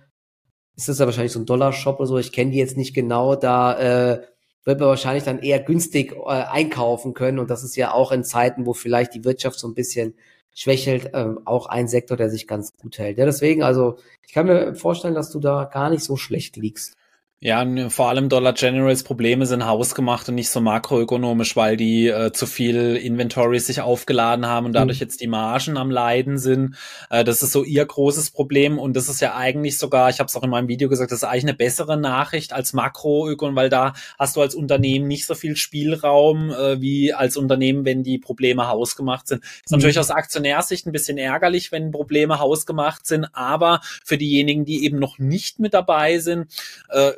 ist 0.75 0.89
das 0.89 0.99
ja 0.99 1.05
wahrscheinlich 1.05 1.31
so 1.31 1.39
ein 1.39 1.45
Dollar-Shop 1.45 1.99
oder 1.99 2.07
so. 2.07 2.17
Ich 2.17 2.31
kenne 2.31 2.51
die 2.51 2.57
jetzt 2.57 2.77
nicht 2.77 2.93
genau, 2.93 3.35
da 3.35 3.77
äh, 4.13 4.21
wird 4.63 4.79
man 4.79 4.89
wahrscheinlich 4.89 5.23
dann 5.23 5.39
eher 5.39 5.59
günstig 5.59 6.13
äh, 6.13 6.29
einkaufen 6.29 7.13
können. 7.13 7.39
Und 7.39 7.49
das 7.49 7.63
ist 7.63 7.75
ja 7.75 7.93
auch 7.93 8.11
in 8.11 8.23
Zeiten, 8.23 8.65
wo 8.65 8.73
vielleicht 8.73 9.13
die 9.13 9.23
Wirtschaft 9.25 9.59
so 9.59 9.67
ein 9.67 9.73
bisschen 9.73 10.15
schwächelt 10.53 11.11
ähm, 11.13 11.39
auch 11.45 11.67
ein 11.67 11.87
Sektor, 11.87 12.17
der 12.17 12.29
sich 12.29 12.47
ganz 12.47 12.75
gut 12.77 12.97
hält. 12.97 13.17
Ja, 13.17 13.25
deswegen, 13.25 13.63
also 13.63 13.97
ich 14.25 14.33
kann 14.33 14.47
mir 14.47 14.75
vorstellen, 14.75 15.15
dass 15.15 15.31
du 15.31 15.39
da 15.39 15.65
gar 15.65 15.89
nicht 15.89 16.03
so 16.03 16.17
schlecht 16.17 16.57
liegst. 16.57 16.95
Ja, 17.43 17.65
vor 17.89 18.07
allem 18.07 18.29
Dollar 18.29 18.53
Generals 18.53 19.01
Probleme 19.01 19.47
sind 19.47 19.65
hausgemacht 19.65 20.29
und 20.29 20.35
nicht 20.35 20.51
so 20.51 20.61
makroökonomisch, 20.61 21.55
weil 21.55 21.75
die 21.75 22.05
äh, 22.05 22.31
zu 22.31 22.45
viel 22.45 22.95
Inventory 22.95 23.59
sich 23.59 23.81
aufgeladen 23.81 24.45
haben 24.45 24.67
und 24.67 24.73
dadurch 24.73 24.99
mhm. 24.99 25.05
jetzt 25.05 25.21
die 25.21 25.27
Margen 25.27 25.75
am 25.75 25.89
Leiden 25.89 26.37
sind. 26.37 26.75
Äh, 27.09 27.23
das 27.23 27.41
ist 27.41 27.51
so 27.51 27.63
ihr 27.63 27.83
großes 27.83 28.29
Problem 28.29 28.77
und 28.77 28.95
das 28.95 29.09
ist 29.09 29.21
ja 29.21 29.35
eigentlich 29.35 29.79
sogar, 29.79 30.11
ich 30.11 30.19
habe 30.19 30.27
es 30.27 30.35
auch 30.35 30.43
in 30.43 30.51
meinem 30.51 30.67
Video 30.67 30.87
gesagt, 30.87 31.11
das 31.11 31.23
ist 31.23 31.23
eigentlich 31.23 31.45
eine 31.45 31.55
bessere 31.55 31.97
Nachricht 31.97 32.53
als 32.53 32.73
Makroökonomie, 32.73 33.55
weil 33.55 33.69
da 33.69 33.93
hast 34.19 34.35
du 34.35 34.41
als 34.41 34.53
Unternehmen 34.53 35.07
nicht 35.07 35.25
so 35.25 35.33
viel 35.33 35.55
Spielraum 35.55 36.51
äh, 36.51 36.79
wie 36.79 37.11
als 37.11 37.37
Unternehmen, 37.37 37.85
wenn 37.85 38.03
die 38.03 38.19
Probleme 38.19 38.67
hausgemacht 38.67 39.27
sind. 39.27 39.43
Ist 39.43 39.71
mhm. 39.71 39.77
natürlich 39.77 39.97
aus 39.97 40.11
Aktionärsicht 40.11 40.85
ein 40.85 40.91
bisschen 40.91 41.17
ärgerlich, 41.17 41.71
wenn 41.71 41.89
Probleme 41.89 42.37
hausgemacht 42.37 43.07
sind, 43.07 43.29
aber 43.33 43.81
für 44.05 44.19
diejenigen, 44.19 44.63
die 44.63 44.85
eben 44.85 44.99
noch 44.99 45.17
nicht 45.17 45.57
mit 45.57 45.73
dabei 45.73 46.19
sind, 46.19 46.45
äh, 46.89 47.13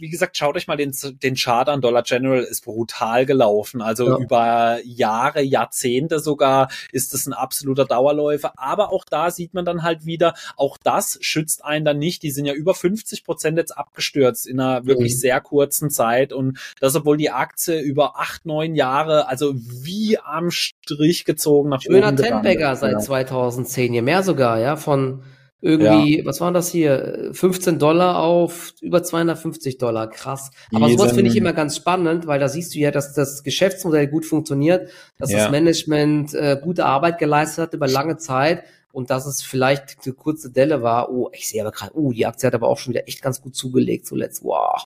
wie 0.00 0.08
gesagt, 0.08 0.36
schaut 0.36 0.56
euch 0.56 0.66
mal 0.66 0.76
den, 0.76 0.92
den 1.22 1.34
Chart 1.34 1.68
an. 1.68 1.80
Dollar 1.80 2.02
General 2.02 2.42
ist 2.42 2.64
brutal 2.64 3.26
gelaufen. 3.26 3.82
Also 3.82 4.08
ja. 4.08 4.18
über 4.18 4.78
Jahre, 4.84 5.42
Jahrzehnte 5.42 6.20
sogar 6.20 6.68
ist 6.92 7.14
es 7.14 7.26
ein 7.26 7.32
absoluter 7.32 7.84
Dauerläufer. 7.84 8.52
Aber 8.56 8.92
auch 8.92 9.04
da 9.04 9.30
sieht 9.30 9.54
man 9.54 9.64
dann 9.64 9.82
halt 9.82 10.06
wieder, 10.06 10.34
auch 10.56 10.78
das 10.82 11.18
schützt 11.20 11.64
einen 11.64 11.84
dann 11.84 11.98
nicht. 11.98 12.22
Die 12.22 12.30
sind 12.30 12.46
ja 12.46 12.54
über 12.54 12.74
50 12.74 13.24
Prozent 13.24 13.58
jetzt 13.58 13.76
abgestürzt 13.76 14.46
in 14.46 14.60
einer 14.60 14.86
wirklich 14.86 15.14
mhm. 15.14 15.18
sehr 15.18 15.40
kurzen 15.40 15.90
Zeit. 15.90 16.32
Und 16.32 16.58
das, 16.80 16.94
obwohl 16.94 17.16
die 17.16 17.30
Aktie 17.30 17.80
über 17.80 18.18
acht, 18.18 18.46
neun 18.46 18.74
Jahre, 18.74 19.28
also 19.28 19.54
wie 19.54 20.18
am 20.18 20.50
Strich 20.50 21.24
gezogen 21.24 21.68
nach 21.70 21.82
Schöner 21.82 22.08
oben 22.08 22.16
Tenbagger 22.16 22.76
seit 22.76 23.02
2010, 23.02 23.94
je 23.94 24.02
mehr 24.02 24.22
sogar, 24.22 24.58
ja, 24.60 24.76
von 24.76 25.22
irgendwie, 25.64 26.18
ja. 26.18 26.26
was 26.26 26.42
war 26.42 26.52
das 26.52 26.68
hier? 26.68 27.30
15 27.32 27.78
Dollar 27.78 28.18
auf 28.18 28.74
über 28.82 29.02
250 29.02 29.78
Dollar. 29.78 30.10
Krass. 30.10 30.50
Aber 30.74 30.90
sowas 30.90 31.12
finde 31.12 31.30
ich 31.30 31.36
immer 31.36 31.54
ganz 31.54 31.74
spannend, 31.74 32.26
weil 32.26 32.38
da 32.38 32.48
siehst 32.48 32.74
du 32.74 32.78
ja, 32.80 32.90
dass 32.90 33.14
das 33.14 33.42
Geschäftsmodell 33.42 34.06
gut 34.08 34.26
funktioniert, 34.26 34.90
dass 35.18 35.32
ja. 35.32 35.38
das 35.38 35.50
Management 35.50 36.34
äh, 36.34 36.60
gute 36.62 36.84
Arbeit 36.84 37.18
geleistet 37.18 37.62
hat 37.62 37.74
über 37.74 37.88
lange 37.88 38.18
Zeit 38.18 38.64
und 38.92 39.08
dass 39.08 39.24
es 39.24 39.40
vielleicht 39.42 39.96
eine 40.04 40.12
kurze 40.12 40.50
Delle 40.50 40.82
war. 40.82 41.10
Oh, 41.10 41.30
ich 41.32 41.48
sehe 41.48 41.62
aber 41.62 41.72
gerade, 41.72 41.96
oh, 41.96 42.12
die 42.12 42.26
Aktie 42.26 42.46
hat 42.46 42.54
aber 42.54 42.68
auch 42.68 42.76
schon 42.76 42.92
wieder 42.92 43.08
echt 43.08 43.22
ganz 43.22 43.40
gut 43.40 43.56
zugelegt 43.56 44.06
zuletzt. 44.06 44.44
Wow 44.44 44.84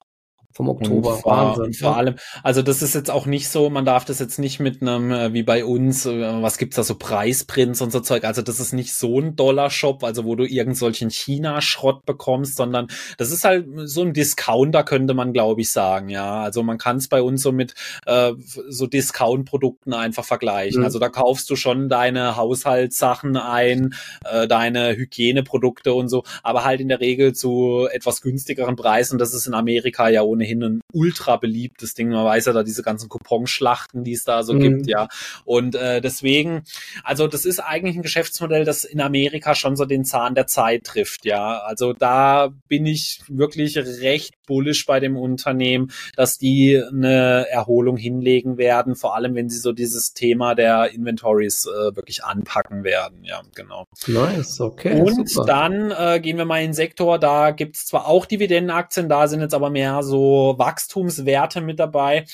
vom 0.59 0.67
Oktober. 0.67 1.13
Und 1.13 1.21
vor, 1.21 1.55
Wahnsinn. 1.57 1.73
Vor 1.73 1.95
allem, 1.95 2.15
also 2.43 2.61
das 2.61 2.81
ist 2.81 2.93
jetzt 2.93 3.09
auch 3.09 3.25
nicht 3.25 3.47
so, 3.47 3.69
man 3.69 3.85
darf 3.85 4.03
das 4.03 4.19
jetzt 4.19 4.39
nicht 4.39 4.59
mit 4.59 4.81
einem, 4.81 5.09
äh, 5.09 5.31
wie 5.31 5.43
bei 5.43 5.63
uns, 5.63 6.05
äh, 6.05 6.41
was 6.41 6.57
gibt's 6.57 6.75
da 6.75 6.83
so 6.83 6.95
Preisprints 6.95 7.81
und 7.81 7.93
so 7.93 8.01
Zeug, 8.01 8.25
also 8.25 8.41
das 8.41 8.59
ist 8.59 8.73
nicht 8.73 8.93
so 8.93 9.21
ein 9.21 9.37
Dollar-Shop, 9.37 10.03
also 10.03 10.25
wo 10.25 10.35
du 10.35 10.43
irgend 10.43 10.75
solchen 10.75 11.09
China-Schrott 11.09 12.05
bekommst, 12.05 12.57
sondern 12.57 12.87
das 13.17 13.31
ist 13.31 13.45
halt 13.45 13.67
so 13.85 14.01
ein 14.01 14.11
Discounter, 14.11 14.83
könnte 14.83 15.13
man 15.13 15.31
glaube 15.31 15.61
ich 15.61 15.71
sagen, 15.71 16.09
ja. 16.09 16.41
Also 16.41 16.61
man 16.61 16.77
kann 16.77 16.97
es 16.97 17.07
bei 17.07 17.21
uns 17.21 17.41
so 17.41 17.53
mit 17.53 17.73
äh, 18.05 18.33
so 18.67 18.85
Discount-Produkten 18.85 19.93
einfach 19.93 20.25
vergleichen. 20.25 20.81
Mhm. 20.81 20.85
Also 20.85 20.99
da 20.99 21.07
kaufst 21.07 21.49
du 21.49 21.55
schon 21.55 21.87
deine 21.87 22.35
Haushaltssachen 22.35 23.37
ein, 23.37 23.93
äh, 24.29 24.45
deine 24.45 24.97
Hygieneprodukte 24.97 25.93
und 25.93 26.09
so, 26.09 26.25
aber 26.43 26.65
halt 26.65 26.81
in 26.81 26.89
der 26.89 26.99
Regel 26.99 27.31
zu 27.31 27.87
etwas 27.89 28.19
günstigeren 28.19 28.75
Preisen. 28.75 29.17
Das 29.17 29.33
ist 29.33 29.47
in 29.47 29.53
Amerika 29.53 30.09
ja 30.09 30.21
ohnehin 30.21 30.48
ohnehin 30.49 30.63
ein 30.63 30.81
ultra 30.93 31.37
beliebtes 31.37 31.93
Ding. 31.93 32.09
Man 32.09 32.25
weiß 32.25 32.45
ja 32.45 32.53
da 32.53 32.63
diese 32.63 32.83
ganzen 32.83 33.09
Couponschlachten, 33.09 34.03
die 34.03 34.13
es 34.13 34.23
da 34.23 34.43
so 34.43 34.53
mhm. 34.53 34.59
gibt, 34.59 34.87
ja. 34.87 35.07
Und 35.45 35.75
äh, 35.75 36.01
deswegen, 36.01 36.63
also 37.03 37.27
das 37.27 37.45
ist 37.45 37.59
eigentlich 37.59 37.95
ein 37.95 38.01
Geschäftsmodell, 38.01 38.65
das 38.65 38.83
in 38.83 39.01
Amerika 39.01 39.55
schon 39.55 39.75
so 39.75 39.85
den 39.85 40.05
Zahn 40.05 40.35
der 40.35 40.47
Zeit 40.47 40.83
trifft, 40.83 41.25
ja. 41.25 41.59
Also 41.59 41.93
da 41.93 42.49
bin 42.67 42.85
ich 42.85 43.21
wirklich 43.27 43.77
recht 43.77 44.33
bullish 44.47 44.85
bei 44.85 44.99
dem 44.99 45.15
Unternehmen, 45.15 45.91
dass 46.15 46.37
die 46.37 46.81
eine 46.81 47.47
Erholung 47.49 47.97
hinlegen 47.97 48.57
werden, 48.57 48.95
vor 48.95 49.15
allem 49.15 49.35
wenn 49.35 49.49
sie 49.49 49.59
so 49.59 49.71
dieses 49.71 50.13
Thema 50.13 50.55
der 50.55 50.91
Inventories 50.91 51.65
äh, 51.65 51.95
wirklich 51.95 52.23
anpacken 52.23 52.83
werden, 52.83 53.23
ja, 53.23 53.41
genau. 53.55 53.85
Nice, 54.07 54.59
okay. 54.61 54.99
Und 54.99 55.29
super. 55.29 55.45
dann 55.45 55.91
äh, 55.91 56.19
gehen 56.19 56.37
wir 56.37 56.45
mal 56.45 56.59
in 56.59 56.69
den 56.69 56.73
Sektor, 56.73 57.19
da 57.19 57.51
gibt's 57.51 57.85
zwar 57.85 58.07
auch 58.07 58.25
Dividendenaktien, 58.25 59.09
da 59.09 59.27
sind 59.27 59.41
jetzt 59.41 59.53
aber 59.53 59.69
mehr 59.69 60.01
so 60.03 60.28
Wachstumswerte 60.57 61.61
mit 61.61 61.79
dabei. 61.79 62.25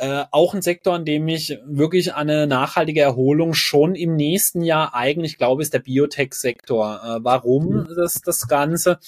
Äh, 0.00 0.24
auch 0.30 0.54
ein 0.54 0.62
Sektor, 0.62 0.94
an 0.94 1.04
dem 1.04 1.28
ich 1.28 1.58
wirklich 1.66 2.14
eine 2.14 2.46
nachhaltige 2.46 3.02
Erholung 3.02 3.52
schon 3.52 3.94
im 3.94 4.16
nächsten 4.16 4.62
Jahr 4.62 4.94
eigentlich 4.94 5.36
glaube, 5.36 5.60
ist 5.60 5.74
der 5.74 5.80
Biotech-Sektor. 5.80 7.00
Äh, 7.04 7.18
warum 7.22 7.66
mhm. 7.66 7.88
das, 7.94 8.22
das 8.22 8.48
Ganze? 8.48 8.98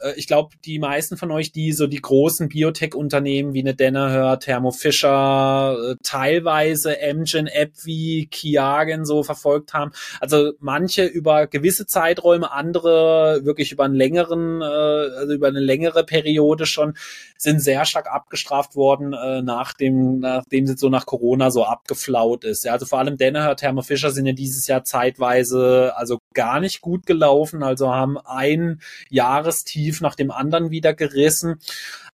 Äh, 0.00 0.12
ich 0.16 0.26
glaube, 0.26 0.54
die 0.66 0.78
meisten 0.78 1.16
von 1.16 1.30
euch, 1.30 1.50
die 1.50 1.72
so 1.72 1.86
die 1.86 2.02
großen 2.02 2.50
Biotech-Unternehmen 2.50 3.54
wie 3.54 3.60
eine 3.60 3.74
Danaher, 3.74 4.38
Thermo 4.38 4.70
Fisher, 4.70 5.78
äh, 5.92 5.96
teilweise 6.02 6.94
Amgen, 7.02 7.46
App 7.46 7.72
wie 7.84 8.26
Kiagen 8.26 9.06
so 9.06 9.22
verfolgt 9.22 9.72
haben. 9.72 9.92
Also 10.20 10.52
manche 10.60 11.06
über 11.06 11.46
gewisse 11.46 11.86
Zeiträume, 11.86 12.52
andere 12.52 13.40
wirklich 13.44 13.72
über 13.72 13.84
einen 13.84 13.94
längeren, 13.94 14.60
äh, 14.60 14.64
also 14.64 15.32
über 15.32 15.48
eine 15.48 15.60
längere 15.60 16.04
Periode 16.04 16.66
schon, 16.66 16.98
sind 17.38 17.60
sehr 17.60 17.86
stark 17.86 18.12
abgestraft 18.12 18.76
worden 18.76 19.14
äh, 19.14 19.40
nach 19.40 19.72
dem, 19.72 20.22
nachdem 20.38 20.66
sie 20.66 20.76
so 20.76 20.88
nach 20.88 21.06
Corona 21.06 21.50
so 21.50 21.64
abgeflaut 21.64 22.44
ist. 22.44 22.64
Ja, 22.64 22.72
also 22.72 22.86
vor 22.86 22.98
allem 22.98 23.16
Danaher, 23.16 23.56
Thermo 23.56 23.82
Fisher 23.82 24.10
sind 24.10 24.26
ja 24.26 24.32
dieses 24.32 24.66
Jahr 24.66 24.84
zeitweise 24.84 25.92
also 25.96 26.18
gar 26.34 26.60
nicht 26.60 26.80
gut 26.80 27.06
gelaufen, 27.06 27.62
also 27.62 27.92
haben 27.92 28.18
ein 28.18 28.80
Jahrestief 29.10 30.00
nach 30.00 30.14
dem 30.14 30.30
anderen 30.30 30.70
wieder 30.70 30.94
gerissen. 30.94 31.58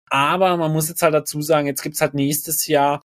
Aber 0.09 0.55
man 0.57 0.71
muss 0.71 0.89
jetzt 0.89 1.01
halt 1.01 1.13
dazu 1.13 1.41
sagen, 1.41 1.67
jetzt 1.67 1.81
gibt's 1.81 2.01
halt 2.01 2.13
nächstes 2.13 2.67
Jahr 2.67 3.01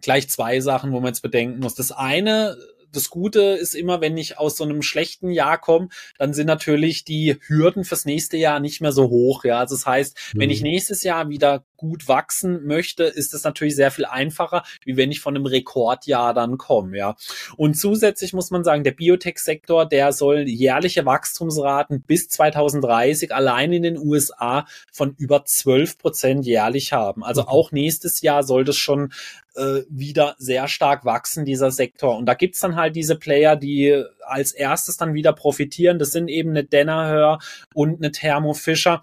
gleich 0.00 0.28
zwei 0.28 0.60
Sachen, 0.60 0.92
wo 0.92 1.00
man 1.00 1.08
jetzt 1.08 1.22
bedenken 1.22 1.60
muss. 1.60 1.74
Das 1.74 1.92
eine 1.92 2.56
das 2.92 3.10
Gute 3.10 3.40
ist 3.40 3.74
immer, 3.74 4.00
wenn 4.00 4.16
ich 4.16 4.38
aus 4.38 4.56
so 4.56 4.64
einem 4.64 4.82
schlechten 4.82 5.30
Jahr 5.30 5.58
komme, 5.58 5.88
dann 6.18 6.34
sind 6.34 6.46
natürlich 6.46 7.04
die 7.04 7.36
Hürden 7.46 7.84
fürs 7.84 8.04
nächste 8.04 8.36
Jahr 8.36 8.60
nicht 8.60 8.80
mehr 8.80 8.92
so 8.92 9.08
hoch. 9.08 9.44
Ja, 9.44 9.58
also 9.60 9.74
das 9.74 9.86
heißt, 9.86 10.16
mhm. 10.34 10.40
wenn 10.40 10.50
ich 10.50 10.60
mhm. 10.60 10.68
nächstes 10.68 11.02
Jahr 11.02 11.28
wieder 11.28 11.64
gut 11.80 12.08
wachsen 12.08 12.66
möchte, 12.66 13.04
ist 13.04 13.32
es 13.32 13.42
natürlich 13.42 13.74
sehr 13.74 13.90
viel 13.90 14.04
einfacher, 14.04 14.64
wie 14.84 14.98
wenn 14.98 15.10
ich 15.10 15.20
von 15.20 15.34
einem 15.34 15.46
Rekordjahr 15.46 16.34
dann 16.34 16.58
komme. 16.58 16.98
Ja, 16.98 17.16
und 17.56 17.74
zusätzlich 17.74 18.34
muss 18.34 18.50
man 18.50 18.64
sagen, 18.64 18.84
der 18.84 18.92
Biotech-Sektor, 18.92 19.86
der 19.86 20.12
soll 20.12 20.40
jährliche 20.46 21.06
Wachstumsraten 21.06 22.02
bis 22.02 22.28
2030 22.28 23.34
allein 23.34 23.72
in 23.72 23.82
den 23.82 23.98
USA 23.98 24.66
von 24.92 25.14
über 25.16 25.44
12 25.44 25.96
Prozent 25.96 26.44
jährlich 26.44 26.92
haben. 26.92 27.24
Also 27.24 27.42
mhm. 27.42 27.48
auch 27.48 27.72
nächstes 27.72 28.20
Jahr 28.20 28.42
soll 28.42 28.64
das 28.64 28.76
schon 28.76 29.12
äh, 29.56 29.82
wieder 29.88 30.36
sehr 30.38 30.68
stark 30.68 31.04
wachsen, 31.04 31.44
dieser 31.44 31.70
Sektor. 31.70 32.16
Und 32.16 32.26
da 32.26 32.34
gibt's 32.34 32.60
dann 32.60 32.76
halt 32.76 32.94
diese 32.94 33.16
Player, 33.16 33.56
die 33.56 34.04
als 34.22 34.52
erstes 34.52 34.96
dann 34.96 35.14
wieder 35.14 35.32
profitieren. 35.32 35.98
Das 35.98 36.12
sind 36.12 36.28
eben 36.28 36.50
eine 36.50 36.64
Danaher 36.64 37.38
und 37.74 38.02
eine 38.02 38.12
Thermo 38.12 38.54
Fisher. 38.54 39.02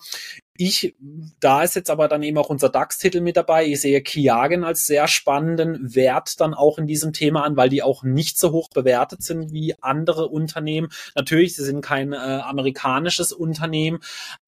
Ich, 0.58 0.96
da 1.40 1.62
ist 1.62 1.76
jetzt 1.76 1.90
aber 1.90 2.08
dann 2.08 2.24
eben 2.24 2.38
auch 2.38 2.50
unser 2.50 2.70
DAX-Titel 2.70 3.22
mit 3.22 3.38
dabei. 3.38 3.66
Ich 3.66 3.82
sehe 3.82 4.02
Kiagen 4.02 4.64
als 4.64 4.88
sehr 4.88 5.08
spannenden 5.08 5.96
Wert 5.96 6.42
dann 6.42 6.54
auch 6.54 6.80
in 6.80 6.88
diesem 6.88 7.14
Thema 7.14 7.44
an, 7.44 7.56
weil 7.56 7.70
die 7.70 7.84
auch 7.84 8.04
nicht 8.04 8.40
so 8.40 8.52
hoch 8.52 8.70
bewertet 8.70 9.22
sind 9.22 9.52
wie 9.52 9.76
andere 9.82 10.28
Unternehmen. 10.28 10.90
Natürlich, 11.16 11.56
sie 11.56 11.64
sind 11.64 11.82
kein 11.82 12.14
äh, 12.14 12.16
amerikanisches 12.16 13.32
Unternehmen, 13.32 14.00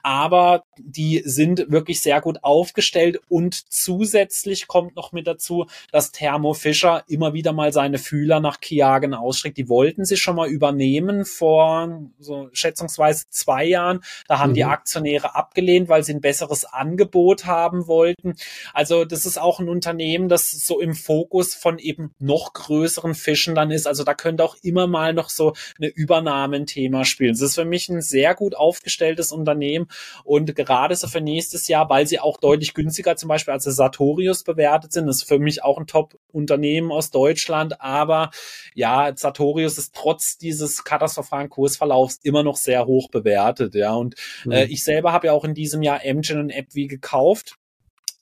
aber 0.02 0.64
die 0.78 1.22
sind 1.26 1.70
wirklich 1.70 2.02
sehr 2.02 2.22
gut 2.22 2.44
aufgestellt 2.44 3.20
und 3.28 3.72
zusätzlich 3.72 4.68
kommt 4.68 4.96
noch 4.96 5.12
mit 5.12 5.28
dazu, 5.28 5.68
dass 5.92 6.12
Thermo 6.12 6.54
Fischer 6.54 7.04
immer 7.08 7.34
wieder 7.34 7.54
mal 7.54 7.72
seine 7.72 8.00
Fühler 8.00 8.40
nach 8.40 8.60
Kiagen 8.60 9.14
ausstreckt. 9.14 9.58
Die 9.58 9.70
wollten 9.70 10.06
sie 10.06 10.18
schon 10.18 10.36
mal 10.36 10.50
übernehmen 10.50 11.26
vor 11.26 12.02
so 12.20 12.50
schätzungsweise 12.54 13.26
zwei 13.30 13.66
Jahren. 13.66 14.02
Da 14.28 14.40
haben 14.40 14.52
mhm. 14.52 14.56
die 14.56 14.66
Aktionäre 14.66 15.36
abgelehnt, 15.36 15.90
weil 15.90 15.99
weil 16.00 16.06
sie 16.06 16.14
ein 16.14 16.22
besseres 16.22 16.64
Angebot 16.64 17.46
haben 17.46 17.88
wollten. 17.88 18.36
Also 18.74 19.04
das 19.04 19.26
ist 19.26 19.38
auch 19.38 19.60
ein 19.60 19.68
Unternehmen, 19.68 20.30
das 20.30 20.50
so 20.50 20.80
im 20.80 20.96
Fokus 20.96 21.56
von 21.56 21.78
eben 21.78 22.16
noch 22.20 22.54
größeren 22.54 23.16
Fischen 23.16 23.54
dann 23.54 23.70
ist. 23.70 23.86
Also 23.86 24.06
da 24.06 24.14
könnte 24.14 24.46
auch 24.46 24.56
immer 24.62 24.88
mal 24.88 25.14
noch 25.14 25.30
so 25.30 25.54
eine 25.78 25.90
Übernahme 25.90 26.56
ein 26.56 26.66
Thema 26.66 27.04
spielen. 27.04 27.34
Das 27.34 27.42
ist 27.42 27.56
für 27.56 27.66
mich 27.66 27.90
ein 27.90 28.02
sehr 28.02 28.34
gut 28.34 28.56
aufgestelltes 28.56 29.34
Unternehmen 29.34 29.88
und 30.24 30.56
gerade 30.56 30.96
so 30.96 31.10
für 31.10 31.20
nächstes 31.20 31.68
Jahr, 31.68 31.90
weil 31.90 32.08
sie 32.08 32.22
auch 32.22 32.38
deutlich 32.38 32.74
günstiger 32.74 33.18
zum 33.18 33.28
Beispiel 33.28 33.54
als 33.54 33.66
Sartorius 33.66 34.44
bewertet 34.44 34.94
sind, 34.94 35.10
ist 35.10 35.24
für 35.24 35.38
mich 35.38 35.64
auch 35.64 35.78
ein 35.78 35.86
Top-Unternehmen 36.30 36.92
aus 36.92 37.12
Deutschland. 37.12 37.82
Aber 37.82 38.32
ja, 38.74 39.12
Sartorius 39.16 39.78
ist 39.78 39.96
trotz 39.96 40.38
dieses 40.38 40.84
katastrophalen 40.84 41.50
Kursverlaufs 41.50 42.20
immer 42.24 42.44
noch 42.44 42.56
sehr 42.56 42.86
hoch 42.86 43.10
bewertet. 43.10 43.76
Ja, 43.76 43.94
und 43.94 44.16
mhm. 44.46 44.52
äh, 44.52 44.66
ich 44.66 44.84
selber 44.84 45.12
habe 45.12 45.28
ja 45.28 45.34
auch 45.34 45.44
in 45.44 45.54
diesem 45.54 45.82
Jahr 45.82 46.04
Engine 46.04 46.40
und 46.40 46.54
AppWi 46.54 46.88
gekauft. 46.88 47.56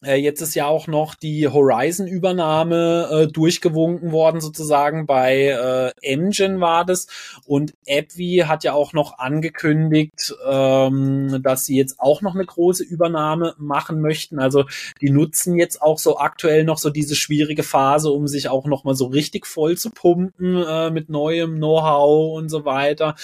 Äh, 0.04 0.16
jetzt 0.16 0.42
ist 0.42 0.54
ja 0.54 0.68
auch 0.68 0.86
noch 0.88 1.16
die 1.16 1.48
Horizon-Übernahme 1.48 3.10
äh, 3.12 3.28
durchgewunken 3.28 4.12
worden, 4.12 4.42
sozusagen. 4.42 5.08
Bei 5.08 5.48
äh, 5.48 5.92
Engine 6.02 6.60
war 6.60 6.86
das. 6.86 7.08
Und 7.46 7.74
AppWi 7.88 8.44
hat 8.46 8.64
ja 8.64 8.74
auch 8.74 8.94
noch 8.94 9.18
angekündigt, 9.18 10.36
ähm, 10.48 11.42
dass 11.42 11.66
sie 11.66 11.78
jetzt 11.78 12.00
auch 12.00 12.22
noch 12.22 12.36
eine 12.36 12.46
große 12.46 12.84
Übernahme 12.84 13.56
machen 13.58 14.00
möchten. 14.00 14.38
Also 14.38 14.66
die 15.02 15.10
nutzen 15.10 15.58
jetzt 15.58 15.82
auch 15.82 15.98
so 15.98 16.20
aktuell 16.20 16.64
noch 16.64 16.78
so 16.78 16.92
diese 16.92 17.16
schwierige 17.16 17.64
Phase, 17.64 18.12
um 18.12 18.28
sich 18.28 18.50
auch 18.50 18.66
noch 18.66 18.84
mal 18.84 18.96
so 18.96 19.08
richtig 19.08 19.48
voll 19.48 19.78
zu 19.78 19.90
pumpen 19.90 20.64
äh, 20.64 20.92
mit 20.92 21.10
neuem 21.10 21.56
Know-how 21.56 22.38
und 22.38 22.50
so 22.50 22.66
weiter. 22.66 23.16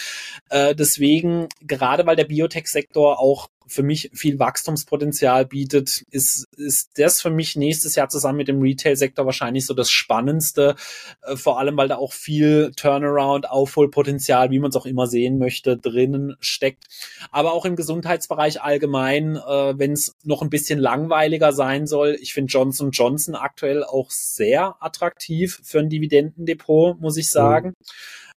Äh, 0.50 0.74
deswegen, 0.74 1.50
gerade 1.62 2.08
weil 2.08 2.16
der 2.16 2.26
Biotech-Sektor 2.26 3.20
auch 3.20 3.48
für 3.68 3.84
mich 3.84 4.10
viel 4.14 4.40
Wachstumspotenzial 4.40 5.46
bietet, 5.46 6.04
ist, 6.12 6.48
ist 6.58 6.92
das 6.98 7.22
für 7.22 7.30
mich 7.30 7.56
nächstes 7.56 7.96
Jahr 7.96 8.10
zusammen 8.10 8.38
mit 8.38 8.48
dem 8.48 8.62
Retail-Sektor 8.62 9.26
wahrscheinlich 9.26 9.66
so 9.66 9.74
das 9.74 9.90
Spannendste, 9.90 10.76
äh, 11.24 11.36
vor 11.36 11.60
allem 11.60 11.78
weil 11.78 11.88
da 11.88 11.98
auch 11.98 12.14
viel 12.14 12.72
Turnaround, 12.76 13.50
Aufholpotenzial, 13.50 14.52
wie 14.52 14.60
man 14.60 14.70
es 14.70 14.76
auch 14.76 14.86
immer 14.86 15.08
sehen 15.08 15.38
möchte, 15.38 15.78
drinnen 15.78 16.36
steckt. 16.40 16.86
Aber 17.32 17.54
auch 17.54 17.66
im 17.66 17.76
Gesundheitsbereich 17.76 18.62
allgemein, 18.62 19.36
äh, 19.36 19.78
wenn 19.78 19.94
es 19.94 20.16
noch 20.24 20.42
ein 20.42 20.50
bisschen 20.50 20.80
langweiliger 20.80 21.54
sein 21.54 21.88
soll, 21.88 22.18
ich 22.22 22.34
finde 22.34 22.52
Johnson 22.52 22.92
Johnson 22.92 23.36
aktuell 23.36 23.84
auch 23.84 24.10
sehr 24.12 24.76
attraktiv 24.80 25.60
für 25.64 25.80
ein 25.80 25.90
Dividendendepot, 25.90 27.00
muss 27.00 27.18
ich 27.18 27.30
sagen. 27.30 27.70
Mhm 27.70 27.86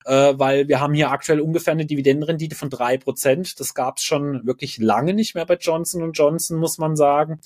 äh, 0.06 0.34
weil 0.38 0.68
wir 0.68 0.80
haben 0.80 0.94
hier 0.94 1.10
aktuell 1.10 1.40
ungefähr 1.40 1.72
eine 1.72 1.86
Dividendenrendite 1.86 2.56
von 2.56 2.70
drei 2.70 2.96
Prozent. 2.96 3.60
Das 3.60 3.74
gab 3.74 3.98
es 3.98 4.04
schon 4.04 4.46
wirklich 4.46 4.78
lange 4.78 5.12
nicht 5.14 5.34
mehr 5.34 5.46
bei 5.46 5.56
Johnson 5.56 6.12
Johnson, 6.12 6.58
muss 6.58 6.78
man 6.78 6.96
sagen. 6.96 7.40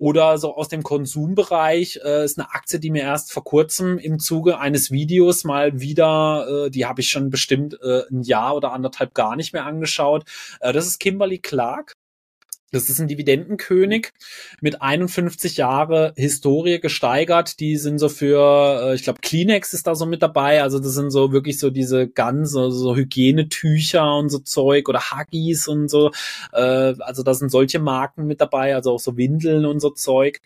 Oder 0.00 0.38
so 0.38 0.56
aus 0.56 0.68
dem 0.68 0.82
Konsumbereich 0.82 2.00
äh, 2.04 2.24
ist 2.24 2.36
eine 2.36 2.50
Aktie, 2.52 2.80
die 2.80 2.90
mir 2.90 3.02
erst 3.02 3.32
vor 3.32 3.44
kurzem 3.44 3.98
im 3.98 4.18
Zuge 4.18 4.58
eines 4.58 4.90
Videos 4.90 5.44
mal 5.44 5.80
wieder, 5.80 6.66
äh, 6.66 6.70
die 6.70 6.84
habe 6.84 7.00
ich 7.00 7.10
schon 7.10 7.30
bestimmt 7.30 7.78
äh, 7.80 8.02
ein 8.10 8.22
Jahr 8.22 8.56
oder 8.56 8.72
anderthalb 8.72 9.14
gar 9.14 9.36
nicht 9.36 9.52
mehr 9.52 9.64
angeschaut. 9.64 10.24
Äh, 10.60 10.72
das 10.72 10.86
ist 10.86 10.98
Kimberly 10.98 11.38
Clark. 11.38 11.94
Das 12.74 12.90
ist 12.90 12.98
ein 12.98 13.06
Dividendenkönig 13.06 14.12
mit 14.60 14.82
51 14.82 15.56
Jahre 15.56 16.12
Historie 16.16 16.80
gesteigert. 16.80 17.60
Die 17.60 17.76
sind 17.76 17.98
so 17.98 18.08
für, 18.08 18.90
äh, 18.90 18.94
ich 18.96 19.04
glaube, 19.04 19.20
Kleenex 19.22 19.72
ist 19.74 19.86
da 19.86 19.94
so 19.94 20.06
mit 20.06 20.22
dabei. 20.22 20.60
Also 20.60 20.80
das 20.80 20.94
sind 20.94 21.10
so 21.10 21.30
wirklich 21.30 21.60
so 21.60 21.70
diese 21.70 22.08
ganz 22.08 22.50
so, 22.50 22.70
so 22.70 22.96
Hygienetücher 22.96 24.16
und 24.16 24.28
so 24.28 24.40
Zeug 24.40 24.88
oder 24.88 25.00
Huggies 25.12 25.68
und 25.68 25.88
so. 25.88 26.10
Äh, 26.52 26.94
also 26.98 27.22
da 27.22 27.34
sind 27.34 27.50
solche 27.50 27.78
Marken 27.78 28.26
mit 28.26 28.40
dabei, 28.40 28.74
also 28.74 28.92
auch 28.92 29.00
so 29.00 29.16
Windeln 29.16 29.66
und 29.66 29.78
so 29.78 29.90
Zeug. 29.90 30.40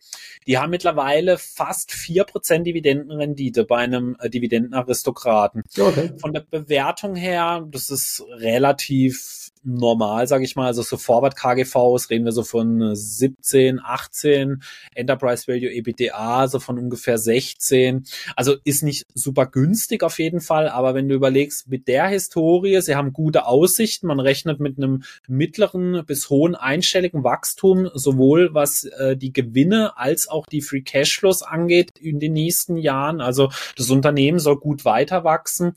Die 0.47 0.59
haben 0.59 0.71
mittlerweile 0.71 1.39
fast 1.39 1.93
vier 1.93 2.25
Prozent 2.25 2.67
Dividendenrendite 2.67 3.65
bei 3.65 3.79
einem 3.79 4.17
äh, 4.21 4.29
Dividendenaristokraten. 4.29 5.63
Okay. 5.79 6.13
Von 6.19 6.35
der 6.35 6.41
Bewertung 6.41 7.17
her, 7.17 7.67
das 7.71 7.89
ist 7.89 8.23
relativ 8.37 9.51
normal, 9.69 10.27
sage 10.27 10.45
ich 10.45 10.57
mal. 10.57 10.67
Also 10.67 10.83
so 10.83 10.97
Forward 10.97 11.37
KGVs 11.37 12.11
reden 12.11 12.25
wir 12.25 12.33
so 12.33 12.43
von 12.43 12.95
17, 12.95 13.81
18, 13.83 14.63
Enterprise 14.95 15.47
Value 15.47 15.71
EBITDA 15.71 16.49
so 16.49 16.59
von 16.59 16.79
ungefähr 16.79 17.19
16. 17.19 18.05
Also 18.35 18.57
ist 18.65 18.83
nicht 18.83 19.07
super 19.15 19.47
günstig 19.47 20.03
auf 20.03 20.19
jeden 20.19 20.41
Fall, 20.41 20.69
aber 20.69 20.95
wenn 20.95 21.09
du 21.09 21.15
überlegst, 21.15 21.69
mit 21.69 21.89
der 21.89 22.09
Historie, 22.09 22.81
sie 22.81 22.97
haben 22.97 23.13
gute 23.13 23.47
Aussichten, 23.47 24.07
man 24.07 24.21
rechnet 24.21 24.61
mit 24.61 24.79
einem 24.79 25.03
mittleren 25.29 26.05
bis 26.07 26.31
hohen 26.31 26.55
einstelligen 26.55 27.25
Wachstum, 27.25 27.91
sowohl 27.95 28.55
was 28.55 28.85
äh, 28.85 29.17
die 29.17 29.33
Gewinne 29.33 29.97
als 29.99 30.29
auch 30.29 30.47
die 30.47 30.63
Free 30.63 30.83
Cashflows 30.83 31.43
angeht 31.43 31.99
in 31.99 32.19
den 32.21 32.33
nächsten 32.33 32.77
Jahren. 32.77 33.21
Also 33.21 33.51
das 33.77 33.91
Unternehmen 33.91 34.39
soll 34.39 34.59
gut 34.59 34.85
weiter 34.85 35.25
wachsen 35.25 35.75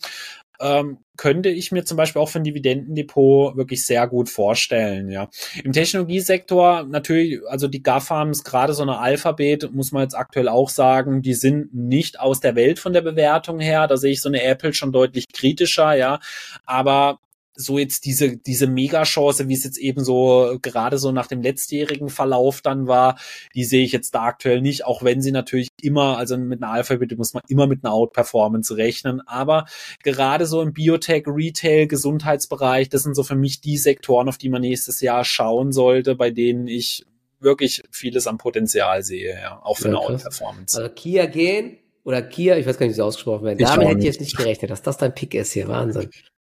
ähm, 0.62 1.00
könnte 1.18 1.50
ich 1.50 1.72
mir 1.72 1.84
zum 1.84 1.98
Beispiel 1.98 2.22
auch 2.22 2.30
für 2.30 2.40
ein 2.40 2.44
Dividendendepot 2.44 3.56
wirklich 3.56 3.86
sehr 3.86 4.08
gut 4.08 4.30
vorstellen, 4.30 5.10
ja. 5.10 5.30
Im 5.64 5.72
Technologiesektor 5.72 6.84
natürlich, 6.84 7.40
also 7.48 7.68
die 7.68 7.84
GAFAMs, 7.84 8.44
gerade 8.44 8.74
so 8.74 8.84
eine 8.84 8.98
Alphabet, 8.98 9.72
muss 9.72 9.92
man 9.92 10.04
jetzt 10.04 10.16
aktuell 10.16 10.48
auch 10.48 10.70
sagen, 10.70 11.22
die 11.22 11.34
sind 11.34 11.74
nicht 11.74 12.20
aus 12.20 12.40
der 12.40 12.56
Welt 12.56 12.80
von 12.80 12.94
der 12.94 13.02
Bewertung 13.02 13.60
her. 13.60 13.88
Da 13.88 13.98
sehe 13.98 14.12
ich 14.12 14.22
so 14.22 14.30
eine 14.30 14.44
Apple 14.44 14.74
schon 14.74 14.92
deutlich 14.92 15.28
kritischer, 15.32 15.94
ja. 15.94 16.20
Aber 16.66 17.20
so 17.56 17.78
jetzt 17.78 18.06
diese, 18.06 18.38
diese 18.38 18.68
Megachance, 18.68 19.48
wie 19.48 19.54
es 19.54 19.64
jetzt 19.64 19.78
eben 19.78 20.04
so 20.04 20.58
gerade 20.62 20.98
so 20.98 21.12
nach 21.12 21.28
dem 21.28 21.42
letztjährigen 21.42 22.10
Verlauf 22.10 22.62
dann 22.62 22.88
war, 22.88 23.18
die 23.56 23.64
sehe 23.64 23.84
ich 23.84 23.92
jetzt 23.92 24.16
da 24.16 24.24
aktuell 24.24 24.62
nicht, 24.62 24.86
auch 24.86 25.04
wenn 25.04 25.22
sie 25.22 25.32
natürlich 25.32 25.68
immer, 25.82 26.18
also 26.18 26.38
mit 26.38 26.64
einer 26.64 26.72
Alphabet 26.72 27.18
muss 27.18 27.34
man 27.34 27.44
immer 27.48 27.68
mit 27.68 27.84
einer 27.84 27.94
Outperformance 27.94 28.78
rechnen, 28.78 29.22
aber 29.28 29.66
gerade 30.04 30.46
so 30.46 30.62
im 30.62 30.74
Biotech, 30.74 31.26
Retail, 31.28 31.88
Gesundheitsbereich, 31.88 32.90
das 32.90 33.04
sind 33.04 33.16
so 33.16 33.24
für 33.24 33.36
mich 33.36 33.62
die 33.62 33.78
Sektoren, 33.78 34.30
auf 34.30 34.38
die 34.38 34.50
man 34.50 34.62
nächstes 34.62 35.02
Jahr 35.02 35.26
schauen 35.26 35.72
sollte, 35.72 36.16
bei 36.16 36.32
denen 36.32 36.68
ich 36.68 37.06
wirklich 37.40 37.84
vieles 37.92 38.28
am 38.28 38.38
Potenzial 38.38 39.04
sehe, 39.04 39.36
ja, 39.42 39.60
auch 39.64 39.78
für 39.78 39.90
ja, 39.90 39.98
eine 39.98 40.00
Outperformance. 40.00 40.78
Also 40.78 40.94
Kia 40.94 41.26
gehen 41.26 41.78
oder 42.04 42.22
Kia, 42.22 42.58
ich 42.58 42.66
weiß 42.66 42.78
gar 42.78 42.86
nicht, 42.86 42.96
wie 42.96 43.00
es 43.00 43.06
ausgesprochen 43.06 43.44
wird. 43.44 43.62
Damit 43.62 43.88
hätte 43.88 44.00
ich 44.00 44.06
jetzt 44.06 44.22
nicht 44.22 44.38
gerechnet, 44.38 44.72
dass 44.72 44.82
das 44.82 44.98
dein 44.98 45.14
Pick 45.14 45.34
ist 45.34 45.52
hier. 45.52 45.68
Wahnsinn. 45.68 46.10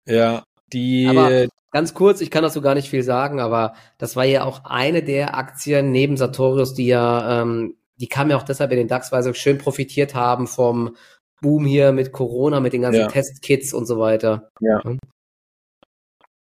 Ja, 0.08 0.44
die. 0.74 1.08
Aber 1.08 1.48
ganz 1.72 1.94
kurz, 1.94 2.22
ich 2.22 2.32
kann 2.32 2.44
dazu 2.44 2.62
gar 2.62 2.76
nicht 2.76 2.90
viel 2.90 3.04
sagen, 3.04 3.40
aber 3.40 3.74
das 3.98 4.16
war 4.16 4.24
ja 4.24 4.44
auch 4.44 4.66
eine 4.66 5.04
der 5.04 5.38
Aktien 5.38 5.92
neben 5.92 6.18
Sartorius, 6.18 6.74
die 6.74 6.88
ja, 6.88 7.42
ähm, 7.42 7.76
die 7.98 8.08
kam 8.08 8.30
ja 8.30 8.38
auch 8.38 8.44
deshalb 8.44 8.72
in 8.72 8.78
den 8.78 8.88
DAX, 8.88 9.12
weil 9.12 9.24
sie 9.24 9.34
schön 9.34 9.58
profitiert 9.58 10.16
haben 10.16 10.48
vom 10.48 10.96
Boom 11.42 11.66
hier 11.66 11.92
mit 11.92 12.12
Corona, 12.12 12.60
mit 12.60 12.74
den 12.74 12.82
ganzen 12.82 13.02
ja. 13.02 13.08
Testkits 13.08 13.74
und 13.74 13.86
so 13.86 14.00
weiter. 14.00 14.50
Ja. 14.62 14.82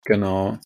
Genau. 0.04 0.58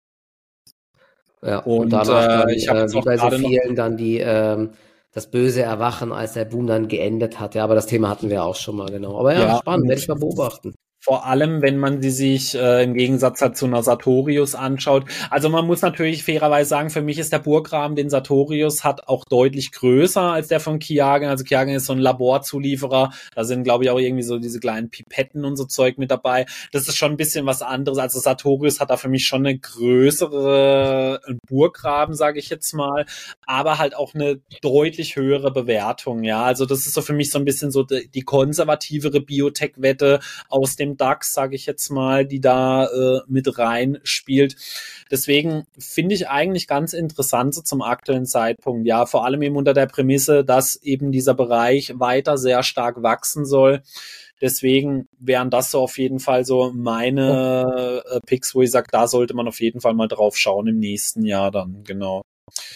Ja, 1.42 1.60
und, 1.60 1.84
und 1.84 1.90
danach 1.90 2.26
dann, 2.26 2.48
äh, 2.48 2.54
ich 2.54 2.68
äh, 2.68 2.92
wie 2.92 3.00
bei 3.00 3.16
so 3.16 3.30
vielen 3.30 3.76
dann 3.76 3.96
die 3.96 4.18
ähm, 4.18 4.72
das 5.12 5.30
böse 5.30 5.62
Erwachen, 5.62 6.12
als 6.12 6.34
der 6.34 6.44
Boom 6.44 6.66
dann 6.66 6.88
geendet 6.88 7.40
hat. 7.40 7.54
Ja, 7.54 7.64
aber 7.64 7.74
das 7.74 7.86
Thema 7.86 8.08
hatten 8.08 8.28
wir 8.28 8.44
auch 8.44 8.56
schon 8.56 8.76
mal, 8.76 8.90
genau. 8.90 9.18
Aber 9.18 9.32
ja, 9.32 9.40
ja 9.40 9.58
spannend, 9.58 9.88
werde 9.88 10.00
ich 10.00 10.08
mal 10.08 10.18
beobachten. 10.18 10.74
Vor 11.08 11.24
allem, 11.24 11.62
wenn 11.62 11.78
man 11.78 12.02
sie 12.02 12.10
sich 12.10 12.54
äh, 12.54 12.84
im 12.84 12.92
Gegensatz 12.92 13.40
halt 13.40 13.56
zu 13.56 13.64
einer 13.64 13.82
Sartorius 13.82 14.54
anschaut. 14.54 15.06
Also 15.30 15.48
man 15.48 15.66
muss 15.66 15.80
natürlich 15.80 16.22
fairerweise 16.22 16.68
sagen, 16.68 16.90
für 16.90 17.00
mich 17.00 17.18
ist 17.18 17.32
der 17.32 17.38
Burgrahmen, 17.38 17.96
den 17.96 18.10
Sartorius 18.10 18.84
hat, 18.84 19.08
auch 19.08 19.24
deutlich 19.24 19.72
größer 19.72 20.20
als 20.20 20.48
der 20.48 20.60
von 20.60 20.78
Kiagen. 20.78 21.26
Also 21.26 21.44
Kiagen 21.44 21.72
ist 21.72 21.86
so 21.86 21.94
ein 21.94 21.98
Laborzulieferer. 21.98 23.10
Da 23.34 23.44
sind, 23.44 23.64
glaube 23.64 23.84
ich, 23.84 23.90
auch 23.90 23.98
irgendwie 23.98 24.22
so 24.22 24.38
diese 24.38 24.60
kleinen 24.60 24.90
Pipetten 24.90 25.46
und 25.46 25.56
so 25.56 25.64
Zeug 25.64 25.96
mit 25.96 26.10
dabei. 26.10 26.44
Das 26.72 26.88
ist 26.88 26.98
schon 26.98 27.12
ein 27.12 27.16
bisschen 27.16 27.46
was 27.46 27.62
anderes. 27.62 27.96
Also 27.96 28.20
Sartorius 28.20 28.78
hat 28.78 28.90
da 28.90 28.98
für 28.98 29.08
mich 29.08 29.26
schon 29.26 29.46
eine 29.46 29.58
größere 29.58 31.22
Burggraben, 31.46 32.16
sage 32.16 32.38
ich 32.38 32.50
jetzt 32.50 32.74
mal, 32.74 33.06
aber 33.46 33.78
halt 33.78 33.96
auch 33.96 34.14
eine 34.14 34.42
deutlich 34.60 35.16
höhere 35.16 35.52
Bewertung. 35.52 36.22
Ja, 36.22 36.42
also 36.42 36.66
das 36.66 36.80
ist 36.80 36.92
so 36.92 37.00
für 37.00 37.14
mich 37.14 37.30
so 37.30 37.38
ein 37.38 37.46
bisschen 37.46 37.70
so 37.70 37.84
die 37.84 38.20
konservativere 38.20 39.22
Biotech-Wette 39.22 40.20
aus 40.50 40.76
dem 40.76 40.97
DAX, 41.00 41.32
sage 41.32 41.56
ich 41.56 41.66
jetzt 41.66 41.90
mal, 41.90 42.26
die 42.26 42.40
da 42.40 42.86
äh, 42.86 43.20
mit 43.26 43.58
rein 43.58 43.98
spielt. 44.02 44.56
Deswegen 45.10 45.64
finde 45.78 46.14
ich 46.14 46.28
eigentlich 46.28 46.66
ganz 46.66 46.92
interessant 46.92 47.54
so 47.54 47.62
zum 47.62 47.82
aktuellen 47.82 48.26
Zeitpunkt. 48.26 48.86
Ja, 48.86 49.06
vor 49.06 49.24
allem 49.24 49.42
eben 49.42 49.56
unter 49.56 49.74
der 49.74 49.86
Prämisse, 49.86 50.44
dass 50.44 50.76
eben 50.76 51.12
dieser 51.12 51.34
Bereich 51.34 51.94
weiter 51.98 52.38
sehr 52.38 52.62
stark 52.62 53.02
wachsen 53.02 53.44
soll. 53.44 53.82
Deswegen 54.40 55.08
wären 55.18 55.50
das 55.50 55.70
so 55.70 55.80
auf 55.80 55.98
jeden 55.98 56.20
Fall 56.20 56.44
so 56.44 56.70
meine 56.72 58.02
äh, 58.08 58.20
Picks, 58.24 58.54
wo 58.54 58.62
ich 58.62 58.70
sage, 58.70 58.86
da 58.90 59.08
sollte 59.08 59.34
man 59.34 59.48
auf 59.48 59.60
jeden 59.60 59.80
Fall 59.80 59.94
mal 59.94 60.08
drauf 60.08 60.36
schauen 60.36 60.68
im 60.68 60.78
nächsten 60.78 61.24
Jahr 61.24 61.50
dann, 61.50 61.82
genau. 61.84 62.22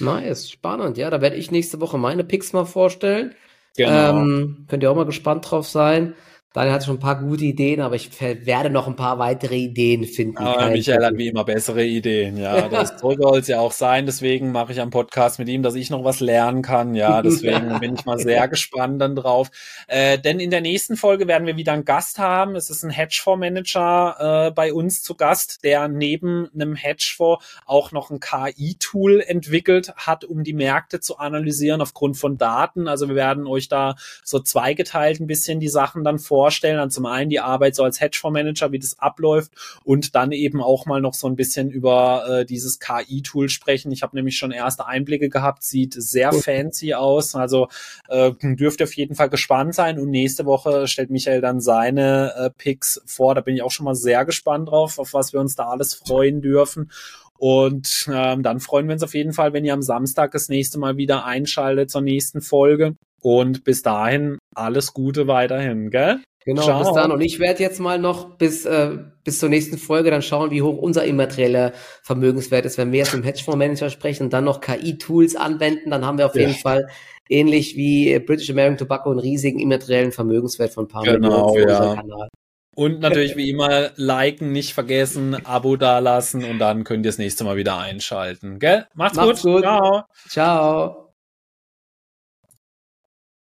Nice, 0.01 0.51
spannend. 0.51 0.99
Ja, 0.99 1.11
da 1.11 1.21
werde 1.21 1.37
ich 1.37 1.51
nächste 1.51 1.81
Woche 1.81 1.99
meine 1.99 2.25
Picks 2.25 2.53
mal 2.53 2.65
vorstellen. 2.65 3.35
Genau. 3.77 4.19
Ähm, 4.19 4.67
könnt 4.69 4.83
ihr 4.83 4.91
auch 4.91 4.97
mal 4.97 5.07
gespannt 5.07 5.51
drauf 5.51 5.69
sein. 5.69 6.15
Daniel 6.53 6.75
hatte 6.75 6.85
schon 6.85 6.97
ein 6.97 7.01
paar 7.01 7.19
gute 7.19 7.45
Ideen, 7.45 7.81
aber 7.81 7.95
ich 7.95 8.11
werde 8.21 8.69
noch 8.69 8.87
ein 8.87 8.97
paar 8.97 9.19
weitere 9.19 9.57
Ideen 9.57 10.05
finden. 10.05 10.37
Aber 10.37 10.69
Michael 10.69 11.03
hat 11.03 11.17
wie 11.17 11.29
immer 11.29 11.45
bessere 11.45 11.85
Ideen, 11.85 12.37
ja. 12.37 12.69
Das 12.73 12.99
soll 13.01 13.17
es 13.39 13.49
ja 13.49 13.61
auch 13.61 13.73
sein. 13.73 14.05
Deswegen 14.05 14.53
mache 14.53 14.73
ich 14.73 14.81
am 14.81 14.91
Podcast 14.91 15.39
mit 15.39 15.49
ihm, 15.49 15.63
dass 15.63 15.75
ich 15.75 15.89
noch 15.89 16.05
was 16.05 16.21
lernen 16.21 16.61
kann. 16.61 16.95
Ja, 16.95 17.23
deswegen 17.23 17.81
bin 17.81 17.95
ich 17.95 18.05
mal 18.05 18.19
sehr 18.19 18.49
gespannt 18.49 19.01
dann 19.01 19.17
drauf. 19.17 19.51
Äh, 19.87 20.19
denn 20.19 20.41
in 20.41 20.51
der 20.51 20.61
nächsten 20.61 20.97
Folge 20.97 21.27
werden 21.27 21.47
wir 21.47 21.57
wieder 21.57 21.73
einen 21.73 21.87
Gast 21.87 22.19
haben. 22.19 22.55
Es 22.55 22.69
ist 22.69 22.83
ein 22.83 22.91
Hedgefondsmanager 22.91 24.49
äh, 24.49 24.51
bei 24.51 24.75
uns 24.75 25.03
zu 25.03 25.15
Gast, 25.15 25.65
der 25.65 25.89
neben 25.89 26.49
einem 26.55 26.75
Hedgefonds 26.75 27.45
auch 27.65 27.93
noch 27.93 28.11
ein 28.11 28.21
KI-Tool 28.21 29.21
entwickelt 29.21 29.95
hat, 29.97 30.25
um 30.25 30.45
die 30.45 30.53
Märkte 30.53 31.01
zu 31.01 31.17
analysieren 31.17 31.81
aufgrund 31.81 32.19
von 32.19 32.37
Daten. 32.37 32.89
Also 32.89 33.09
wir 33.09 33.17
werden 33.17 33.47
euch 33.47 33.69
da 33.69 33.97
so 34.23 34.39
zweigeteilt 34.39 35.21
ein 35.21 35.27
bisschen 35.27 35.59
die 35.59 35.69
Sachen 35.69 36.05
dann 36.05 36.19
vor 36.19 36.42
vorstellen. 36.43 36.79
Dann 36.79 36.91
zum 36.91 37.07
einen 37.07 37.31
die 37.31 37.39
Arbeit 37.39 37.77
so 37.77 37.85
als 37.85 38.01
Hedgefondsmanager, 38.01 38.73
wie 38.73 38.81
das 38.81 38.99
abläuft 38.99 39.53
und 39.85 40.17
dann 40.17 40.33
eben 40.33 40.61
auch 40.61 40.87
mal 40.87 41.01
noch 41.01 41.15
so 41.15 41.29
ein 41.29 41.37
bisschen 41.37 41.71
über 41.71 42.25
äh, 42.29 42.45
dieses 42.45 42.81
KI-Tool 42.81 43.49
sprechen. 43.49 43.93
Ich 43.93 44.03
habe 44.03 44.17
nämlich 44.17 44.37
schon 44.37 44.51
erste 44.51 44.87
Einblicke 44.87 45.29
gehabt, 45.29 45.63
sieht 45.63 45.95
sehr 45.95 46.33
fancy 46.33 46.95
aus. 46.95 47.37
Also 47.37 47.69
äh, 48.09 48.33
dürft 48.43 48.83
auf 48.83 48.93
jeden 48.95 49.15
Fall 49.15 49.29
gespannt 49.29 49.77
sein. 49.77 50.01
Und 50.01 50.11
nächste 50.11 50.45
Woche 50.45 50.89
stellt 50.89 51.11
Michael 51.11 51.41
dann 51.41 51.61
seine 51.61 52.35
äh, 52.37 52.51
Picks 52.51 53.01
vor. 53.07 53.37
Da 53.37 53.41
bin 53.41 53.55
ich 53.55 53.63
auch 53.63 53.71
schon 53.71 53.85
mal 53.85 53.95
sehr 53.95 54.25
gespannt 54.25 54.69
drauf, 54.69 54.99
auf 54.99 55.15
was 55.15 55.33
wir 55.33 55.39
uns 55.39 55.55
da 55.55 55.69
alles 55.69 55.95
freuen 55.95 56.43
dürfen. 56.43 56.91
Und 57.39 58.09
ähm, 58.13 58.43
dann 58.43 58.59
freuen 58.59 58.89
wir 58.89 58.95
uns 58.95 59.05
auf 59.05 59.15
jeden 59.15 59.33
Fall, 59.33 59.53
wenn 59.53 59.65
ihr 59.65 59.75
am 59.75 59.83
Samstag 59.83 60.33
das 60.33 60.49
nächste 60.49 60.81
Mal 60.81 60.97
wieder 60.97 61.25
einschaltet 61.25 61.91
zur 61.91 62.01
nächsten 62.01 62.41
Folge. 62.41 62.97
Und 63.23 63.63
bis 63.63 63.83
dahin 63.83 64.39
alles 64.55 64.93
Gute 64.93 65.29
weiterhin, 65.29 65.91
gell? 65.91 66.21
Genau, 66.45 66.63
Ciao. 66.63 66.83
bis 66.83 66.93
dann. 66.93 67.13
Und 67.13 67.21
ich 67.21 67.39
werde 67.39 67.63
jetzt 67.63 67.81
mal 67.81 67.99
noch 67.99 68.37
bis, 68.37 68.65
äh, 68.65 68.99
bis 69.25 69.39
zur 69.39 69.49
nächsten 69.49 69.79
Folge 69.79 70.11
dann 70.11 70.23
schauen, 70.23 70.51
wie 70.51 70.63
hoch 70.63 70.77
unser 70.77 71.05
immaterieller 71.05 71.73
Vermögenswert 72.03 72.65
ist. 72.65 72.79
Wenn 72.79 72.93
wir 72.93 73.01
jetzt 73.01 73.15
mit 73.15 73.23
dem 73.23 73.27
Hedgefondsmanager 73.27 73.91
sprechen 73.91 74.25
und 74.25 74.33
dann 74.33 74.45
noch 74.45 74.61
KI-Tools 74.61 75.37
anwenden, 75.37 75.91
dann 75.91 76.05
haben 76.05 76.19
wir 76.19 76.27
auf 76.27 76.35
ja. 76.35 76.43
jeden 76.43 76.55
Fall 76.55 76.89
ähnlich 77.29 77.77
wie 77.77 78.19
British 78.19 78.51
American 78.51 78.79
Tobacco 78.79 79.11
einen 79.11 79.21
riesigen 79.21 79.59
immateriellen 79.59 80.13
Vermögenswert 80.13 80.73
von 80.73 80.85
ein 80.85 80.89
paar 80.89 81.05
genau, 81.05 81.55
Millionen 81.55 81.55
für 81.55 81.71
ja. 81.71 81.95
Kanal. 81.95 82.29
Und 82.75 83.01
natürlich 83.01 83.37
wie 83.37 83.51
immer 83.51 83.91
liken, 83.97 84.53
nicht 84.53 84.75
vergessen, 84.75 85.45
Abo 85.45 85.77
dalassen 85.77 86.45
und 86.45 86.59
dann 86.59 86.85
könnt 86.85 87.05
ihr 87.05 87.11
das 87.11 87.19
nächste 87.19 87.45
Mal 87.45 87.57
wieder 87.57 87.79
einschalten. 87.79 88.59
Gell? 88.59 88.87
Macht's, 88.95 89.17
Macht's 89.17 89.43
gut. 89.43 89.55
gut. 89.55 89.63
Ciao. 89.63 90.03
Ciao. 90.29 91.02